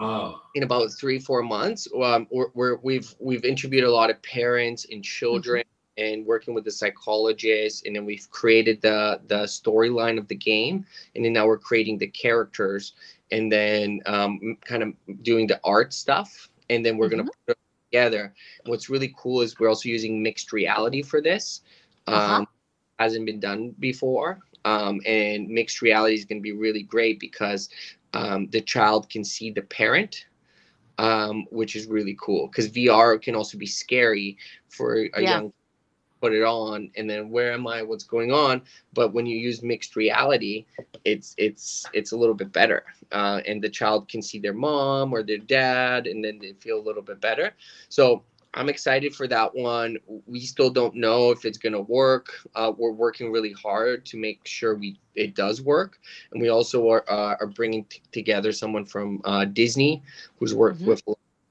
Wow. 0.00 0.42
in 0.54 0.62
about 0.62 0.92
three 0.92 1.18
four 1.18 1.42
months. 1.42 1.88
Um, 2.02 2.26
we're, 2.30 2.48
we're, 2.54 2.76
we've 2.76 3.14
we've 3.18 3.44
interviewed 3.44 3.84
a 3.84 3.90
lot 3.90 4.10
of 4.10 4.20
parents 4.22 4.86
and 4.90 5.02
children. 5.02 5.64
And 5.98 6.26
working 6.26 6.54
with 6.54 6.64
the 6.64 6.70
psychologist, 6.72 7.86
and 7.86 7.96
then 7.96 8.06
we've 8.06 8.28
created 8.30 8.80
the 8.82 9.20
the 9.26 9.44
storyline 9.44 10.18
of 10.18 10.28
the 10.28 10.36
game, 10.36 10.86
and 11.14 11.24
then 11.24 11.32
now 11.34 11.46
we're 11.46 11.58
creating 11.58 11.98
the 11.98 12.08
characters, 12.08 12.94
and 13.32 13.52
then 13.52 14.00
um, 14.06 14.56
kind 14.64 14.82
of 14.82 14.94
doing 15.22 15.46
the 15.48 15.60
art 15.64 15.92
stuff, 15.94 16.50
and 16.70 16.84
then 16.86 16.96
we're 16.98 17.08
gonna 17.10 17.24
put 17.24 17.56
it 17.56 17.58
together. 17.92 18.34
What's 18.66 18.88
really 18.90 19.12
cool 19.16 19.42
is 19.42 19.58
we're 19.58 19.68
also 19.68 19.88
using 19.88 20.22
mixed 20.22 20.52
reality 20.52 21.02
for 21.02 21.20
this. 21.20 21.62
Um, 22.06 22.14
Uh-huh. 22.16 22.46
Hasn't 22.98 23.26
been 23.26 23.40
done 23.40 23.74
before, 23.78 24.40
um, 24.64 25.00
and 25.06 25.48
mixed 25.48 25.82
reality 25.82 26.14
is 26.14 26.24
going 26.24 26.38
to 26.38 26.42
be 26.42 26.52
really 26.52 26.82
great 26.82 27.18
because 27.20 27.68
um, 28.12 28.48
the 28.50 28.60
child 28.60 29.08
can 29.10 29.24
see 29.24 29.50
the 29.50 29.62
parent, 29.62 30.26
um, 30.98 31.46
which 31.50 31.76
is 31.76 31.86
really 31.86 32.16
cool. 32.20 32.48
Because 32.48 32.68
VR 32.68 33.18
can 33.18 33.34
also 33.34 33.58
be 33.58 33.66
scary 33.66 34.36
for 34.68 35.08
a 35.14 35.22
Yeah. 35.22 35.30
young 35.30 35.52
put 36.20 36.32
it 36.32 36.42
on 36.42 36.90
and 36.96 37.08
then 37.08 37.30
where 37.30 37.52
am 37.52 37.66
i 37.66 37.82
what's 37.82 38.04
going 38.04 38.32
on? 38.32 38.62
But 38.92 39.12
when 39.12 39.26
you 39.26 39.36
use 39.36 39.62
mixed 39.62 39.96
reality 39.96 40.66
it's 41.04 41.34
it's 41.38 41.88
it's 41.92 42.12
a 42.12 42.16
little 42.16 42.34
bit 42.34 42.52
better. 42.52 42.84
Uh, 43.12 43.40
and 43.46 43.62
the 43.62 43.68
child 43.68 44.08
can 44.08 44.22
see 44.22 44.38
their 44.38 44.52
mom 44.54 45.12
or 45.12 45.22
their 45.22 45.38
dad 45.38 46.06
and 46.06 46.24
then 46.24 46.38
they 46.40 46.52
feel 46.52 46.78
a 46.78 46.84
little 46.86 47.02
bit 47.02 47.20
better. 47.20 47.52
So 47.88 48.22
i'm 48.54 48.68
excited 48.68 49.14
for 49.14 49.26
that 49.28 49.54
one. 49.54 49.96
We 50.26 50.40
still 50.40 50.70
don't 50.70 50.94
know 50.94 51.30
if 51.30 51.44
it's 51.44 51.58
going 51.58 51.72
to 51.72 51.80
work. 51.80 52.28
Uh, 52.54 52.72
we're 52.76 52.92
working 52.92 53.30
really 53.32 53.52
hard 53.52 54.04
to 54.06 54.16
make 54.16 54.46
sure 54.46 54.74
we 54.76 54.98
it 55.14 55.34
does 55.34 55.60
work. 55.62 55.98
And 56.32 56.40
we 56.40 56.48
also 56.48 56.88
are, 56.88 57.04
uh, 57.08 57.36
are 57.40 57.46
bringing 57.46 57.84
t- 57.84 58.00
together 58.12 58.52
someone 58.52 58.84
from 58.84 59.20
uh, 59.24 59.44
disney 59.44 60.02
who's 60.38 60.54
worked 60.54 60.84
Mhm. 60.84 60.86
with 60.86 61.02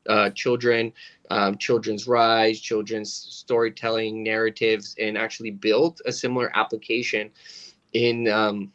uh, 0.08 0.30
children 0.32 0.94
um, 1.30 1.58
children's 1.58 2.08
rise, 2.08 2.60
children's 2.60 3.14
storytelling 3.14 4.24
narratives, 4.24 4.96
and 5.00 5.18
actually 5.18 5.52
built 5.52 6.02
a 6.06 6.12
similar 6.12 6.52
application 6.56 7.30
in 7.94 8.28
um, 8.30 8.72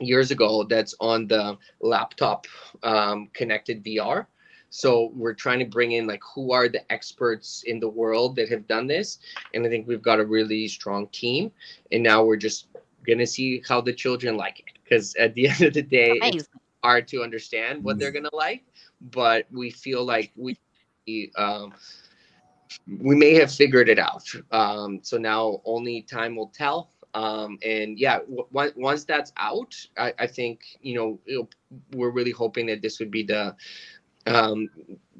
years 0.00 0.30
ago 0.30 0.64
that's 0.64 0.94
on 1.00 1.26
the 1.26 1.56
laptop 1.80 2.46
um, 2.82 3.28
connected 3.34 3.84
VR. 3.84 4.26
So 4.70 5.12
we're 5.14 5.34
trying 5.34 5.60
to 5.60 5.66
bring 5.66 5.92
in 5.92 6.06
like 6.06 6.22
who 6.34 6.52
are 6.52 6.68
the 6.68 6.90
experts 6.92 7.62
in 7.66 7.78
the 7.78 7.88
world 7.88 8.34
that 8.36 8.48
have 8.48 8.66
done 8.66 8.86
this, 8.86 9.18
and 9.52 9.64
I 9.64 9.68
think 9.68 9.86
we've 9.86 10.02
got 10.02 10.18
a 10.18 10.24
really 10.24 10.66
strong 10.66 11.06
team. 11.08 11.52
And 11.92 12.02
now 12.02 12.24
we're 12.24 12.36
just 12.36 12.68
gonna 13.06 13.26
see 13.26 13.62
how 13.68 13.80
the 13.80 13.92
children 13.92 14.36
like 14.36 14.60
it, 14.60 14.66
because 14.82 15.14
at 15.16 15.34
the 15.34 15.48
end 15.50 15.62
of 15.62 15.74
the 15.74 15.82
day, 15.82 16.18
it's 16.22 16.48
hard 16.82 17.06
to 17.08 17.22
understand 17.22 17.84
what 17.84 17.98
they're 17.98 18.10
gonna 18.10 18.34
like, 18.34 18.64
but 19.10 19.46
we 19.52 19.70
feel 19.70 20.04
like 20.04 20.32
we 20.36 20.58
um, 21.36 21.72
we 23.00 23.14
may 23.14 23.34
have 23.34 23.52
figured 23.52 23.88
it 23.88 23.98
out. 23.98 24.28
Um, 24.50 25.00
so 25.02 25.18
now 25.18 25.60
only 25.64 26.02
time 26.02 26.36
will 26.36 26.52
tell. 26.54 26.90
Um, 27.14 27.58
and 27.64 27.98
yeah, 27.98 28.18
w- 28.52 28.72
once 28.76 29.04
that's 29.04 29.32
out, 29.36 29.74
I, 29.96 30.12
I 30.18 30.26
think 30.26 30.62
you 30.80 30.94
know 30.96 31.46
we're 31.92 32.10
really 32.10 32.32
hoping 32.32 32.66
that 32.66 32.82
this 32.82 32.98
would 32.98 33.10
be 33.10 33.22
the 33.22 33.54
um, 34.26 34.68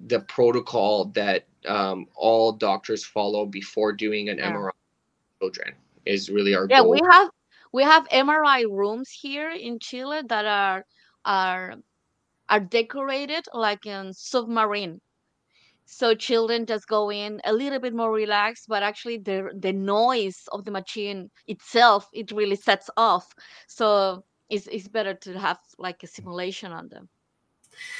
the 0.07 0.21
protocol 0.21 1.07
that 1.15 1.47
um, 1.67 2.07
all 2.15 2.53
doctors 2.53 3.05
follow 3.05 3.47
before 3.47 3.93
doing 3.93 4.29
an 4.29 4.39
yeah. 4.39 4.53
MRI 4.53 4.71
children 5.41 5.75
is 6.07 6.31
really 6.31 6.55
our 6.55 6.69
yeah, 6.69 6.81
goal. 6.81 6.93
we 6.93 7.01
have 7.11 7.31
we 7.73 7.83
have 7.83 8.09
MRI 8.09 8.65
rooms 8.71 9.11
here 9.11 9.51
in 9.51 9.79
Chile 9.79 10.23
that 10.29 10.45
are 10.47 10.85
are 11.25 11.75
are 12.49 12.61
decorated 12.61 13.47
like 13.53 13.87
in 13.87 14.13
submarine. 14.13 15.01
So 15.87 16.15
children 16.15 16.65
just 16.67 16.89
go 16.89 17.11
in 17.11 17.41
a 17.45 17.53
little 17.53 17.79
bit 17.79 17.95
more 17.95 18.11
relaxed 18.11 18.67
but 18.69 18.83
actually 18.83 19.19
the 19.19 19.51
the 19.61 19.73
noise 19.73 20.49
of 20.53 20.65
the 20.65 20.71
machine 20.71 21.31
itself 21.47 22.09
it 22.13 22.33
really 22.33 22.57
sets 22.57 22.89
off. 22.97 23.35
So 23.67 24.25
it's, 24.51 24.67
it's 24.69 24.89
better 24.89 25.15
to 25.15 25.39
have 25.39 25.59
like 25.79 26.03
a 26.03 26.07
simulation 26.07 26.73
on 26.73 26.89
them. 26.89 27.09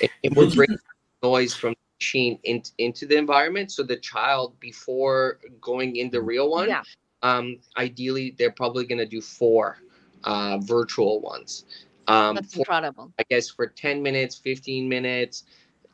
It, 0.01 0.11
it 0.23 0.37
will 0.37 0.51
bring 0.51 0.77
noise 1.23 1.55
from 1.55 1.71
the 1.71 2.05
machine 2.05 2.39
in, 2.45 2.63
into 2.79 3.07
the 3.07 3.17
environment 3.17 3.73
so 3.73 3.83
the 3.83 3.97
child 3.97 4.59
before 4.61 5.39
going 5.61 5.97
in 5.97 6.11
the 6.11 6.21
real 6.21 6.51
one 6.51 6.69
yeah. 6.69 6.83
um 7.23 7.57
ideally 7.77 8.35
they're 8.37 8.53
probably 8.63 8.85
going 8.85 8.99
to 8.99 9.07
do 9.07 9.21
four 9.21 9.79
uh 10.25 10.59
virtual 10.59 11.21
ones 11.21 11.65
um 12.09 12.35
that's 12.35 12.55
for, 12.55 12.61
incredible 12.61 13.13
i 13.19 13.23
guess 13.29 13.49
for 13.49 13.67
10 13.67 14.03
minutes 14.03 14.37
15 14.37 14.89
minutes 14.89 15.45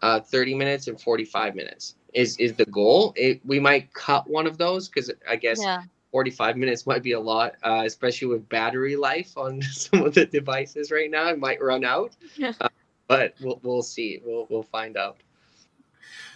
uh, 0.02 0.20
30 0.20 0.54
minutes 0.54 0.88
and 0.88 1.00
45 1.00 1.54
minutes 1.54 1.96
is 2.14 2.36
is 2.38 2.54
the 2.54 2.66
goal. 2.66 3.12
It, 3.16 3.40
we 3.44 3.60
might 3.60 3.92
cut 3.92 4.28
one 4.28 4.46
of 4.46 4.58
those 4.58 4.88
because 4.88 5.10
I 5.28 5.36
guess 5.36 5.60
yeah. 5.62 5.82
45 6.12 6.56
minutes 6.56 6.86
might 6.86 7.02
be 7.02 7.12
a 7.12 7.20
lot, 7.20 7.54
uh, 7.62 7.82
especially 7.84 8.28
with 8.28 8.48
battery 8.48 8.96
life 8.96 9.36
on 9.36 9.62
some 9.72 10.02
of 10.02 10.14
the 10.14 10.26
devices 10.26 10.90
right 10.90 11.10
now. 11.10 11.28
It 11.28 11.38
might 11.38 11.62
run 11.62 11.84
out, 11.84 12.16
yeah. 12.36 12.52
uh, 12.60 12.68
but 13.08 13.34
we'll 13.40 13.60
we'll 13.62 13.82
see. 13.82 14.20
We'll 14.24 14.46
we'll 14.50 14.62
find 14.62 14.96
out. 14.96 15.18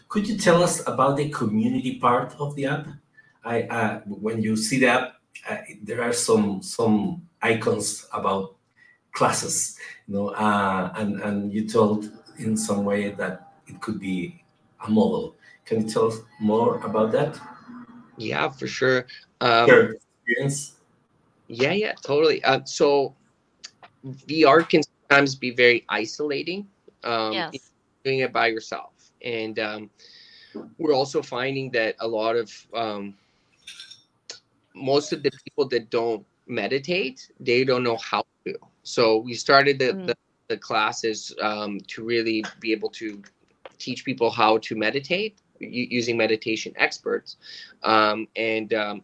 Could 0.08 0.28
you 0.28 0.36
tell 0.36 0.62
us 0.62 0.86
about 0.86 1.16
the 1.16 1.28
community 1.30 1.98
part 1.98 2.34
of 2.38 2.54
the 2.54 2.66
app? 2.66 2.88
I 3.44 3.62
uh, 3.62 4.00
when 4.06 4.42
you 4.42 4.56
see 4.56 4.78
the 4.78 4.86
app, 4.86 5.14
uh, 5.48 5.58
there 5.82 6.02
are 6.02 6.12
some 6.12 6.62
some 6.62 7.26
icons 7.42 8.06
about 8.12 8.56
classes, 9.14 9.78
you 10.06 10.14
know, 10.14 10.28
uh, 10.30 10.92
and 10.96 11.20
and 11.22 11.52
you 11.52 11.66
told 11.66 12.10
in 12.38 12.56
some 12.56 12.84
way 12.84 13.10
that 13.12 13.54
it 13.66 13.80
could 13.80 13.98
be 13.98 14.44
a 14.86 14.90
model. 14.90 15.34
Can 15.64 15.82
you 15.82 15.88
tell 15.88 16.08
us 16.08 16.18
more 16.40 16.78
about 16.84 17.10
that? 17.12 17.40
Yeah, 18.18 18.50
for 18.50 18.66
sure. 18.66 19.06
Um, 19.40 19.68
Your 19.68 19.94
experience. 19.94 20.74
Yeah, 21.48 21.72
yeah, 21.72 21.94
totally. 22.02 22.42
Uh, 22.44 22.60
so 22.64 23.14
VR 24.04 24.68
can 24.68 24.82
sometimes 24.82 25.34
be 25.34 25.50
very 25.50 25.84
isolating. 25.88 26.66
Um, 27.02 27.32
yes. 27.32 27.70
Doing 28.04 28.18
it 28.18 28.32
by 28.32 28.48
yourself, 28.48 28.92
and 29.22 29.58
um, 29.58 29.90
we're 30.76 30.92
also 30.92 31.22
finding 31.22 31.70
that 31.70 31.96
a 32.00 32.06
lot 32.06 32.36
of 32.36 32.52
um, 32.74 33.14
most 34.74 35.12
of 35.14 35.22
the 35.22 35.30
people 35.42 35.66
that 35.68 35.88
don't 35.88 36.26
meditate, 36.46 37.30
they 37.40 37.64
don't 37.64 37.82
know 37.82 37.96
how 37.96 38.20
to. 38.20 38.33
So 38.84 39.18
we 39.18 39.34
started 39.34 39.78
the, 39.78 39.92
mm. 39.92 40.06
the, 40.06 40.16
the 40.48 40.56
classes 40.56 41.34
um, 41.40 41.80
to 41.88 42.04
really 42.04 42.44
be 42.60 42.70
able 42.72 42.90
to 42.90 43.22
teach 43.78 44.04
people 44.04 44.30
how 44.30 44.58
to 44.58 44.76
meditate 44.76 45.40
using 45.60 46.16
meditation 46.16 46.72
experts 46.76 47.36
um, 47.82 48.26
and 48.36 48.74
um, 48.74 49.02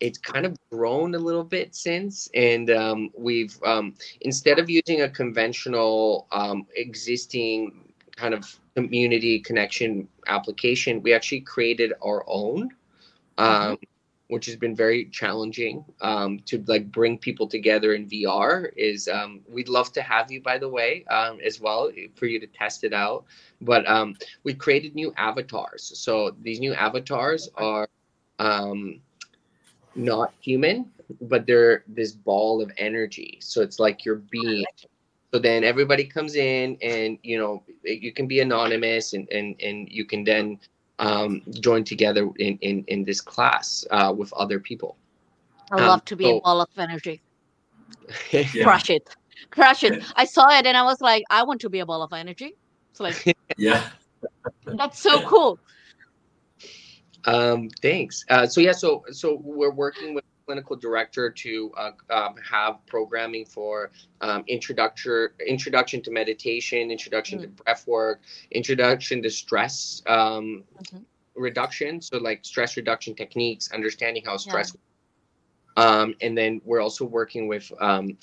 it's 0.00 0.18
kind 0.18 0.46
of 0.46 0.56
grown 0.70 1.14
a 1.14 1.18
little 1.18 1.44
bit 1.44 1.74
since 1.74 2.28
and 2.34 2.70
um, 2.70 3.10
we've 3.16 3.58
um, 3.64 3.94
instead 4.20 4.58
of 4.58 4.70
using 4.70 5.02
a 5.02 5.08
conventional 5.08 6.26
um, 6.32 6.66
existing 6.76 7.92
kind 8.16 8.34
of 8.34 8.58
community 8.74 9.38
connection 9.40 10.08
application 10.26 11.02
we 11.02 11.12
actually 11.12 11.40
created 11.40 11.92
our 12.02 12.24
own 12.26 12.70
mm-hmm. 13.38 13.74
Which 14.28 14.46
has 14.46 14.56
been 14.56 14.76
very 14.76 15.06
challenging 15.06 15.84
um, 16.02 16.40
to 16.46 16.62
like 16.66 16.92
bring 16.92 17.18
people 17.18 17.46
together 17.46 17.94
in 17.94 18.06
VR. 18.08 18.70
Is 18.76 19.08
um, 19.08 19.40
we'd 19.48 19.68
love 19.68 19.92
to 19.92 20.02
have 20.02 20.30
you, 20.30 20.42
by 20.42 20.58
the 20.58 20.68
way, 20.68 21.04
um, 21.06 21.38
as 21.44 21.60
well 21.60 21.90
for 22.14 22.26
you 22.26 22.38
to 22.38 22.46
test 22.46 22.84
it 22.84 22.92
out. 22.92 23.24
But 23.60 23.88
um, 23.88 24.16
we 24.44 24.54
created 24.54 24.94
new 24.94 25.12
avatars. 25.16 25.98
So 25.98 26.36
these 26.42 26.60
new 26.60 26.74
avatars 26.74 27.48
are 27.56 27.88
um, 28.38 29.00
not 29.94 30.32
human, 30.40 30.90
but 31.22 31.46
they're 31.46 31.84
this 31.88 32.12
ball 32.12 32.62
of 32.62 32.70
energy. 32.78 33.38
So 33.40 33.62
it's 33.62 33.78
like 33.78 34.04
your 34.04 34.16
being. 34.16 34.64
So 35.32 35.38
then 35.38 35.64
everybody 35.64 36.04
comes 36.04 36.36
in, 36.36 36.78
and 36.80 37.18
you 37.22 37.38
know 37.38 37.62
you 37.82 38.12
can 38.12 38.26
be 38.26 38.40
anonymous, 38.40 39.12
and 39.12 39.28
and 39.30 39.60
and 39.60 39.88
you 39.90 40.04
can 40.04 40.24
then 40.24 40.58
um, 40.98 41.42
join 41.60 41.84
together 41.84 42.30
in, 42.38 42.58
in, 42.60 42.84
in 42.88 43.04
this 43.04 43.20
class 43.20 43.84
uh, 43.90 44.12
with 44.16 44.32
other 44.32 44.58
people. 44.58 44.96
I 45.70 45.80
um, 45.80 45.86
love 45.86 46.04
to 46.06 46.16
be 46.16 46.24
so, 46.24 46.38
a 46.38 46.40
ball 46.40 46.60
of 46.60 46.68
energy. 46.78 47.20
yeah. 48.30 48.64
Crush 48.64 48.90
it. 48.90 49.14
Crush 49.50 49.84
it. 49.84 50.02
I 50.16 50.24
saw 50.24 50.48
it 50.50 50.66
and 50.66 50.76
I 50.76 50.82
was 50.82 51.00
like, 51.00 51.24
I 51.30 51.42
want 51.42 51.60
to 51.62 51.70
be 51.70 51.80
a 51.80 51.86
ball 51.86 52.02
of 52.02 52.12
energy. 52.12 52.56
It's 52.90 53.00
like, 53.00 53.36
yeah, 53.56 53.88
that's 54.64 54.98
so 54.98 55.22
cool. 55.22 55.58
Um, 57.24 57.68
thanks. 57.82 58.24
Uh, 58.28 58.46
so 58.46 58.60
yeah, 58.60 58.72
so 58.72 59.04
so 59.10 59.40
we're 59.42 59.70
working 59.70 60.14
with 60.14 60.24
clinical 60.48 60.76
director 60.76 61.30
to 61.30 61.70
uh, 61.76 61.90
um, 62.08 62.34
have 62.38 62.74
programming 62.86 63.44
for 63.44 63.90
um, 64.22 64.42
introduction 64.46 65.28
introduction 65.46 66.00
to 66.00 66.10
meditation, 66.10 66.90
introduction 66.90 67.38
mm-hmm. 67.38 67.54
to 67.54 67.62
breath 67.62 67.86
work, 67.86 68.22
introduction 68.50 69.22
to 69.22 69.28
stress 69.28 70.02
um, 70.06 70.16
mm-hmm. 70.16 70.98
reduction. 71.34 72.00
So 72.00 72.16
like 72.16 72.46
stress 72.46 72.78
reduction 72.78 73.14
techniques, 73.14 73.70
understanding 73.72 74.22
how 74.24 74.38
stress. 74.38 74.72
Yeah. 74.74 75.84
Um, 75.84 76.14
and 76.22 76.36
then 76.36 76.62
we're 76.64 76.80
also 76.80 77.04
working 77.04 77.46
with 77.46 77.70
um, 77.78 78.16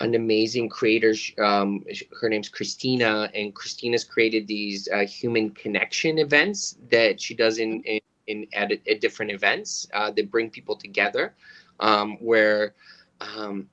an 0.00 0.14
amazing 0.14 0.70
creator. 0.70 1.12
Um, 1.38 1.84
her 2.22 2.30
name's 2.30 2.48
Christina, 2.48 3.30
and 3.34 3.54
Christina's 3.54 4.02
created 4.02 4.46
these 4.46 4.88
uh, 4.88 5.04
human 5.04 5.50
connection 5.50 6.18
events 6.18 6.78
that 6.90 7.20
she 7.20 7.34
does 7.34 7.58
in, 7.58 7.82
mm-hmm. 7.82 7.96
in 7.96 8.00
in 8.26 8.46
at, 8.54 8.72
at 8.72 9.00
different 9.00 9.30
events 9.30 9.86
uh, 9.94 10.10
that 10.10 10.30
bring 10.30 10.50
people 10.50 10.76
together 10.76 11.34
um, 11.80 12.16
where 12.20 12.74
um, 13.20 13.68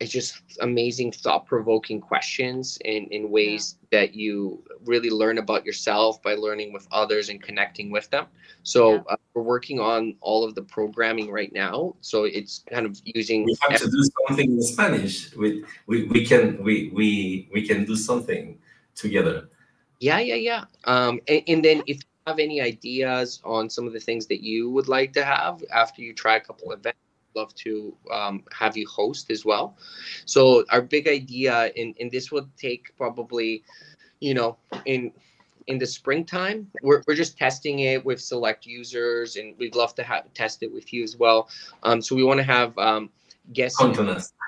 it's 0.00 0.12
just 0.12 0.42
amazing 0.60 1.10
thought-provoking 1.10 2.00
questions 2.00 2.78
in, 2.84 3.06
in 3.06 3.30
ways 3.30 3.76
yeah. 3.90 4.00
that 4.00 4.14
you 4.14 4.62
really 4.84 5.10
learn 5.10 5.38
about 5.38 5.66
yourself 5.66 6.22
by 6.22 6.34
learning 6.34 6.72
with 6.72 6.86
others 6.92 7.30
and 7.30 7.42
connecting 7.42 7.90
with 7.90 8.08
them. 8.10 8.26
So 8.62 8.94
yeah. 8.94 9.02
uh, 9.10 9.16
we're 9.34 9.42
working 9.42 9.80
on 9.80 10.14
all 10.20 10.44
of 10.44 10.54
the 10.54 10.62
programming 10.62 11.32
right 11.32 11.52
now. 11.52 11.96
So 12.00 12.24
it's 12.24 12.64
kind 12.70 12.86
of 12.86 13.00
using 13.04 13.44
we 13.44 13.56
have 13.68 13.80
to 13.80 13.90
do 13.90 14.02
something 14.28 14.52
in 14.52 14.62
spanish. 14.62 15.34
We, 15.34 15.64
we, 15.88 16.04
we 16.04 16.24
can 16.24 16.62
we, 16.62 16.92
we 16.94 17.48
we 17.52 17.66
can 17.66 17.84
do 17.84 17.96
something 17.96 18.58
together. 18.94 19.48
Yeah 19.98 20.20
yeah 20.20 20.36
yeah. 20.36 20.64
Um, 20.84 21.20
and, 21.26 21.42
and 21.48 21.64
then 21.64 21.82
if 21.86 21.96
you 21.96 22.10
have 22.28 22.38
any 22.38 22.60
ideas 22.60 23.40
on 23.44 23.68
some 23.68 23.88
of 23.88 23.92
the 23.92 24.00
things 24.00 24.26
that 24.26 24.44
you 24.44 24.70
would 24.70 24.86
like 24.86 25.12
to 25.14 25.24
have 25.24 25.64
after 25.72 26.02
you 26.02 26.14
try 26.14 26.36
a 26.36 26.40
couple 26.40 26.70
events 26.70 27.00
love 27.34 27.54
to 27.54 27.96
um, 28.12 28.44
have 28.52 28.76
you 28.76 28.86
host 28.88 29.30
as 29.30 29.44
well. 29.44 29.76
So 30.24 30.64
our 30.70 30.82
big 30.82 31.08
idea, 31.08 31.70
and, 31.76 31.94
and 32.00 32.10
this 32.10 32.30
will 32.30 32.48
take 32.56 32.96
probably, 32.96 33.62
you 34.20 34.34
know, 34.34 34.56
in 34.84 35.12
in 35.66 35.78
the 35.78 35.86
springtime. 35.86 36.66
We're, 36.82 37.02
we're 37.06 37.14
just 37.14 37.36
testing 37.36 37.80
it 37.80 38.04
with 38.04 38.20
select 38.20 38.66
users, 38.66 39.36
and 39.36 39.54
we'd 39.58 39.76
love 39.76 39.94
to 39.96 40.02
have 40.02 40.32
test 40.34 40.62
it 40.62 40.72
with 40.72 40.92
you 40.92 41.04
as 41.04 41.16
well. 41.16 41.48
Um, 41.82 42.00
so 42.00 42.16
we 42.16 42.24
want 42.24 42.38
to 42.38 42.44
have 42.44 42.76
um, 42.78 43.10
guests. 43.52 43.80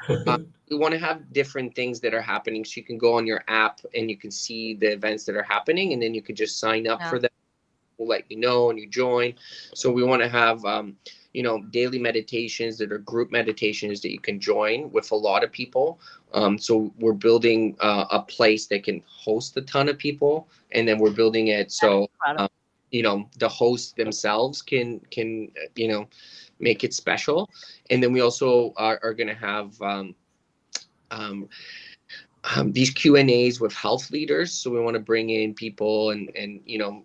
uh, 0.09 0.39
we 0.71 0.77
want 0.77 0.93
to 0.95 0.99
have 0.99 1.33
different 1.33 1.75
things 1.75 2.01
that 2.01 2.15
are 2.15 2.23
happening, 2.23 2.65
so 2.65 2.73
you 2.77 2.85
can 2.85 2.99
go 2.99 3.15
on 3.15 3.27
your 3.27 3.45
app 3.49 3.81
and 3.95 4.11
you 4.11 4.17
can 4.17 4.31
see 4.31 4.75
the 4.75 4.93
events 4.93 5.25
that 5.25 5.37
are 5.37 5.43
happening, 5.43 5.93
and 5.93 6.03
then 6.03 6.15
you 6.15 6.23
can 6.23 6.35
just 6.35 6.59
sign 6.59 6.89
up 6.89 7.01
yeah. 7.01 7.11
for 7.11 7.19
them. 7.19 7.31
We'll 7.99 8.09
let 8.09 8.25
you 8.31 8.39
know, 8.39 8.71
and 8.71 8.79
you 8.79 8.89
join. 8.89 9.35
So 9.75 9.91
we 9.93 10.03
want 10.03 10.23
to 10.23 10.29
have. 10.29 10.65
Um, 10.65 10.97
you 11.33 11.43
know 11.43 11.63
daily 11.71 11.99
meditations 11.99 12.79
that 12.79 12.91
are 12.93 12.99
group 12.99 13.31
meditations 13.31 14.01
that 14.01 14.11
you 14.11 14.21
can 14.21 14.41
join 14.41 14.91
with 14.91 15.11
a 15.11 15.17
lot 15.17 15.45
of 15.45 15.53
people. 15.53 16.01
Um, 16.33 16.59
so 16.59 16.93
we're 16.99 17.13
building 17.13 17.77
uh, 17.81 18.07
a 18.11 18.23
place 18.23 18.67
that 18.67 18.85
can 18.85 19.03
host 19.07 19.57
a 19.57 19.63
ton 19.63 19.89
of 19.89 19.99
people 19.99 20.49
and 20.73 20.87
then 20.87 20.99
we're 20.99 21.11
building 21.11 21.49
it 21.49 21.73
so 21.73 22.09
um, 22.37 22.49
you 22.91 23.03
know 23.03 23.29
the 23.39 23.49
hosts 23.49 23.93
themselves 23.93 24.63
can 24.63 25.01
can 25.11 25.51
you 25.75 25.89
know 25.89 26.09
make 26.61 26.85
it 26.85 26.95
special. 26.95 27.51
And 27.89 28.03
then 28.03 28.13
we 28.13 28.21
also 28.21 28.73
are, 28.77 29.01
are 29.03 29.15
going 29.15 29.29
to 29.29 29.35
have 29.35 29.81
um, 29.83 30.15
um, 31.11 31.49
um, 32.57 32.73
these 32.73 32.91
Q 32.91 33.17
and 33.17 33.31
A's 33.31 33.61
with 33.61 33.73
health 33.73 34.11
leaders. 34.11 34.53
So 34.53 34.71
we 34.71 34.81
want 34.81 34.95
to 34.95 35.01
bring 35.01 35.31
in 35.31 35.55
people 35.55 36.11
and 36.11 36.31
and 36.37 36.61
you 36.65 36.79
know 36.79 37.05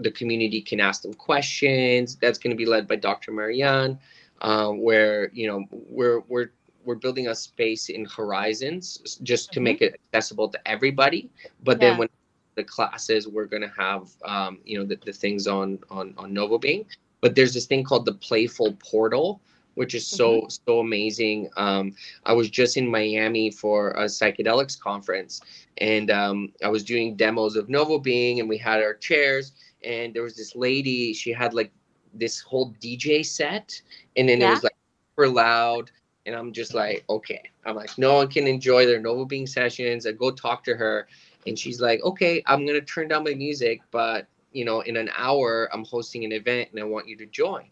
the 0.00 0.10
community 0.10 0.60
can 0.60 0.80
ask 0.80 1.02
them 1.02 1.14
questions. 1.14 2.16
That's 2.16 2.38
going 2.38 2.50
to 2.50 2.56
be 2.56 2.66
led 2.66 2.86
by 2.86 2.96
Dr. 2.96 3.32
Marianne, 3.32 3.98
um, 4.40 4.80
where 4.80 5.30
you 5.32 5.46
know 5.46 5.64
we're 5.70 6.20
we're 6.28 6.50
we're 6.84 6.94
building 6.94 7.28
a 7.28 7.34
space 7.34 7.88
in 7.88 8.04
Horizons 8.04 9.18
just 9.22 9.52
to 9.52 9.58
mm-hmm. 9.58 9.64
make 9.64 9.82
it 9.82 10.00
accessible 10.12 10.48
to 10.48 10.68
everybody. 10.68 11.30
But 11.62 11.80
yeah. 11.80 11.90
then 11.90 11.98
when 11.98 12.08
the 12.56 12.64
classes, 12.64 13.28
we're 13.28 13.46
going 13.46 13.62
to 13.62 13.72
have 13.76 14.10
um, 14.24 14.58
you 14.64 14.78
know 14.78 14.84
the, 14.84 14.98
the 15.04 15.12
things 15.12 15.46
on 15.46 15.78
on 15.90 16.14
on 16.16 16.34
Novobeing. 16.34 16.86
But 17.20 17.34
there's 17.34 17.54
this 17.54 17.66
thing 17.66 17.84
called 17.84 18.06
the 18.06 18.14
Playful 18.14 18.72
Portal, 18.74 19.40
which 19.74 19.94
is 19.94 20.06
so 20.06 20.38
mm-hmm. 20.38 20.48
so 20.48 20.80
amazing. 20.80 21.50
Um, 21.56 21.94
I 22.24 22.32
was 22.32 22.50
just 22.50 22.76
in 22.76 22.88
Miami 22.88 23.50
for 23.50 23.90
a 23.92 24.04
psychedelics 24.04 24.78
conference, 24.78 25.40
and 25.78 26.10
um, 26.10 26.52
I 26.64 26.68
was 26.68 26.84
doing 26.84 27.16
demos 27.16 27.56
of 27.56 27.68
Novobeing, 27.68 28.40
and 28.40 28.48
we 28.48 28.58
had 28.58 28.82
our 28.82 28.94
chairs, 28.94 29.52
and 29.84 30.14
there 30.14 30.22
was 30.22 30.36
this 30.36 30.54
lady. 30.54 31.12
She 31.12 31.32
had 31.32 31.54
like 31.54 31.72
this 32.14 32.40
whole 32.40 32.74
DJ 32.82 33.24
set, 33.24 33.80
and 34.16 34.28
then 34.28 34.40
yeah. 34.40 34.48
it 34.48 34.50
was 34.54 34.62
like 34.64 34.76
super 35.10 35.28
loud. 35.28 35.90
And 36.26 36.36
I'm 36.36 36.52
just 36.52 36.74
like, 36.74 37.04
okay. 37.08 37.42
I'm 37.64 37.74
like, 37.74 37.96
no 37.96 38.14
one 38.14 38.28
can 38.28 38.46
enjoy 38.46 38.86
their 38.86 39.00
Novobeing 39.00 39.48
sessions. 39.48 40.06
I 40.06 40.12
go 40.12 40.30
talk 40.30 40.62
to 40.64 40.74
her, 40.76 41.08
and 41.46 41.58
she's 41.58 41.80
like, 41.80 42.02
okay, 42.02 42.42
I'm 42.46 42.66
gonna 42.66 42.80
turn 42.80 43.08
down 43.08 43.24
my 43.24 43.34
music, 43.34 43.80
but 43.90 44.26
you 44.52 44.64
know, 44.64 44.80
in 44.80 44.96
an 44.96 45.10
hour, 45.16 45.68
I'm 45.72 45.84
hosting 45.84 46.24
an 46.24 46.32
event, 46.32 46.70
and 46.72 46.80
I 46.80 46.84
want 46.84 47.08
you 47.08 47.16
to 47.16 47.26
join. 47.26 47.70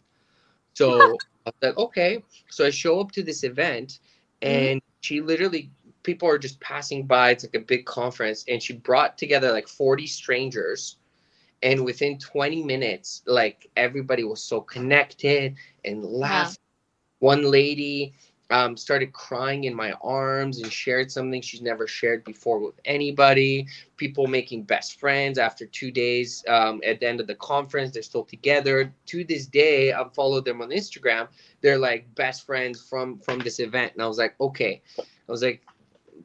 So 0.73 1.17
I 1.45 1.51
like, 1.61 1.77
okay. 1.77 2.23
So 2.49 2.65
I 2.65 2.69
show 2.69 2.99
up 2.99 3.11
to 3.13 3.23
this 3.23 3.43
event 3.43 3.99
mm-hmm. 4.41 4.55
and 4.55 4.81
mm-hmm. 4.81 4.97
she 5.01 5.21
literally, 5.21 5.69
people 6.03 6.27
are 6.29 6.37
just 6.37 6.59
passing 6.59 7.05
by. 7.05 7.31
It's 7.31 7.43
like 7.43 7.55
a 7.55 7.65
big 7.65 7.85
conference. 7.85 8.45
And 8.47 8.61
she 8.61 8.73
brought 8.73 9.17
together 9.17 9.51
like 9.51 9.67
40 9.67 10.07
strangers. 10.07 10.97
And 11.61 11.83
within 11.83 12.17
20 12.17 12.63
minutes, 12.63 13.21
like 13.25 13.69
everybody 13.75 14.23
was 14.23 14.41
so 14.41 14.61
connected 14.61 15.55
and 15.85 16.03
laughed. 16.03 16.59
Yeah. 16.59 17.27
One 17.27 17.51
lady, 17.51 18.13
um, 18.51 18.75
started 18.75 19.13
crying 19.13 19.65
in 19.65 19.75
my 19.75 19.91
arms 20.01 20.61
and 20.61 20.71
shared 20.71 21.11
something 21.11 21.41
she's 21.41 21.61
never 21.61 21.85
shared 21.87 22.23
before 22.23 22.59
with 22.59 22.79
anybody. 22.85 23.67
People 23.97 24.25
making 24.25 24.63
best 24.63 24.99
friends 24.99 25.37
after 25.37 25.65
two 25.67 25.91
days 25.91 26.43
um, 26.47 26.81
at 26.83 26.99
the 26.99 27.07
end 27.07 27.19
of 27.19 27.27
the 27.27 27.35
conference. 27.35 27.91
They're 27.91 28.01
still 28.01 28.23
together. 28.23 28.91
To 29.07 29.23
this 29.23 29.45
day, 29.45 29.93
I've 29.93 30.13
followed 30.15 30.45
them 30.45 30.61
on 30.61 30.69
Instagram. 30.69 31.27
They're 31.61 31.77
like 31.77 32.13
best 32.15 32.45
friends 32.45 32.81
from 32.81 33.19
from 33.19 33.39
this 33.39 33.59
event. 33.59 33.93
And 33.93 34.01
I 34.01 34.07
was 34.07 34.17
like, 34.17 34.35
okay. 34.41 34.81
I 34.97 35.31
was 35.31 35.43
like, 35.43 35.61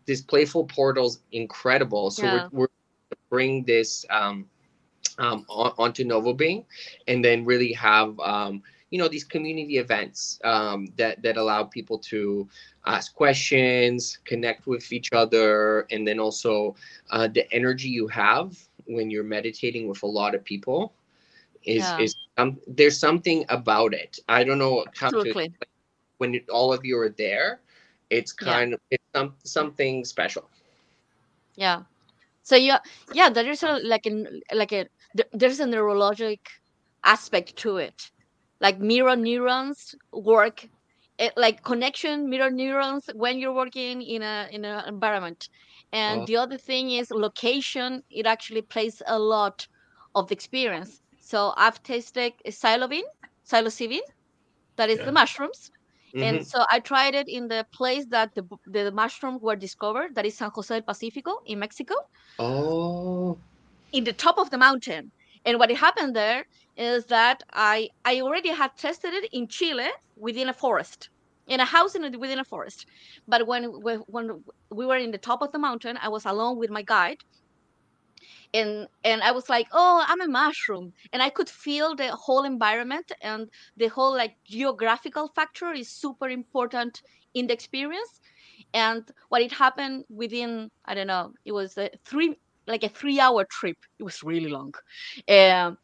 this 0.06 0.22
playful 0.22 0.64
portal's 0.64 1.20
incredible. 1.32 2.10
So 2.10 2.24
yeah. 2.24 2.48
we're, 2.52 2.60
we're 2.60 2.68
bring 3.28 3.64
this 3.64 4.06
um, 4.08 4.46
um, 5.18 5.44
on, 5.48 5.72
onto 5.78 6.04
Novobeing 6.04 6.64
and 7.08 7.24
then 7.24 7.44
really 7.44 7.72
have 7.72 8.18
um, 8.20 8.62
you 8.90 8.98
know 8.98 9.08
these 9.08 9.24
community 9.24 9.78
events 9.78 10.38
um, 10.44 10.86
that 10.96 11.20
that 11.22 11.36
allow 11.36 11.64
people 11.64 11.98
to 11.98 12.48
ask 12.86 13.14
questions 13.14 14.18
connect 14.24 14.68
with 14.68 14.92
each 14.92 15.12
other 15.12 15.86
and 15.90 16.06
then 16.06 16.20
also 16.20 16.76
uh, 17.10 17.26
the 17.26 17.42
energy 17.52 17.88
you 17.88 18.06
have 18.06 18.56
when 18.86 19.10
you're 19.10 19.24
meditating 19.24 19.88
with 19.88 20.02
a 20.04 20.06
lot 20.06 20.32
of 20.32 20.44
people 20.44 20.92
is 21.64 21.82
yeah. 21.82 21.98
is 21.98 22.14
um, 22.36 22.56
there's 22.68 22.96
something 22.96 23.44
about 23.48 23.94
it 23.94 24.20
i 24.28 24.44
don't 24.44 24.58
know 24.58 24.84
how 24.94 25.08
Absolutely. 25.08 25.48
to 25.48 25.66
when 26.18 26.40
all 26.52 26.72
of 26.72 26.84
you 26.84 26.96
are 26.96 27.08
there 27.08 27.60
it's 28.10 28.32
kind 28.32 28.70
yeah. 28.70 28.74
of 28.74 28.80
it's 28.90 29.04
some, 29.12 29.34
something 29.42 30.04
special 30.04 30.48
yeah 31.56 31.82
so 32.42 32.54
yeah 32.54 32.78
yeah 33.12 33.28
there 33.28 33.50
is 33.50 33.62
a 33.64 33.80
like 33.82 34.06
in 34.06 34.40
like 34.52 34.72
a 34.72 34.86
there's 35.32 35.60
a 35.60 35.64
neurologic 35.64 36.40
aspect 37.04 37.56
to 37.56 37.76
it 37.76 38.10
like 38.60 38.78
mirror 38.78 39.16
neurons 39.16 39.94
work 40.12 40.68
it, 41.18 41.32
like 41.36 41.62
connection 41.62 42.28
mirror 42.28 42.50
neurons 42.50 43.08
when 43.14 43.38
you're 43.38 43.52
working 43.52 44.02
in 44.02 44.22
a 44.22 44.48
in 44.50 44.64
an 44.64 44.88
environment 44.88 45.48
and 45.92 46.22
oh. 46.22 46.26
the 46.26 46.36
other 46.36 46.58
thing 46.58 46.90
is 46.90 47.10
location 47.10 48.02
it 48.10 48.26
actually 48.26 48.62
plays 48.62 49.02
a 49.06 49.18
lot 49.18 49.66
of 50.14 50.28
the 50.28 50.34
experience 50.34 51.02
so 51.20 51.52
i've 51.56 51.82
tasted 51.82 52.32
psilocybin 52.46 53.06
psilocybin 53.46 54.00
that 54.76 54.90
is 54.90 54.98
yeah. 54.98 55.04
the 55.04 55.12
mushrooms 55.12 55.70
mm-hmm. 56.14 56.22
and 56.22 56.46
so 56.46 56.64
i 56.70 56.80
tried 56.80 57.14
it 57.14 57.28
in 57.28 57.48
the 57.48 57.64
place 57.72 58.06
that 58.06 58.34
the, 58.34 58.44
the 58.66 58.90
mushrooms 58.90 59.40
were 59.40 59.56
discovered 59.56 60.14
that 60.14 60.26
is 60.26 60.34
san 60.36 60.50
jose 60.50 60.74
del 60.74 60.82
pacifico 60.82 61.40
in 61.46 61.58
mexico 61.58 61.94
oh 62.38 63.38
in 63.94 64.04
the 64.04 64.12
top 64.12 64.38
of 64.38 64.50
the 64.50 64.58
mountain 64.58 65.12
and 65.46 65.58
what 65.58 65.70
it 65.70 65.76
happened 65.76 66.16
there 66.16 66.44
is 66.76 67.06
that 67.06 67.42
I 67.52 67.90
I 68.04 68.20
already 68.22 68.50
had 68.50 68.76
tested 68.76 69.14
it 69.14 69.28
in 69.32 69.46
Chile 69.48 69.88
within 70.16 70.48
a 70.48 70.52
forest, 70.52 71.10
in 71.46 71.60
a 71.60 71.64
house 71.64 71.94
in 71.94 72.04
a, 72.04 72.18
within 72.18 72.40
a 72.40 72.44
forest. 72.44 72.86
But 73.28 73.46
when 73.46 73.64
when 74.14 74.44
we 74.70 74.86
were 74.86 74.96
in 74.96 75.12
the 75.12 75.18
top 75.18 75.42
of 75.42 75.52
the 75.52 75.58
mountain, 75.58 75.96
I 76.02 76.08
was 76.08 76.24
alone 76.26 76.58
with 76.58 76.70
my 76.70 76.82
guide, 76.82 77.20
and 78.52 78.88
and 79.04 79.22
I 79.22 79.30
was 79.32 79.48
like, 79.48 79.68
oh, 79.72 80.04
I'm 80.08 80.20
a 80.22 80.28
mushroom, 80.28 80.92
and 81.12 81.22
I 81.22 81.30
could 81.30 81.48
feel 81.48 81.94
the 81.94 82.08
whole 82.16 82.44
environment 82.44 83.12
and 83.22 83.48
the 83.76 83.88
whole 83.88 84.12
like 84.12 84.36
geographical 84.44 85.28
factor 85.28 85.72
is 85.72 85.88
super 85.88 86.28
important 86.28 87.02
in 87.34 87.46
the 87.46 87.54
experience. 87.54 88.20
And 88.72 89.08
what 89.28 89.42
it 89.42 89.52
happened 89.52 90.04
within 90.08 90.70
I 90.84 90.94
don't 90.94 91.06
know, 91.06 91.34
it 91.44 91.52
was 91.52 91.78
a 91.78 91.90
three 92.04 92.36
like 92.66 92.82
a 92.82 92.88
three 92.88 93.20
hour 93.20 93.44
trip. 93.44 93.78
It 93.98 94.02
was 94.02 94.22
really 94.22 94.48
long. 94.48 94.74
Um, 95.28 95.78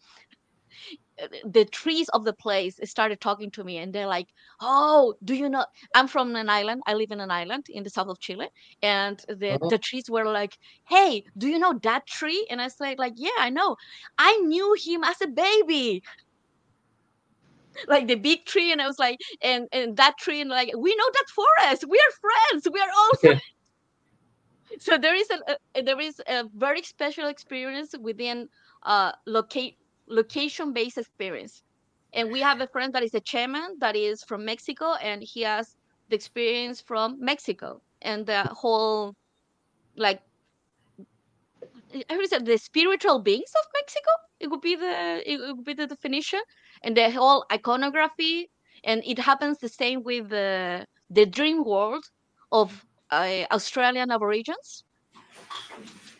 the 1.45 1.65
trees 1.67 2.09
of 2.11 2.25
the 2.25 2.33
place 2.33 2.79
started 2.85 3.21
talking 3.21 3.51
to 3.51 3.65
me 3.65 3.79
and 3.79 3.93
they're 3.93 4.07
like 4.07 4.29
oh 4.61 5.15
do 5.25 5.35
you 5.35 5.49
know 5.49 5.65
i'm 5.95 6.09
from 6.09 6.35
an 6.37 6.49
island. 6.49 6.83
I 6.87 6.95
live 6.95 7.11
in 7.11 7.21
an 7.21 7.31
island 7.31 7.67
in 7.69 7.83
the 7.83 7.91
south 7.91 8.09
of 8.09 8.21
chile. 8.21 8.49
And 8.83 9.23
the, 9.29 9.53
uh-huh. 9.53 9.69
the 9.69 9.79
trees 9.79 10.09
were 10.09 10.25
like 10.25 10.57
hey 10.89 11.25
do 11.37 11.49
you 11.49 11.59
know 11.59 11.79
that 11.83 12.07
tree? 12.07 12.47
And 12.51 12.61
i 12.61 12.69
said 12.69 12.99
like 12.99 13.15
yeah 13.17 13.39
i 13.39 13.51
know. 13.51 13.77
I 14.19 14.37
knew 14.39 14.77
him 14.79 15.05
as 15.05 15.21
a 15.23 15.29
baby. 15.29 16.03
Like 17.87 18.09
the 18.09 18.17
big 18.17 18.45
tree 18.47 18.73
and 18.73 18.83
i 18.83 18.87
was 18.87 18.99
like 18.99 19.19
and 19.43 19.69
and 19.73 19.97
that 19.97 20.19
tree 20.19 20.41
and 20.41 20.51
like 20.51 20.73
we 20.77 20.95
know 20.97 21.11
that 21.13 21.27
forest. 21.31 21.85
We 21.89 21.99
are 21.99 22.13
friends. 22.21 22.69
We 22.71 22.81
are 22.81 22.91
also 23.05 23.41
so 24.79 24.97
there 24.99 25.15
is 25.15 25.29
a, 25.31 25.39
a, 25.79 25.83
there 25.83 26.01
is 26.01 26.21
a 26.27 26.45
very 26.55 26.83
special 26.83 27.27
experience 27.29 27.95
within 28.01 28.49
uh 28.85 29.13
locate 29.27 29.77
location 30.09 30.73
based 30.73 30.99
experience 30.99 31.63
and 32.13 32.31
we 32.31 32.41
have 32.41 32.61
a 32.61 32.67
friend 32.67 32.93
that 32.95 33.03
is 33.03 33.15
a 33.15 33.21
chairman 33.21 33.77
that 33.81 33.97
is 33.97 34.23
from 34.25 34.45
mexico 34.45 34.95
and 34.95 35.23
he 35.23 35.43
has 35.43 35.77
the 36.09 36.17
experience 36.17 36.81
from 36.81 37.17
mexico 37.21 37.81
and 38.03 38.27
the 38.27 38.43
whole 38.45 39.15
like 39.97 40.23
I 42.11 42.17
would 42.17 42.29
say 42.29 42.39
the 42.39 42.59
spiritual 42.59 43.21
beings 43.21 43.53
of 43.59 43.67
Mexico. 43.75 44.11
It 44.41 44.49
would 44.51 44.61
be 44.61 44.77
the 44.77 45.23
it 45.31 45.39
would 45.41 45.65
be 45.65 45.75
the 45.75 45.87
definition, 45.87 46.41
and 46.83 46.97
the 46.97 47.11
whole 47.11 47.45
iconography, 47.53 48.51
and 48.85 49.03
it 49.05 49.19
happens 49.19 49.59
the 49.59 49.69
same 49.69 50.03
with 50.03 50.29
the 50.31 50.87
the 51.11 51.27
dream 51.27 51.65
world 51.65 52.05
of 52.53 52.85
uh, 53.11 53.45
Australian 53.51 54.11
Aborigines. 54.11 54.85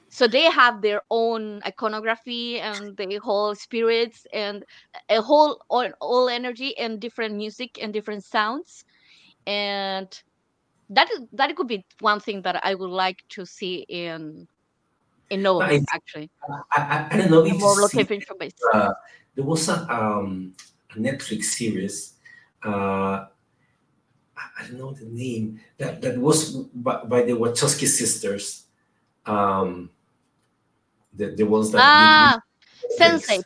So 0.09 0.27
they 0.27 0.51
have 0.51 0.83
their 0.83 1.03
own 1.11 1.63
iconography 1.65 2.59
and 2.61 2.97
the 2.97 3.17
whole 3.19 3.55
spirits 3.55 4.27
and 4.33 4.65
a 5.09 5.23
whole 5.23 5.63
all, 5.69 5.89
all 6.01 6.29
energy 6.29 6.77
and 6.77 7.01
different 7.01 7.37
music 7.37 7.79
and 7.81 7.93
different 7.93 8.25
sounds, 8.25 8.85
and 9.47 10.09
that 10.91 11.09
is 11.13 11.21
that 11.33 11.55
could 11.57 11.69
be 11.69 11.85
one 12.01 12.19
thing 12.19 12.43
that 12.43 12.61
I 12.65 12.75
would 12.75 12.91
like 12.91 13.23
to 13.31 13.47
see 13.47 13.87
in 13.89 14.49
in 15.31 15.43
Nova 15.43 15.81
actually. 15.95 16.29
I, 16.73 16.83
I, 16.83 17.09
I, 17.11 17.17
don't 17.17 17.31
know 17.31 17.47
if 17.47 17.59
more 17.59 17.77
location 17.77 18.37
based. 18.39 18.61
Uh, 18.75 18.93
there 19.37 19.45
was 19.45 19.69
a, 19.69 19.87
um, 19.89 20.55
a 20.91 20.99
Netflix 20.99 21.45
series. 21.45 22.15
Uh, 22.63 23.27
I 24.59 24.67
don't 24.67 24.79
know 24.79 24.93
the 24.93 25.07
name 25.07 25.61
that 25.79 26.03
that 26.03 26.19
was 26.19 26.57
by, 26.57 27.05
by 27.05 27.23
the 27.23 27.33
Wachowski 27.33 27.87
sisters. 27.87 28.65
Um, 29.27 29.91
the, 31.13 31.35
the 31.35 31.45
ones 31.45 31.71
that 31.73 31.81
ah, 31.83 32.41
Sense8. 32.99 33.43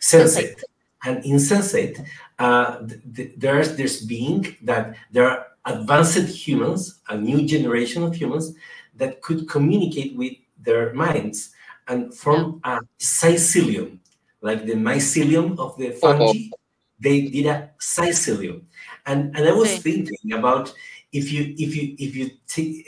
Sense8. 0.00 0.62
And 1.04 1.24
in 1.24 1.36
Sense8, 1.36 2.06
uh, 2.38 2.86
th- 3.14 3.32
there's 3.36 3.76
this 3.76 4.04
being 4.04 4.56
that 4.62 4.96
there 5.10 5.28
are 5.28 5.46
advanced 5.64 6.28
humans, 6.28 7.00
a 7.08 7.16
new 7.16 7.46
generation 7.46 8.02
of 8.02 8.14
humans 8.14 8.54
that 8.96 9.22
could 9.22 9.48
communicate 9.48 10.16
with 10.16 10.34
their 10.58 10.92
minds 10.92 11.50
and 11.88 12.14
from 12.14 12.60
yeah. 12.64 12.78
a 12.78 12.80
psycelium, 12.98 13.98
like 14.40 14.66
the 14.66 14.74
mycelium 14.74 15.58
of 15.58 15.76
the 15.78 15.90
fungi. 15.90 16.24
Oh. 16.24 16.59
They 17.00 17.22
did 17.22 17.46
a 17.46 17.70
psycelium 17.80 18.62
and 19.06 19.34
and 19.36 19.48
i 19.48 19.52
was 19.52 19.72
okay. 19.72 19.80
thinking 19.80 20.32
about 20.32 20.72
if 21.12 21.32
you 21.32 21.54
if 21.58 21.74
you 21.74 21.96
if 21.98 22.14
you 22.14 22.30
take 22.46 22.86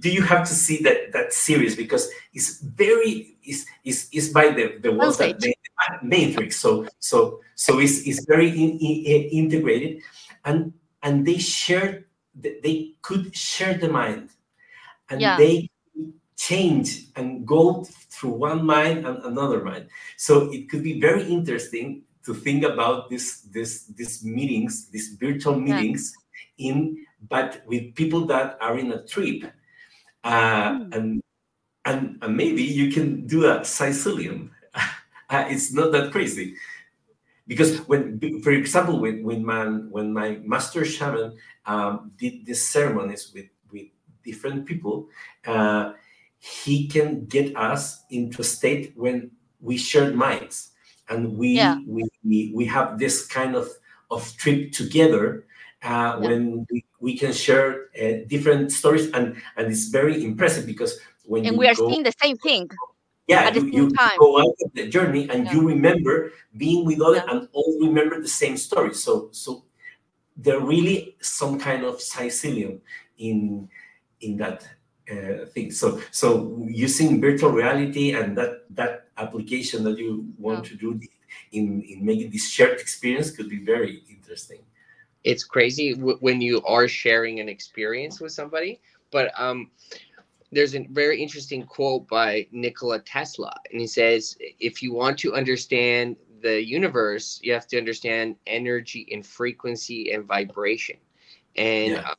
do 0.00 0.10
you 0.10 0.22
have 0.22 0.46
to 0.46 0.54
see 0.54 0.80
that 0.82 1.12
that 1.12 1.32
series 1.32 1.76
because 1.76 2.08
it's 2.32 2.60
very 2.60 3.36
is 3.44 3.66
is 3.84 4.08
is 4.12 4.30
by 4.30 4.48
the 4.48 4.78
the 4.80 4.92
ones 4.92 5.18
that 5.18 5.40
made 5.42 5.54
matrix. 6.02 6.56
So 6.58 6.86
so 6.98 7.40
so 7.54 7.78
it's, 7.78 8.06
it's 8.06 8.24
very 8.24 8.50
in, 8.50 8.78
in, 8.78 9.22
integrated, 9.44 10.02
and 10.44 10.72
and 11.02 11.26
they 11.26 11.38
shared 11.38 12.04
they 12.34 12.94
could 13.02 13.34
share 13.34 13.74
the 13.74 13.88
mind, 13.88 14.30
and 15.10 15.20
yeah. 15.20 15.36
they 15.36 15.70
change 16.36 17.06
and 17.16 17.46
go 17.46 17.84
through 18.10 18.30
one 18.30 18.64
mind 18.66 19.06
and 19.06 19.22
another 19.24 19.62
mind. 19.62 19.88
So 20.16 20.52
it 20.52 20.68
could 20.68 20.82
be 20.82 21.00
very 21.00 21.24
interesting 21.24 22.02
to 22.24 22.34
think 22.34 22.64
about 22.64 23.10
this 23.10 23.42
this 23.52 23.86
these 23.96 24.24
meetings, 24.24 24.88
these 24.88 25.16
virtual 25.20 25.58
meetings 25.58 26.14
yeah. 26.56 26.70
in 26.70 27.06
but 27.28 27.62
with 27.66 27.94
people 27.94 28.26
that 28.26 28.58
are 28.60 28.78
in 28.78 28.92
a 28.92 29.04
trip. 29.06 29.44
Uh, 30.22 30.72
mm. 30.72 30.94
and, 30.96 31.22
and 31.84 32.18
and 32.22 32.36
maybe 32.36 32.62
you 32.62 32.90
can 32.90 33.26
do 33.26 33.46
a 33.46 33.64
Sicilian. 33.64 34.50
uh, 34.74 35.44
it's 35.48 35.72
not 35.72 35.92
that 35.92 36.12
crazy. 36.12 36.56
Because 37.46 37.76
when, 37.88 38.18
for 38.42 38.52
example, 38.52 39.00
when, 39.00 39.22
when 39.22 39.44
my 39.44 39.66
when 39.66 40.12
my 40.12 40.40
master 40.44 40.84
shaman 40.84 41.36
um, 41.66 42.12
did 42.16 42.46
these 42.46 42.66
ceremonies 42.66 43.32
with 43.34 43.46
with 43.70 43.88
different 44.24 44.64
people, 44.64 45.08
uh, 45.46 45.92
he 46.38 46.88
can 46.88 47.26
get 47.26 47.54
us 47.54 48.04
into 48.08 48.40
a 48.40 48.44
state 48.44 48.92
when 48.96 49.30
we 49.60 49.76
share 49.76 50.12
minds 50.12 50.72
and 51.08 51.36
we 51.36 51.48
yeah. 51.48 51.78
we, 51.86 52.08
we, 52.24 52.52
we 52.54 52.64
have 52.66 52.98
this 52.98 53.26
kind 53.26 53.54
of 53.54 53.68
of 54.10 54.36
trip 54.36 54.72
together 54.72 55.44
uh, 55.82 55.88
yeah. 55.88 56.16
when 56.16 56.66
we, 56.70 56.84
we 57.00 57.16
can 57.16 57.32
share 57.32 57.86
uh, 58.00 58.24
different 58.26 58.72
stories 58.72 59.10
and 59.12 59.36
and 59.56 59.70
it's 59.72 59.88
very 59.88 60.24
impressive 60.24 60.66
because 60.66 60.98
when 61.24 61.46
and 61.46 61.56
we 61.56 61.66
are 61.66 61.74
go, 61.74 61.88
seeing 61.88 62.02
the 62.02 62.12
same 62.22 62.36
thing 62.36 62.68
yeah 63.26 63.52
you, 63.52 63.66
you 63.66 63.90
go 64.18 64.38
out 64.38 64.54
of 64.64 64.70
the 64.74 64.88
journey 64.88 65.28
and 65.30 65.46
yeah. 65.46 65.52
you 65.52 65.66
remember 65.66 66.32
being 66.56 66.84
with 66.84 67.00
others 67.00 67.22
and 67.28 67.48
all 67.52 67.78
remember 67.80 68.20
the 68.20 68.28
same 68.28 68.56
story 68.56 68.92
so 68.92 69.28
so 69.32 69.64
there 70.36 70.60
really 70.60 71.16
some 71.20 71.58
kind 71.58 71.84
of 71.84 72.00
Sicilian 72.00 72.80
in 73.18 73.68
in 74.20 74.36
that 74.38 74.66
uh, 75.10 75.46
thing. 75.52 75.70
So 75.70 76.00
so 76.10 76.56
using 76.66 77.20
virtual 77.20 77.50
reality 77.50 78.12
and 78.12 78.36
that 78.38 78.64
that 78.70 79.08
application 79.16 79.84
that 79.84 79.98
you 79.98 80.32
want 80.38 80.64
to 80.66 80.76
do 80.76 80.98
in 81.52 81.82
in 81.82 82.04
making 82.04 82.30
this 82.30 82.48
shared 82.48 82.80
experience 82.80 83.30
could 83.30 83.48
be 83.48 83.64
very 83.64 84.02
interesting. 84.08 84.60
It's 85.22 85.44
crazy 85.44 85.94
w- 85.94 86.18
when 86.20 86.40
you 86.40 86.62
are 86.62 86.86
sharing 86.88 87.40
an 87.40 87.48
experience 87.48 88.20
with 88.20 88.32
somebody, 88.32 88.80
but 89.10 89.32
um, 89.38 89.70
there's 90.52 90.74
a 90.74 90.86
very 90.90 91.22
interesting 91.22 91.64
quote 91.64 92.06
by 92.08 92.46
Nikola 92.52 93.00
Tesla, 93.00 93.54
and 93.70 93.80
he 93.80 93.86
says, 93.86 94.36
"If 94.60 94.82
you 94.82 94.92
want 94.92 95.18
to 95.20 95.34
understand 95.34 96.16
the 96.42 96.62
universe, 96.62 97.40
you 97.42 97.52
have 97.52 97.66
to 97.68 97.78
understand 97.78 98.36
energy 98.46 99.08
and 99.12 99.24
frequency 99.24 100.12
and 100.12 100.24
vibration." 100.24 100.96
And 101.56 101.92
yeah. 101.92 102.10
uh, 102.10 102.14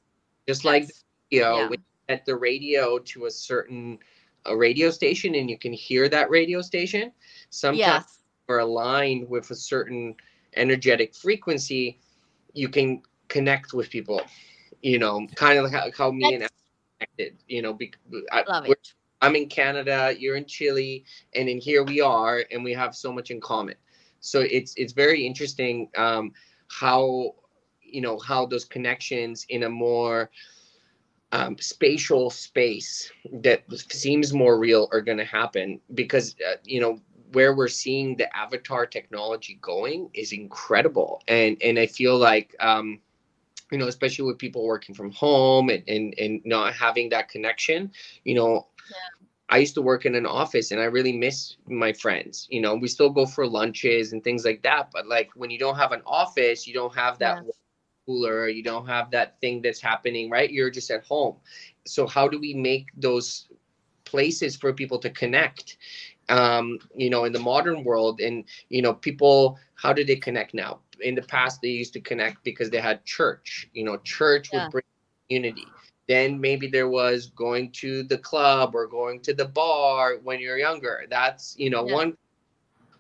just 0.48 0.66
like 0.66 0.90
you 1.30 1.42
know, 1.42 1.60
yeah. 1.60 1.68
when 1.70 1.84
at 2.10 2.26
the 2.26 2.36
radio 2.36 3.00
to 3.00 3.26
a 3.26 3.32
certain 3.32 4.00
a 4.46 4.56
radio 4.56 4.90
station 4.90 5.36
and 5.36 5.50
you 5.50 5.58
can 5.58 5.74
hear 5.74 6.08
that 6.08 6.30
radio 6.30 6.62
station 6.62 7.12
sometimes 7.50 7.80
yes. 7.80 8.20
Are 8.48 8.60
aligned 8.60 9.28
with 9.30 9.50
a 9.52 9.56
certain 9.56 10.16
energetic 10.56 11.16
frequency 11.16 12.00
you 12.54 12.70
can 12.70 13.02
connect 13.28 13.74
with 13.74 13.90
people. 13.90 14.22
You 14.82 15.00
know 15.00 15.28
kind 15.36 15.58
of 15.58 15.66
like 15.66 15.74
how, 15.74 15.92
how 15.98 16.12
me 16.12 16.36
and 16.36 16.48
connected 17.00 17.38
you 17.48 17.62
know 17.62 17.74
be, 17.74 17.92
I, 18.32 18.44
Love 18.48 18.70
it. 18.70 18.94
i'm 19.22 19.36
in 19.36 19.48
canada 19.48 20.14
you're 20.18 20.36
in 20.36 20.46
chile 20.46 21.06
and 21.34 21.50
in 21.50 21.60
here 21.60 21.84
we 21.84 22.02
are 22.02 22.44
and 22.52 22.64
we 22.64 22.74
have 22.74 22.96
so 22.96 23.12
much 23.12 23.32
in 23.32 23.42
common. 23.42 23.76
So 24.20 24.42
it's 24.42 24.74
it's 24.78 24.94
very 24.94 25.26
interesting 25.26 25.90
um 25.98 26.34
how 26.68 27.36
you 27.82 28.02
know 28.02 28.20
how 28.20 28.46
those 28.46 28.66
connections 28.66 29.46
in 29.50 29.64
a 29.64 29.70
more 29.70 30.30
um, 31.32 31.58
spatial 31.60 32.30
space 32.30 33.12
that 33.42 33.64
seems 33.90 34.34
more 34.34 34.58
real 34.58 34.88
are 34.92 35.02
going 35.02 35.18
to 35.18 35.26
happen 35.26 35.82
because 35.94 36.36
uh, 36.48 36.56
you 36.64 36.80
know 36.80 37.00
where 37.36 37.54
we're 37.54 37.68
seeing 37.68 38.16
the 38.16 38.28
avatar 38.36 38.86
technology 38.86 39.60
going 39.62 40.10
is 40.14 40.32
incredible 40.32 41.22
and 41.28 41.58
and 41.62 41.78
i 41.78 41.86
feel 41.86 42.18
like 42.18 42.56
um 42.60 43.00
you 43.72 43.78
know 43.78 43.88
especially 43.88 44.26
with 44.26 44.38
people 44.38 44.66
working 44.66 44.96
from 44.96 45.12
home 45.12 45.70
and 45.70 45.84
and, 45.88 46.16
and 46.18 46.42
not 46.46 46.74
having 46.74 47.10
that 47.10 47.30
connection 47.30 47.92
you 48.24 48.36
know 48.36 48.68
yeah. 48.90 49.28
I 49.48 49.60
used 49.60 49.76
to 49.76 49.82
work 49.84 50.08
in 50.08 50.16
an 50.16 50.26
office 50.26 50.72
and 50.72 50.82
I 50.82 50.86
really 50.86 51.16
miss 51.16 51.58
my 51.68 51.94
friends. 51.94 52.48
You 52.50 52.62
know, 52.62 52.74
we 52.74 52.88
still 52.88 53.12
go 53.12 53.28
for 53.28 53.46
lunches 53.46 54.12
and 54.12 54.24
things 54.24 54.44
like 54.44 54.64
that. 54.64 54.90
But 54.92 55.08
like 55.08 55.30
when 55.36 55.52
you 55.52 55.60
don't 55.60 55.76
have 55.76 55.92
an 55.92 56.02
office, 56.08 56.66
you 56.66 56.74
don't 56.74 56.96
have 56.96 57.20
that 57.20 57.44
yeah 57.46 57.52
cooler 58.06 58.48
you 58.48 58.64
don't 58.64 58.86
have 58.88 59.10
that 59.12 59.40
thing 59.42 59.62
that's 59.62 59.82
happening 59.82 60.30
right 60.30 60.52
you're 60.52 60.70
just 60.70 60.92
at 60.92 61.04
home 61.04 61.36
so 61.86 62.06
how 62.06 62.28
do 62.28 62.40
we 62.40 62.54
make 62.54 62.88
those 62.96 63.48
places 64.06 64.56
for 64.56 64.72
people 64.72 65.00
to 65.00 65.10
connect 65.10 65.78
um, 66.30 66.80
you 66.96 67.10
know 67.10 67.26
in 67.26 67.34
the 67.34 67.40
modern 67.40 67.84
world 67.84 68.20
and 68.20 68.46
you 68.70 68.82
know 68.82 68.94
people 68.94 69.58
how 69.76 69.94
do 69.94 70.04
they 70.04 70.16
connect 70.16 70.54
now 70.54 70.80
in 71.02 71.16
the 71.16 71.22
past 71.22 71.62
they 71.62 71.70
used 71.70 71.94
to 71.94 72.00
connect 72.00 72.44
because 72.44 72.70
they 72.70 72.80
had 72.80 73.04
church 73.06 73.70
you 73.74 73.84
know 73.84 73.98
church 73.98 74.50
yeah. 74.52 74.64
would 74.64 74.72
bring 74.72 74.84
unity 75.30 75.66
then 76.08 76.40
maybe 76.40 76.68
there 76.68 76.90
was 76.90 77.28
going 77.28 77.72
to 77.72 78.04
the 78.04 78.18
club 78.18 78.76
or 78.76 78.88
going 78.88 79.20
to 79.20 79.34
the 79.34 79.46
bar 79.46 80.18
when 80.24 80.40
you're 80.40 80.58
younger 80.58 81.06
that's 81.10 81.56
you 81.58 81.70
know 81.70 81.88
yeah. 81.88 81.94
one 81.94 82.18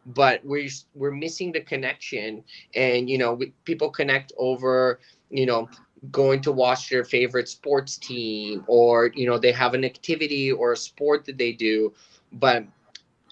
but 0.07 0.41
we're 0.43 0.69
we're 0.93 1.11
missing 1.11 1.51
the 1.51 1.61
connection 1.61 2.43
and 2.75 3.09
you 3.09 3.17
know 3.17 3.33
we, 3.33 3.53
people 3.63 3.89
connect 3.89 4.31
over 4.37 4.99
you 5.29 5.45
know 5.45 5.67
going 6.11 6.41
to 6.41 6.51
watch 6.51 6.89
their 6.89 7.03
favorite 7.03 7.49
sports 7.49 7.97
team 7.97 8.63
or 8.67 9.07
you 9.15 9.25
know 9.25 9.39
they 9.39 9.51
have 9.51 9.73
an 9.73 9.83
activity 9.83 10.51
or 10.51 10.73
a 10.73 10.77
sport 10.77 11.25
that 11.25 11.37
they 11.37 11.51
do 11.51 11.91
but 12.33 12.63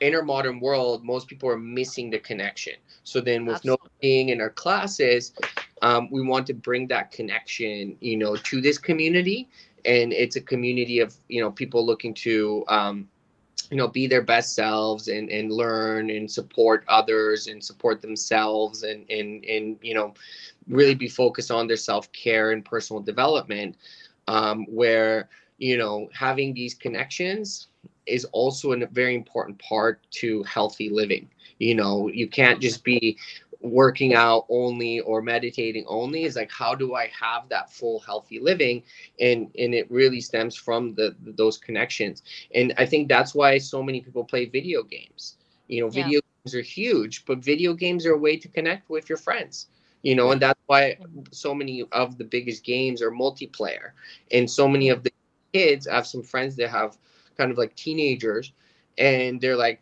in 0.03 0.13
our 0.13 0.23
modern 0.23 0.59
world 0.59 1.03
most 1.03 1.27
people 1.27 1.49
are 1.49 1.57
missing 1.57 2.09
the 2.09 2.19
connection 2.19 2.73
so 3.03 3.21
then 3.21 3.45
with 3.45 3.55
Absolutely. 3.55 3.85
no 3.85 3.91
being 4.01 4.29
in 4.29 4.41
our 4.41 4.49
classes 4.49 5.33
um, 5.81 6.09
we 6.11 6.21
want 6.21 6.45
to 6.47 6.53
bring 6.53 6.87
that 6.87 7.11
connection 7.11 7.95
you 8.01 8.17
know 8.17 8.35
to 8.35 8.61
this 8.61 8.77
community 8.77 9.49
and 9.85 10.13
it's 10.13 10.35
a 10.35 10.41
community 10.41 10.99
of 10.99 11.15
you 11.29 11.41
know 11.41 11.51
people 11.51 11.85
looking 11.85 12.13
to 12.13 12.63
um, 12.67 13.07
you 13.69 13.77
know 13.77 13.87
be 13.87 14.07
their 14.07 14.21
best 14.21 14.55
selves 14.55 15.07
and 15.07 15.29
and 15.29 15.51
learn 15.51 16.09
and 16.09 16.29
support 16.29 16.83
others 16.87 17.47
and 17.47 17.63
support 17.63 18.01
themselves 18.01 18.83
and 18.83 19.09
and 19.09 19.43
and 19.45 19.77
you 19.81 19.93
know 19.93 20.13
really 20.67 20.95
be 20.95 21.07
focused 21.07 21.51
on 21.51 21.67
their 21.67 21.77
self-care 21.77 22.51
and 22.51 22.65
personal 22.65 23.01
development 23.01 23.75
um, 24.27 24.65
where 24.69 25.29
you 25.57 25.77
know 25.77 26.09
having 26.13 26.53
these 26.53 26.73
connections 26.73 27.67
is 28.05 28.25
also 28.25 28.71
a 28.73 28.85
very 28.87 29.15
important 29.15 29.59
part 29.59 30.01
to 30.11 30.43
healthy 30.43 30.89
living. 30.89 31.29
You 31.59 31.75
know 31.75 32.07
you 32.07 32.27
can't 32.27 32.59
just 32.61 32.83
be 32.83 33.17
working 33.61 34.13
out 34.13 34.45
only 34.49 34.99
or 34.99 35.21
meditating 35.21 35.85
only. 35.87 36.23
Is 36.23 36.35
like 36.35 36.51
how 36.51 36.75
do 36.75 36.95
i 36.95 37.09
have 37.19 37.47
that 37.49 37.71
full 37.71 37.99
healthy 38.01 38.39
living? 38.39 38.83
And 39.19 39.49
and 39.57 39.73
it 39.73 39.89
really 39.89 40.21
stems 40.21 40.55
from 40.55 40.93
the 40.95 41.15
those 41.21 41.57
connections. 41.57 42.23
And 42.53 42.73
i 42.77 42.85
think 42.85 43.07
that's 43.07 43.33
why 43.33 43.57
so 43.57 43.81
many 43.81 44.01
people 44.01 44.23
play 44.23 44.45
video 44.45 44.83
games. 44.83 45.37
You 45.67 45.81
know 45.81 45.89
video 45.89 46.19
yeah. 46.19 46.43
games 46.43 46.55
are 46.55 46.61
huge 46.61 47.25
but 47.25 47.39
video 47.39 47.73
games 47.73 48.05
are 48.05 48.13
a 48.13 48.17
way 48.17 48.37
to 48.37 48.47
connect 48.47 48.89
with 48.89 49.09
your 49.09 49.17
friends. 49.17 49.67
You 50.01 50.15
know 50.15 50.31
and 50.31 50.41
that's 50.41 50.59
why 50.65 50.97
so 51.31 51.55
many 51.55 51.85
of 51.93 52.17
the 52.17 52.25
biggest 52.25 52.63
games 52.65 53.01
are 53.01 53.11
multiplayer. 53.11 53.91
And 54.31 54.49
so 54.49 54.67
many 54.67 54.89
of 54.89 55.03
the 55.03 55.11
kids 55.53 55.87
I 55.87 55.95
have 55.95 56.07
some 56.07 56.23
friends 56.23 56.55
that 56.57 56.69
have 56.69 56.97
kind 57.37 57.51
of 57.51 57.57
like 57.57 57.75
teenagers 57.75 58.53
and 58.97 59.41
they're 59.41 59.57
like 59.57 59.81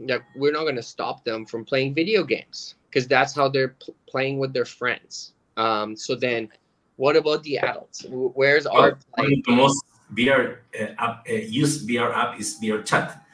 like 0.00 0.22
we're 0.36 0.52
not 0.52 0.62
going 0.62 0.76
to 0.76 0.82
stop 0.82 1.24
them 1.24 1.46
from 1.46 1.64
playing 1.64 1.94
video 1.94 2.24
games 2.24 2.74
because 2.88 3.06
that's 3.06 3.34
how 3.34 3.48
they're 3.48 3.76
p- 3.80 3.94
playing 4.06 4.38
with 4.38 4.52
their 4.52 4.64
friends. 4.64 5.32
Um, 5.56 5.96
so 5.96 6.14
then, 6.14 6.48
what 6.96 7.16
about 7.16 7.42
the 7.42 7.58
adults? 7.58 8.04
Where's 8.08 8.64
well, 8.64 8.76
our 8.76 8.98
the 9.16 9.42
most 9.48 9.84
VR 10.14 10.58
uh, 10.78 10.84
app, 10.98 11.26
uh, 11.28 11.32
use 11.32 11.84
VR 11.86 12.14
app 12.14 12.38
is 12.38 12.58
VR 12.60 12.84
chat. 12.84 13.24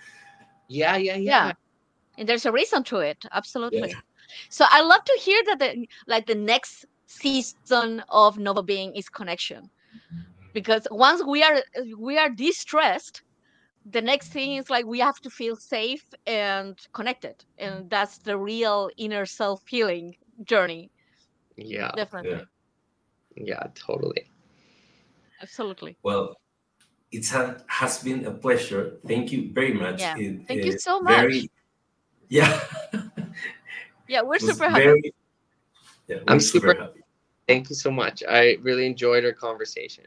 Yeah, 0.69 0.97
yeah, 0.97 1.17
yeah, 1.17 1.47
yeah. 1.47 1.53
And 2.19 2.29
there's 2.29 2.47
a 2.47 2.53
reason 2.53 2.85
to 2.85 2.99
it. 2.99 3.19
Absolutely. 3.33 3.91
Yeah. 3.91 3.95
So 4.51 4.65
I 4.69 4.83
love 4.83 5.05
to 5.05 5.19
hear 5.21 5.43
that 5.47 5.59
the 5.59 5.87
like 6.07 6.27
the 6.27 6.35
next 6.35 6.85
season 7.07 8.03
of 8.09 8.39
Novo 8.39 8.63
Being 8.63 8.95
is 8.95 9.09
connection, 9.09 9.71
because 10.53 10.87
once 10.91 11.23
we 11.25 11.43
are 11.43 11.63
we 11.97 12.19
are 12.19 12.29
distressed, 12.29 13.23
the 13.87 14.03
next 14.03 14.29
thing 14.33 14.57
is 14.57 14.69
like 14.71 14.85
we 14.87 14.99
have 14.99 15.19
to 15.21 15.31
feel 15.31 15.57
safe 15.57 16.05
and 16.27 16.79
connected 16.93 17.45
and 17.59 17.89
that's 17.91 18.19
the 18.19 18.37
real 18.37 18.91
inner 18.97 19.25
self 19.27 19.63
healing 19.67 20.15
journey 20.45 20.91
yeah 21.57 21.91
definitely 21.97 22.45
yeah, 23.37 23.45
yeah 23.45 23.63
totally 23.75 24.31
absolutely 25.43 25.97
well 26.03 26.37
it 27.13 27.27
has 27.69 28.03
been 28.03 28.27
a 28.27 28.31
pleasure 28.31 28.99
thank 29.07 29.33
you 29.33 29.51
very 29.53 29.73
much 29.73 30.01
yeah. 30.01 30.17
It, 30.19 30.47
thank 30.47 30.65
you 30.65 30.79
so 30.79 31.01
much 31.01 31.17
very, 31.17 31.51
yeah 32.29 32.61
Yeah, 34.09 34.23
we're 34.23 34.39
super 34.39 34.69
happy. 34.69 34.85
very- 34.85 35.15
Yeah, 36.09 36.17
we're 36.17 36.33
I'm 36.33 36.41
super- 36.41 36.75
happy. 36.75 37.01
Thank 37.47 37.69
you 37.71 37.77
so 37.77 37.91
much. 37.91 38.23
I 38.29 38.57
really 38.63 38.87
enjoyed 38.87 39.25
our 39.25 39.33
conversation. 39.33 40.05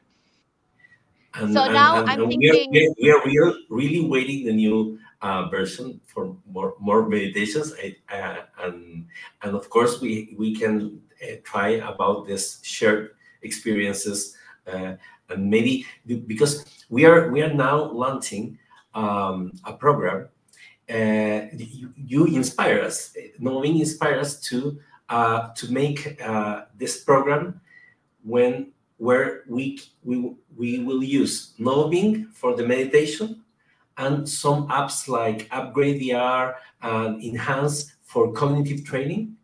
And, 1.33 1.53
So 1.53 1.63
and- 1.63 1.73
now 1.73 1.99
and- 1.99 2.09
I'm 2.09 2.21
and 2.21 2.27
we 2.37 2.49
are, 2.49 2.53
thinking- 2.53 2.95
we 3.01 3.09
are, 3.11 3.21
we 3.25 3.37
are 3.39 3.53
really, 3.69 4.01
waiting 4.05 4.45
the 4.45 4.53
new 4.53 4.99
uh, 5.21 5.47
version 5.49 6.01
for 6.07 6.35
more 6.49 6.73
more 6.79 7.07
meditations. 7.07 7.73
I, 7.77 7.95
uh, 8.11 8.41
and 8.65 9.05
and 9.43 9.55
of 9.55 9.69
course 9.69 10.01
we 10.01 10.33
we 10.37 10.55
can 10.55 10.99
uh, 11.21 11.35
try 11.43 11.77
about 11.85 12.25
this 12.27 12.59
shared 12.63 13.11
experiences 13.43 14.35
uh, 14.67 14.95
and 15.29 15.49
maybe 15.49 15.85
because 16.25 16.65
we 16.89 17.05
are 17.05 17.29
we 17.31 17.41
are 17.43 17.53
now 17.53 17.83
launching 17.91 18.57
um, 18.95 19.51
a 19.63 19.73
program. 19.73 20.27
Uh, 20.89 21.47
you, 21.55 21.93
you 21.95 22.25
inspire 22.25 22.81
us. 22.81 23.15
Knowing 23.39 23.79
inspire 23.79 24.19
us 24.19 24.41
to 24.49 24.79
uh, 25.09 25.53
to 25.53 25.71
make 25.71 26.19
uh, 26.21 26.65
this 26.75 27.03
program 27.03 27.61
when 28.25 28.73
where 29.01 29.41
we 29.47 29.81
we 30.03 30.35
we 30.55 30.77
will 30.77 31.03
use 31.03 31.53
Noving 31.57 32.27
for 32.33 32.55
the 32.55 32.63
meditation 32.63 33.43
and 33.97 34.29
some 34.29 34.67
apps 34.67 35.07
like 35.07 35.47
Upgrade 35.49 35.99
VR 35.99 36.53
and 36.83 37.23
Enhance 37.23 37.93
for 38.03 38.31
cognitive 38.31 38.85
training. 38.85 39.37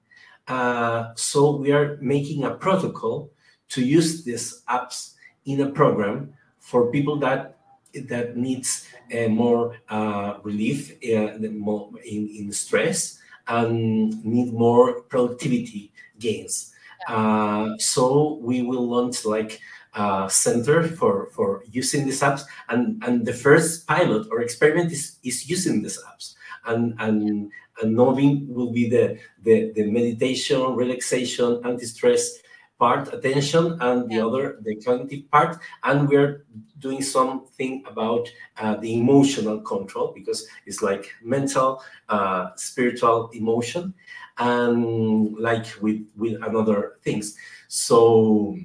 Uh, 0.48 1.10
so 1.16 1.56
we 1.56 1.72
are 1.72 1.98
making 2.02 2.44
a 2.44 2.52
protocol 2.52 3.32
to 3.70 3.82
use 3.84 4.24
these 4.24 4.62
apps 4.70 5.16
in 5.46 5.62
a 5.62 5.72
program 5.72 6.34
for 6.60 6.92
people 6.92 7.18
that 7.18 7.58
that 8.06 8.38
needs 8.38 8.88
uh, 9.12 9.28
more 9.28 9.76
uh, 9.90 10.36
relief 10.44 10.92
uh, 11.04 11.34
in, 11.34 12.30
in 12.40 12.52
stress 12.52 13.18
and 13.48 14.24
need 14.24 14.54
more 14.54 15.02
productivity 15.10 15.92
gains. 16.20 16.74
Uh, 17.08 17.78
so 17.78 18.38
we 18.42 18.62
will 18.62 18.88
launch 18.88 19.26
like 19.26 19.60
a 19.96 20.28
center 20.30 20.84
for 20.88 21.28
for 21.34 21.64
using 21.72 22.06
these 22.06 22.22
apps, 22.22 22.44
and 22.70 23.02
and 23.06 23.26
the 23.26 23.34
first 23.34 23.88
pilot 23.88 24.28
or 24.32 24.42
experiment 24.42 24.92
is 24.92 25.18
is 25.24 25.50
using 25.50 25.82
these 25.82 26.00
apps, 26.04 26.36
and 26.66 26.94
and 27.00 27.52
and 27.82 27.96
Novin 27.96 28.48
will 28.48 28.72
be 28.72 28.90
the 28.90 29.18
the 29.44 29.72
the 29.74 29.90
meditation, 29.90 30.62
relaxation, 30.76 31.62
anti-stress 31.66 32.40
part, 32.80 33.12
attention, 33.14 33.78
and 33.82 34.10
the 34.10 34.16
Yeah. 34.16 34.26
other 34.28 34.60
the 34.62 34.76
cognitive 34.86 35.30
part, 35.32 35.58
and 35.84 36.08
we're 36.10 36.46
doing 36.80 37.02
something 37.02 37.84
about 37.88 38.30
uh, 38.62 38.76
the 38.76 38.94
emotional 38.94 39.60
control 39.62 40.12
because 40.14 40.46
it's 40.68 40.82
like 40.84 41.10
mental, 41.24 41.82
uh, 42.10 42.50
spiritual, 42.56 43.30
emotion, 43.34 43.94
and 44.40 45.38
like 45.38 45.66
with 45.82 46.02
with 46.16 46.36
another 46.44 46.98
things. 47.04 47.36
So 47.68 48.58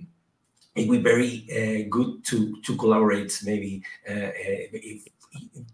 it 0.74 0.88
would 0.88 1.02
be 1.02 1.10
very 1.10 1.46
uh, 1.50 1.88
good 1.90 2.24
to 2.24 2.60
to 2.62 2.76
collaborate 2.76 3.38
maybe 3.44 3.82
uh, 4.08 4.12
uh, 4.12 4.32
if, 4.72 5.08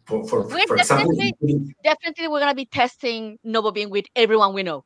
for 0.06 0.26
for, 0.28 0.46
We're 0.46 0.66
for 0.66 0.76
example 0.76 1.12
definitely- 1.12 1.34
including- 1.40 1.74
Definitely, 1.84 2.28
we're 2.28 2.40
gonna 2.40 2.54
be 2.54 2.66
testing 2.66 3.38
Novobeing 3.46 3.90
with 3.90 4.06
everyone 4.16 4.54
we 4.54 4.62
know. 4.62 4.84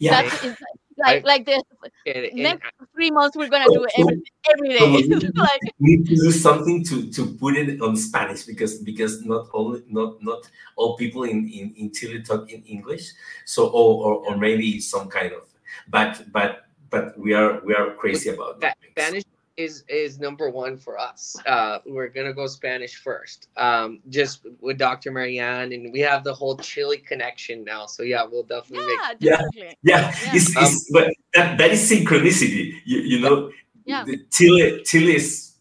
Yeah 0.00 0.22
That's 0.22 0.44
is- 0.44 0.56
like 0.98 1.24
like 1.24 1.46
the 1.46 1.56
And, 2.04 2.24
and 2.26 2.42
next 2.42 2.66
three 2.92 3.10
months 3.10 3.34
we're 3.36 3.48
gonna 3.48 3.64
do 3.72 3.84
it 3.88 3.92
every 3.96 4.20
every 4.52 4.68
day. 4.76 5.30
like 5.32 5.60
we 5.78 5.96
need 5.96 6.04
to 6.12 6.16
do 6.16 6.30
something 6.30 6.84
to 6.92 7.08
to 7.16 7.22
put 7.40 7.56
it 7.56 7.80
on 7.80 7.96
Spanish 7.96 8.42
because 8.44 8.78
because 8.84 9.24
not 9.24 9.48
all 9.56 9.80
not 9.88 10.20
not 10.22 10.40
all 10.76 10.96
people 11.00 11.24
in 11.24 11.48
in, 11.48 11.72
in 11.80 11.86
Chile 11.92 12.20
talk 12.20 12.50
in 12.52 12.60
English 12.64 13.12
so 13.46 13.68
or, 13.68 13.90
or 14.04 14.14
or 14.28 14.36
maybe 14.36 14.76
some 14.80 15.08
kind 15.08 15.32
of 15.32 15.48
but 15.88 16.20
but 16.36 16.68
but 16.90 17.16
we 17.16 17.32
are 17.32 17.60
we 17.64 17.72
are 17.72 17.94
crazy 17.96 18.28
about 18.28 18.60
that. 18.60 18.76
Spanish 18.92 19.24
is 19.60 19.84
is 19.88 20.18
number 20.18 20.50
one 20.50 20.76
for 20.76 20.98
us. 20.98 21.36
Uh, 21.46 21.78
we're 21.86 22.08
gonna 22.08 22.32
go 22.32 22.46
Spanish 22.46 22.96
first. 22.96 23.48
Um, 23.56 24.00
just 24.08 24.46
with 24.60 24.78
Dr. 24.78 25.10
Marianne, 25.12 25.72
and 25.72 25.92
we 25.92 26.00
have 26.00 26.24
the 26.24 26.34
whole 26.34 26.56
Chile 26.56 26.98
connection 26.98 27.64
now. 27.64 27.86
So 27.86 28.02
yeah, 28.02 28.24
we'll 28.30 28.42
definitely 28.44 28.94
yeah, 28.94 29.14
Yeah. 29.20 29.36
definitely. 29.36 29.76
Yeah, 29.82 30.00
Yeah. 30.24 30.30
it's, 30.34 30.56
it's 30.56 30.90
but 30.92 31.08
that, 31.34 31.58
that 31.58 31.70
is 31.70 31.90
synchronicity. 31.90 32.74
You, 32.84 32.98
you 33.00 33.20
know, 33.20 33.50
Yeah. 33.84 34.04
the 34.04 34.16
Chile 34.32 34.82
Chile 34.84 35.16
is 35.16 35.54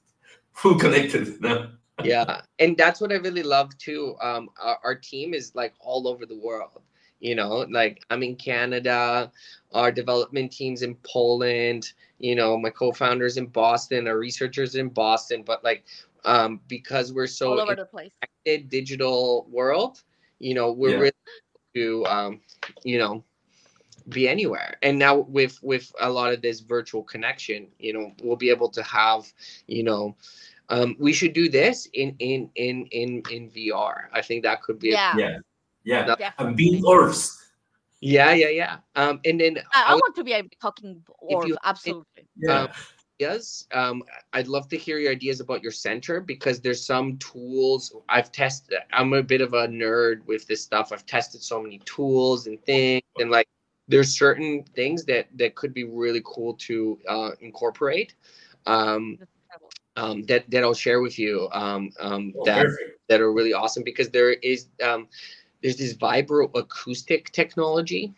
full 0.54 0.76
connected 0.76 1.40
now. 1.42 1.72
yeah 2.04 2.40
and 2.60 2.78
that's 2.78 3.02
what 3.02 3.12
i 3.12 3.16
really 3.16 3.44
love 3.44 3.70
too 3.78 4.16
um 4.22 4.48
our, 4.62 4.78
our 4.86 4.96
team 4.96 5.34
is 5.34 5.52
like 5.54 5.74
all 5.82 6.08
over 6.08 6.26
the 6.26 6.40
world 6.40 6.80
you 7.20 7.36
know 7.36 7.66
like 7.72 8.04
i'm 8.10 8.24
in 8.24 8.36
canada 8.36 9.32
our 9.74 9.92
development 9.92 10.52
teams 10.52 10.82
in 10.82 10.96
poland 11.04 11.94
you 12.20 12.36
know 12.36 12.58
my 12.58 12.70
co-founders 12.70 13.38
in 13.38 13.48
boston 13.48 14.08
our 14.08 14.18
researchers 14.18 14.76
in 14.76 14.90
boston 14.90 15.44
but 15.46 15.64
like 15.64 15.84
um 16.26 16.60
because 16.68 17.14
we're 17.14 17.28
so 17.28 17.52
all 17.52 17.60
over 17.60 17.76
the 17.76 17.86
place. 17.86 18.14
digital 18.70 19.48
world 19.52 20.04
you 20.40 20.54
know 20.54 20.72
we're 20.72 20.92
Yeah. 20.92 20.98
really 20.98 21.12
to 21.76 22.06
um 22.06 22.42
you 22.84 22.98
know 22.98 23.24
be 24.10 24.28
anywhere 24.28 24.78
and 24.82 24.98
now 24.98 25.20
with 25.20 25.60
with 25.62 25.94
a 26.00 26.10
lot 26.10 26.34
of 26.34 26.42
this 26.42 26.60
virtual 26.62 27.04
connection 27.04 27.68
you 27.80 27.94
know 27.94 28.12
we'll 28.24 28.36
be 28.36 28.50
able 28.50 28.70
to 28.70 28.84
have 28.84 29.32
you 29.68 29.84
know 29.84 30.16
um 30.70 30.96
we 31.00 31.14
should 31.14 31.34
do 31.34 31.50
this 31.50 31.88
in 31.94 32.16
in 32.20 32.50
in 32.56 32.86
in 32.92 33.24
in 33.32 33.50
vr 33.50 34.08
i 34.14 34.22
think 34.22 34.44
that 34.44 34.62
could 34.62 34.80
be 34.80 34.92
a- 34.94 35.00
Yeah, 35.12 35.40
Yeah, 35.84 36.06
yeah, 36.08 36.16
definitely. 36.16 36.46
and 36.48 36.56
being 36.58 36.86
orbs. 36.86 37.36
yeah 38.02 38.32
yeah 38.34 38.48
yeah 38.50 38.78
um 38.96 39.20
and 39.26 39.40
then 39.40 39.58
I, 39.74 39.84
I 39.88 39.92
I 39.92 39.96
want 39.96 40.16
to 40.16 40.24
be 40.24 40.34
able 40.34 40.50
talking 40.62 41.04
orb, 41.20 41.48
you- 41.48 41.58
absolutely. 41.64 42.28
Yeah, 42.38 42.64
Um, 42.64 42.70
ideas. 43.22 43.68
Um, 43.74 44.04
I'd 44.32 44.48
love 44.48 44.70
to 44.70 44.78
hear 44.78 44.98
your 45.00 45.12
ideas 45.12 45.42
about 45.42 45.62
your 45.62 45.74
center 45.74 46.22
because 46.22 46.62
there's 46.62 46.86
some 46.86 47.18
tools 47.18 47.94
I've 48.08 48.32
tested. 48.32 48.80
I'm 48.94 49.12
a 49.14 49.22
bit 49.24 49.42
of 49.42 49.54
a 49.54 49.68
nerd 49.68 50.26
with 50.26 50.48
this 50.48 50.64
stuff. 50.64 50.92
I've 50.94 51.06
tested 51.06 51.42
so 51.44 51.62
many 51.62 51.80
tools 51.80 52.48
and 52.48 52.64
things, 52.64 53.04
and 53.20 53.30
like 53.30 53.48
there's 53.90 54.18
certain 54.18 54.64
things 54.76 55.04
that 55.06 55.28
that 55.36 55.56
could 55.56 55.74
be 55.74 55.84
really 55.84 56.22
cool 56.24 56.54
to 56.68 56.98
uh, 57.10 57.32
incorporate. 57.42 58.16
Um, 58.66 59.20
um, 59.98 60.24
that 60.28 60.50
that 60.52 60.64
I'll 60.64 60.74
share 60.74 61.02
with 61.02 61.20
you. 61.20 61.50
Um, 61.52 61.92
um, 62.00 62.34
Oh, 62.38 62.46
that 62.46 62.64
perfect. 62.64 63.00
that 63.10 63.20
are 63.20 63.34
really 63.34 63.52
awesome 63.54 63.84
because 63.84 64.10
there 64.10 64.32
is 64.32 64.68
um, 64.82 65.10
there's 65.62 65.78
this 65.78 65.94
vibro 65.96 66.50
acoustic 66.56 67.32
technology. 67.32 68.14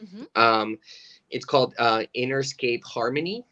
Mhm, 0.00 0.26
Um, 0.34 0.78
it's 1.30 1.44
called 1.44 1.74
uh, 1.78 2.04
Innerscape 2.16 2.84
Harmony 2.84 3.44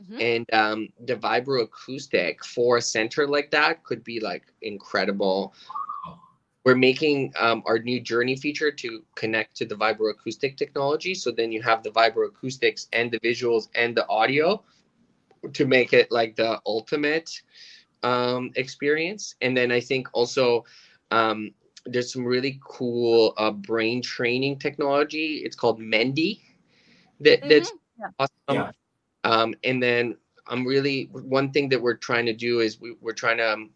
mhm. 0.00 0.20
and 0.20 0.46
um, 0.52 0.88
the 1.00 1.16
vibroacoustic 1.16 2.44
for 2.44 2.76
a 2.78 2.82
center 2.82 3.26
like 3.26 3.50
that 3.50 3.84
could 3.84 4.04
be 4.04 4.20
like 4.20 4.44
incredible 4.62 5.52
we're 6.64 6.74
making 6.76 7.32
um, 7.38 7.62
our 7.66 7.78
new 7.78 8.00
journey 8.00 8.36
feature 8.36 8.70
to 8.70 9.02
connect 9.14 9.56
to 9.56 9.64
the 9.64 9.74
vibroacoustic 9.74 10.56
technology 10.56 11.14
so 11.14 11.30
then 11.30 11.52
you 11.52 11.62
have 11.62 11.82
the 11.82 11.90
vibroacoustics 11.90 12.86
and 12.92 13.10
the 13.10 13.20
visuals 13.20 13.68
and 13.74 13.96
the 13.96 14.06
audio 14.08 14.62
to 15.52 15.66
make 15.66 15.92
it 15.92 16.10
like 16.10 16.36
the 16.36 16.60
ultimate 16.66 17.42
um, 18.02 18.50
experience 18.56 19.34
and 19.40 19.56
then 19.56 19.70
i 19.70 19.80
think 19.80 20.08
also 20.12 20.64
um, 21.10 21.50
there's 21.86 22.12
some 22.12 22.24
really 22.24 22.60
cool 22.64 23.34
uh, 23.36 23.50
brain 23.50 24.00
training 24.02 24.58
technology 24.58 25.42
it's 25.44 25.56
called 25.56 25.78
Mendi 25.78 26.40
that, 27.20 27.40
that's 27.48 27.72
awesome 28.18 28.30
Yeah. 28.50 28.70
um, 29.24 29.54
and 29.64 29.82
then 29.82 30.16
I'm 30.46 30.66
really 30.66 31.04
one 31.12 31.50
thing 31.52 31.68
that 31.70 31.80
we're 31.80 31.96
trying 31.96 32.26
to 32.26 32.34
do 32.34 32.60
is 32.60 32.80
we, 32.80 32.96
we're 33.00 33.12
trying 33.12 33.38
to 33.38 33.52
um, 33.52 33.70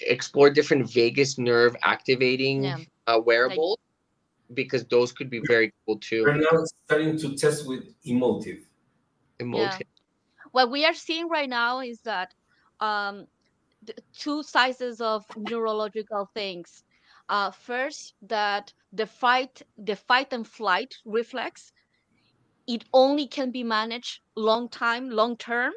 explore 0.00 0.50
different 0.50 0.90
vagus 0.90 1.38
nerve 1.38 1.76
activating 1.82 2.64
Yeah. 2.64 2.78
uh, 3.06 3.20
wearables 3.24 3.78
because 4.54 4.84
those 4.86 5.12
could 5.12 5.28
be 5.28 5.40
very 5.46 5.72
cool 5.84 5.98
too. 5.98 6.24
We're 6.24 6.36
now 6.36 6.64
starting 6.84 7.18
to 7.18 7.36
test 7.36 7.66
with 7.66 7.94
Emotiv. 8.04 8.60
Emotiv. 9.40 9.82
what 10.52 10.70
we 10.70 10.84
are 10.84 10.94
seeing 10.94 11.28
right 11.28 11.48
now 11.48 11.80
is 11.80 12.00
that 12.02 12.32
um, 12.80 13.26
the 13.26 13.26
two 14.16 14.42
sizes 14.42 15.00
of 15.00 15.24
neurological 15.36 16.28
things. 16.34 16.84
Uh, 17.28 17.50
first, 17.50 18.14
that 18.22 18.72
the 18.92 19.06
fight, 19.06 19.62
the 19.78 19.96
fight 19.96 20.32
and 20.32 20.46
flight 20.46 20.94
reflex, 21.04 21.72
it 22.66 22.84
only 22.92 23.26
can 23.26 23.50
be 23.50 23.64
managed 23.64 24.20
long 24.36 24.68
time, 24.68 25.10
long 25.10 25.36
term, 25.36 25.72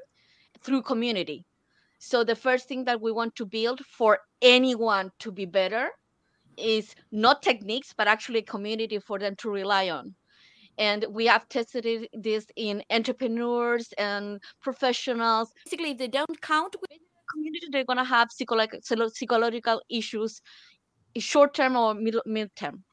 through 0.61 0.81
community. 0.81 1.45
So 1.97 2.23
the 2.23 2.35
first 2.35 2.67
thing 2.67 2.85
that 2.85 3.01
we 3.01 3.11
want 3.11 3.35
to 3.35 3.45
build 3.45 3.81
for 3.85 4.19
anyone 4.41 5.11
to 5.19 5.31
be 5.31 5.45
better 5.45 5.89
is 6.57 6.95
not 7.11 7.41
techniques, 7.41 7.93
but 7.97 8.07
actually 8.07 8.39
a 8.39 8.43
community 8.43 8.99
for 8.99 9.19
them 9.19 9.35
to 9.37 9.49
rely 9.49 9.89
on 9.89 10.15
and 10.79 11.05
we 11.09 11.25
have 11.27 11.47
tested 11.49 12.07
this 12.13 12.47
in 12.55 12.81
entrepreneurs 12.89 13.93
and 13.97 14.41
professionals. 14.61 15.53
Basically, 15.65 15.91
if 15.91 15.97
they 15.97 16.07
don't 16.07 16.41
count 16.41 16.75
with 16.81 16.98
community, 17.31 17.67
they're 17.71 17.85
gonna 17.85 18.03
have 18.03 18.29
psycholo- 18.29 19.13
psychological 19.13 19.81
issues, 19.89 20.41
short 21.17 21.53
term 21.53 21.75
or 21.75 21.93
middle 21.93 22.21
mid 22.25 22.55
term. 22.55 22.83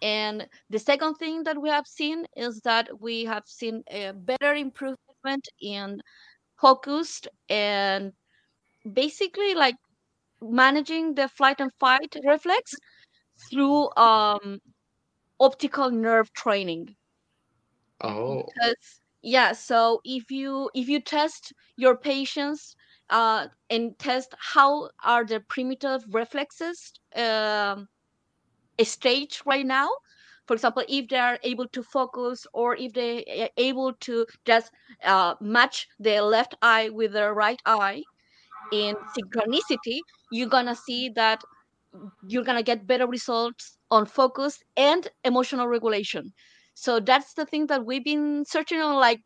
And 0.00 0.46
the 0.70 0.78
second 0.78 1.14
thing 1.14 1.42
that 1.44 1.60
we 1.60 1.68
have 1.70 1.86
seen 1.86 2.24
is 2.36 2.60
that 2.60 2.88
we 3.00 3.24
have 3.24 3.42
seen 3.46 3.82
a 3.90 4.12
better 4.12 4.54
improvement 4.54 5.48
in 5.60 6.00
focused 6.60 7.28
and 7.48 8.12
basically 8.92 9.54
like 9.54 9.76
managing 10.40 11.14
the 11.14 11.28
flight 11.28 11.60
and 11.60 11.72
fight 11.80 12.14
reflex 12.24 12.74
through 13.50 13.90
um, 13.96 14.60
optical 15.40 15.90
nerve 15.90 16.32
training. 16.32 16.94
Oh. 18.00 18.44
Because 18.46 19.00
yeah, 19.22 19.52
so 19.52 20.00
if 20.04 20.30
you 20.30 20.70
if 20.74 20.88
you 20.88 21.00
test 21.00 21.52
your 21.76 21.96
patients 21.96 22.76
uh, 23.10 23.48
and 23.70 23.98
test 23.98 24.34
how 24.38 24.90
are 25.04 25.24
the 25.24 25.40
primitive 25.40 26.04
reflexes 26.12 26.92
um, 27.16 27.88
stage 28.82 29.42
right 29.46 29.66
now, 29.66 29.88
for 30.46 30.54
example, 30.54 30.82
if 30.88 31.08
they 31.08 31.18
are 31.18 31.38
able 31.42 31.68
to 31.68 31.82
focus 31.82 32.46
or 32.54 32.76
if 32.76 32.92
they 32.92 33.24
are 33.42 33.50
able 33.56 33.92
to 34.00 34.26
just 34.44 34.72
uh, 35.04 35.34
match 35.40 35.88
their 35.98 36.22
left 36.22 36.54
eye 36.62 36.88
with 36.90 37.12
their 37.12 37.34
right 37.34 37.60
eye 37.66 38.02
in 38.70 38.96
synchronicity, 39.16 40.00
you're 40.30 40.48
gonna 40.48 40.74
see 40.76 41.08
that 41.10 41.42
you're 42.26 42.44
gonna 42.44 42.62
get 42.62 42.86
better 42.86 43.06
results 43.06 43.78
on 43.90 44.06
focus 44.06 44.62
and 44.76 45.08
emotional 45.24 45.68
regulation. 45.68 46.32
So 46.74 47.00
that's 47.00 47.34
the 47.34 47.46
thing 47.46 47.66
that 47.68 47.84
we've 47.84 48.04
been 48.04 48.44
searching 48.46 48.80
on. 48.80 48.96
Like, 48.96 49.20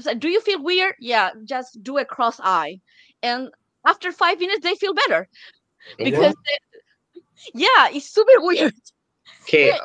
so 0.00 0.14
do 0.14 0.28
you 0.28 0.40
feel 0.40 0.62
weird? 0.62 0.94
Yeah, 0.98 1.30
just 1.44 1.82
do 1.82 1.98
a 1.98 2.04
cross 2.04 2.40
eye, 2.42 2.80
and 3.22 3.50
after 3.86 4.12
five 4.12 4.38
minutes 4.38 4.62
they 4.62 4.74
feel 4.74 4.94
better 4.94 5.28
because 5.98 6.34
they, 6.34 7.20
yeah, 7.54 7.88
it's 7.90 8.10
super 8.10 8.40
weird. 8.40 8.74
Okay, 9.42 9.68
Yeah, 9.68 9.78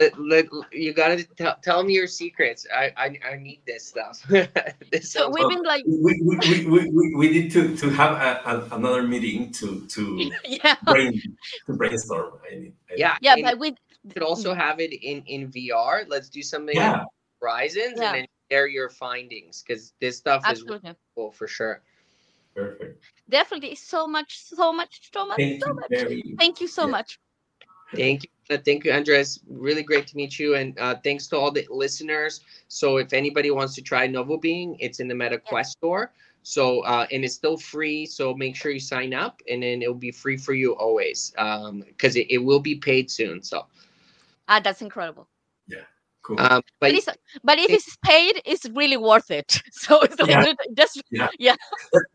let, 0.00 0.18
let, 0.20 0.46
you 0.72 0.92
gotta 0.92 1.24
tell, 1.36 1.56
tell 1.62 1.82
me 1.82 1.94
your 1.94 2.06
secrets. 2.06 2.66
I, 2.74 2.92
I 2.96 3.18
I 3.32 3.36
need 3.36 3.60
this 3.66 3.86
stuff. 3.86 4.22
this 4.92 5.12
So 5.12 5.28
we've 5.28 5.48
been 5.48 5.62
like, 5.62 5.84
we, 5.86 6.20
we, 6.24 6.36
we, 6.36 6.66
we, 6.66 6.90
we, 6.90 7.14
we 7.16 7.30
need 7.30 7.50
to, 7.52 7.76
to 7.76 7.90
have 7.90 8.12
a, 8.12 8.40
a, 8.48 8.76
another 8.76 9.02
meeting 9.02 9.50
to 9.52 9.86
to 9.86 10.30
yeah, 10.44 10.76
brain 10.84 11.20
to 11.66 11.72
brainstorm. 11.72 12.34
I 12.50 12.54
need, 12.54 12.72
I 12.90 12.94
yeah. 12.96 13.16
yeah, 13.20 13.36
but 13.42 13.58
we 13.58 13.74
could 14.12 14.22
also 14.22 14.54
mm. 14.54 14.56
have 14.56 14.80
it 14.80 14.92
in 14.92 15.22
in 15.26 15.50
VR. 15.50 16.04
Let's 16.08 16.28
do 16.28 16.42
something 16.42 16.76
Yeah. 16.76 16.92
like 16.92 17.06
Horizons 17.40 17.94
Yeah. 17.96 18.14
and 18.14 18.14
then 18.14 18.26
share 18.50 18.66
your 18.66 18.88
findings 18.88 19.62
because 19.62 19.94
this 20.00 20.18
stuff 20.18 20.48
is 20.48 20.64
absolutely, 20.64 20.96
cool 21.14 21.30
for 21.32 21.46
sure. 21.46 21.82
perfect. 22.54 23.04
definitely, 23.28 23.74
so 23.74 24.06
much, 24.06 24.38
so 24.38 24.72
much, 24.72 25.10
so 25.12 25.26
much, 25.26 25.42
Thank 25.42 25.60
so 25.60 25.66
you 25.66 25.74
much. 25.74 26.06
very 26.06 26.38
Thank 26.38 26.60
you 26.60 26.68
so 26.68 26.86
Yeah. 26.86 26.88
much. 26.88 27.18
Thank 27.96 28.24
you. 28.24 28.58
Thank 28.58 28.84
you, 28.84 28.92
Andres. 28.92 29.40
Really 29.48 29.82
great 29.82 30.06
to 30.08 30.16
meet 30.16 30.38
you. 30.38 30.54
And 30.54 30.78
uh, 30.78 30.96
thanks 31.02 31.26
to 31.28 31.36
all 31.36 31.50
the 31.50 31.66
listeners. 31.70 32.40
So 32.68 32.96
if 32.98 33.12
anybody 33.12 33.50
wants 33.50 33.74
to 33.76 33.82
try 33.82 34.06
Novo 34.06 34.36
Being, 34.38 34.76
it's 34.80 35.00
in 35.00 35.08
the 35.08 35.14
Meta 35.14 35.38
Quest 35.38 35.72
store. 35.72 36.12
So 36.42 36.80
uh, 36.82 37.06
and 37.12 37.24
it's 37.24 37.34
still 37.34 37.56
free. 37.56 38.06
So 38.06 38.34
make 38.34 38.56
sure 38.56 38.70
you 38.70 38.80
sign 38.80 39.14
up 39.14 39.42
and 39.48 39.62
then 39.62 39.82
it'll 39.82 39.94
be 39.94 40.10
free 40.12 40.36
for 40.36 40.52
you 40.54 40.74
always. 40.76 41.32
Um, 41.38 41.80
because 41.86 42.16
it, 42.16 42.26
it 42.30 42.38
will 42.38 42.60
be 42.60 42.76
paid 42.76 43.10
soon. 43.10 43.42
So 43.42 43.66
Ah, 44.48 44.60
that's 44.60 44.82
incredible. 44.82 45.28
Cool. 46.28 46.38
um 46.40 46.60
But, 46.78 46.92
but 46.92 46.92
it's, 46.92 47.08
but 47.42 47.58
if 47.58 47.70
it's 47.70 47.96
paid, 48.04 48.42
it's 48.44 48.68
really 48.76 48.98
worth 48.98 49.30
it. 49.30 49.62
So 49.72 50.00
it's 50.02 50.20
like 50.20 50.28
Yeah. 50.28 50.52
just 50.76 51.00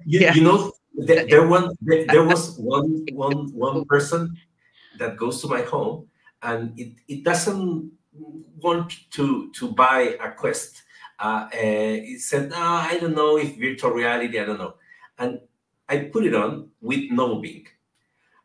you, 0.05 0.20
yeah. 0.20 0.34
you 0.36 0.43
know 0.43 0.72
there, 0.93 1.26
there 1.26 1.47
one 1.47 1.74
there, 1.82 2.05
there 2.05 2.24
was 2.24 2.55
one 2.59 3.05
one 3.14 3.49
one 3.57 3.86
person 3.86 4.38
that 4.99 5.18
goes 5.18 5.41
to 5.41 5.47
my 5.47 5.61
home 5.61 6.07
and 6.43 6.78
it, 6.78 6.93
it 7.07 7.24
doesn't 7.24 7.91
want 8.61 8.93
to 9.18 9.49
to 9.57 9.72
buy 9.72 10.16
a 10.22 10.30
quest 10.32 10.84
uh, 11.20 11.49
uh 11.49 11.97
it 12.14 12.22
said 12.22 12.51
no 12.51 12.61
i 12.61 12.97
don't 13.01 13.16
know 13.16 13.38
if 13.38 13.57
virtual 13.57 13.89
reality 13.89 14.39
i 14.39 14.45
don't 14.45 14.59
know 14.59 14.76
and 15.18 15.39
i 15.89 15.97
put 16.14 16.26
it 16.26 16.36
on 16.36 16.70
with 16.82 17.09
Novobeing 17.09 17.66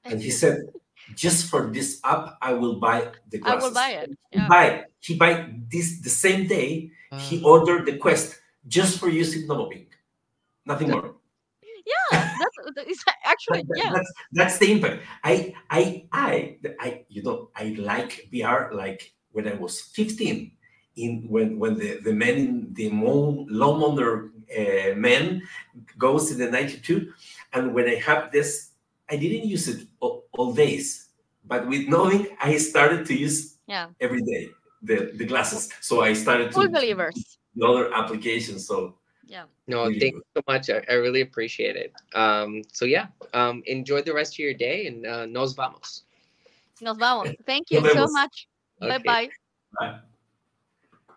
and 0.05 0.23
he 0.23 0.31
said 0.31 0.73
just 1.15 1.51
for 1.51 1.69
this 1.69 2.01
app 2.05 2.39
i 2.41 2.55
will 2.55 2.81
buy 2.81 3.13
the 3.29 3.37
I 3.39 3.41
glasses 3.41 3.65
will 3.65 3.75
buy 3.75 3.91
it. 3.91 4.19
Yeah. 4.33 4.49
buy 4.49 4.88
he 5.01 5.17
buy 5.17 5.49
this 5.71 6.01
the 6.03 6.11
same 6.11 6.47
day 6.47 6.91
he 7.17 7.43
Uh. 7.43 7.49
ordered 7.53 7.87
the 7.87 7.97
quest 7.99 8.41
just 8.67 8.99
for 9.01 9.09
using 9.09 9.47
Novobeing 9.49 9.89
nothing 10.67 10.91
more 10.91 11.15
Yeah, 11.89 12.37
that's 12.41 13.05
actually 13.25 13.63
yeah. 13.77 13.91
that's 13.95 14.13
that's 14.39 14.57
the 14.61 14.69
impact. 14.73 15.03
I 15.25 15.55
I 15.71 15.83
I 16.13 16.59
I 16.81 16.89
you 17.09 17.23
know 17.27 17.49
I 17.57 17.65
like 17.81 18.29
VR 18.33 18.73
like 18.77 19.13
when 19.33 19.49
I 19.49 19.55
was 19.57 19.81
15 19.97 20.53
in 20.97 21.25
when 21.33 21.59
when 21.59 21.75
the 21.81 21.91
the 22.05 22.13
men 22.13 22.35
in 22.37 22.51
the 22.75 22.91
Mo- 22.93 23.47
Lomonder 23.49 24.31
uh, 24.53 24.93
men 24.97 25.43
goes 25.97 26.31
in 26.33 26.39
the 26.39 26.51
92 26.51 27.13
and 27.55 27.73
when 27.75 27.89
I 27.89 27.97
have 27.97 28.33
this 28.33 28.73
I 29.09 29.17
didn't 29.17 29.49
use 29.49 29.69
it 29.73 29.89
all, 30.01 30.29
all 30.37 30.53
days 30.53 31.09
but 31.45 31.67
with 31.69 31.89
knowing 31.89 32.29
I 32.41 32.59
started 32.59 33.07
to 33.09 33.15
use 33.17 33.57
Yeah. 33.67 33.89
every 34.01 34.23
day 34.23 34.51
the 34.83 35.13
the 35.17 35.25
glasses 35.25 35.69
so 35.81 36.01
I 36.03 36.13
started 36.15 36.47
to 36.49 36.53
Full 36.53 36.69
believers. 36.71 37.39
the 37.57 37.67
other 37.67 37.93
applications 37.95 38.67
so 38.67 38.95
Yeah. 39.29 39.45
no, 39.67 39.85
Really 39.85 40.01
thank 40.01 40.15
good. 40.15 40.25
you 40.25 40.41
so 40.41 40.43
much. 40.49 40.65
I, 40.73 40.81
I 40.89 40.97
really 41.05 41.21
appreciate 41.21 41.77
it. 41.77 41.93
Um, 42.17 42.63
so 42.73 42.87
yeah, 42.89 43.09
um, 43.37 43.61
enjoy 43.67 44.01
the 44.01 44.15
rest 44.15 44.35
of 44.35 44.39
your 44.41 44.55
day 44.57 44.87
and 44.89 45.05
uh, 45.05 45.27
nos 45.29 45.53
vamos. 45.53 46.09
Nos 46.81 46.97
vamos. 46.97 47.29
Thank 47.45 47.69
you 47.71 47.85
so 47.93 48.07
much. 48.09 48.49
Okay. 48.81 48.89
Bye 48.89 49.05
bye. 49.05 49.29
bye. 49.79 50.01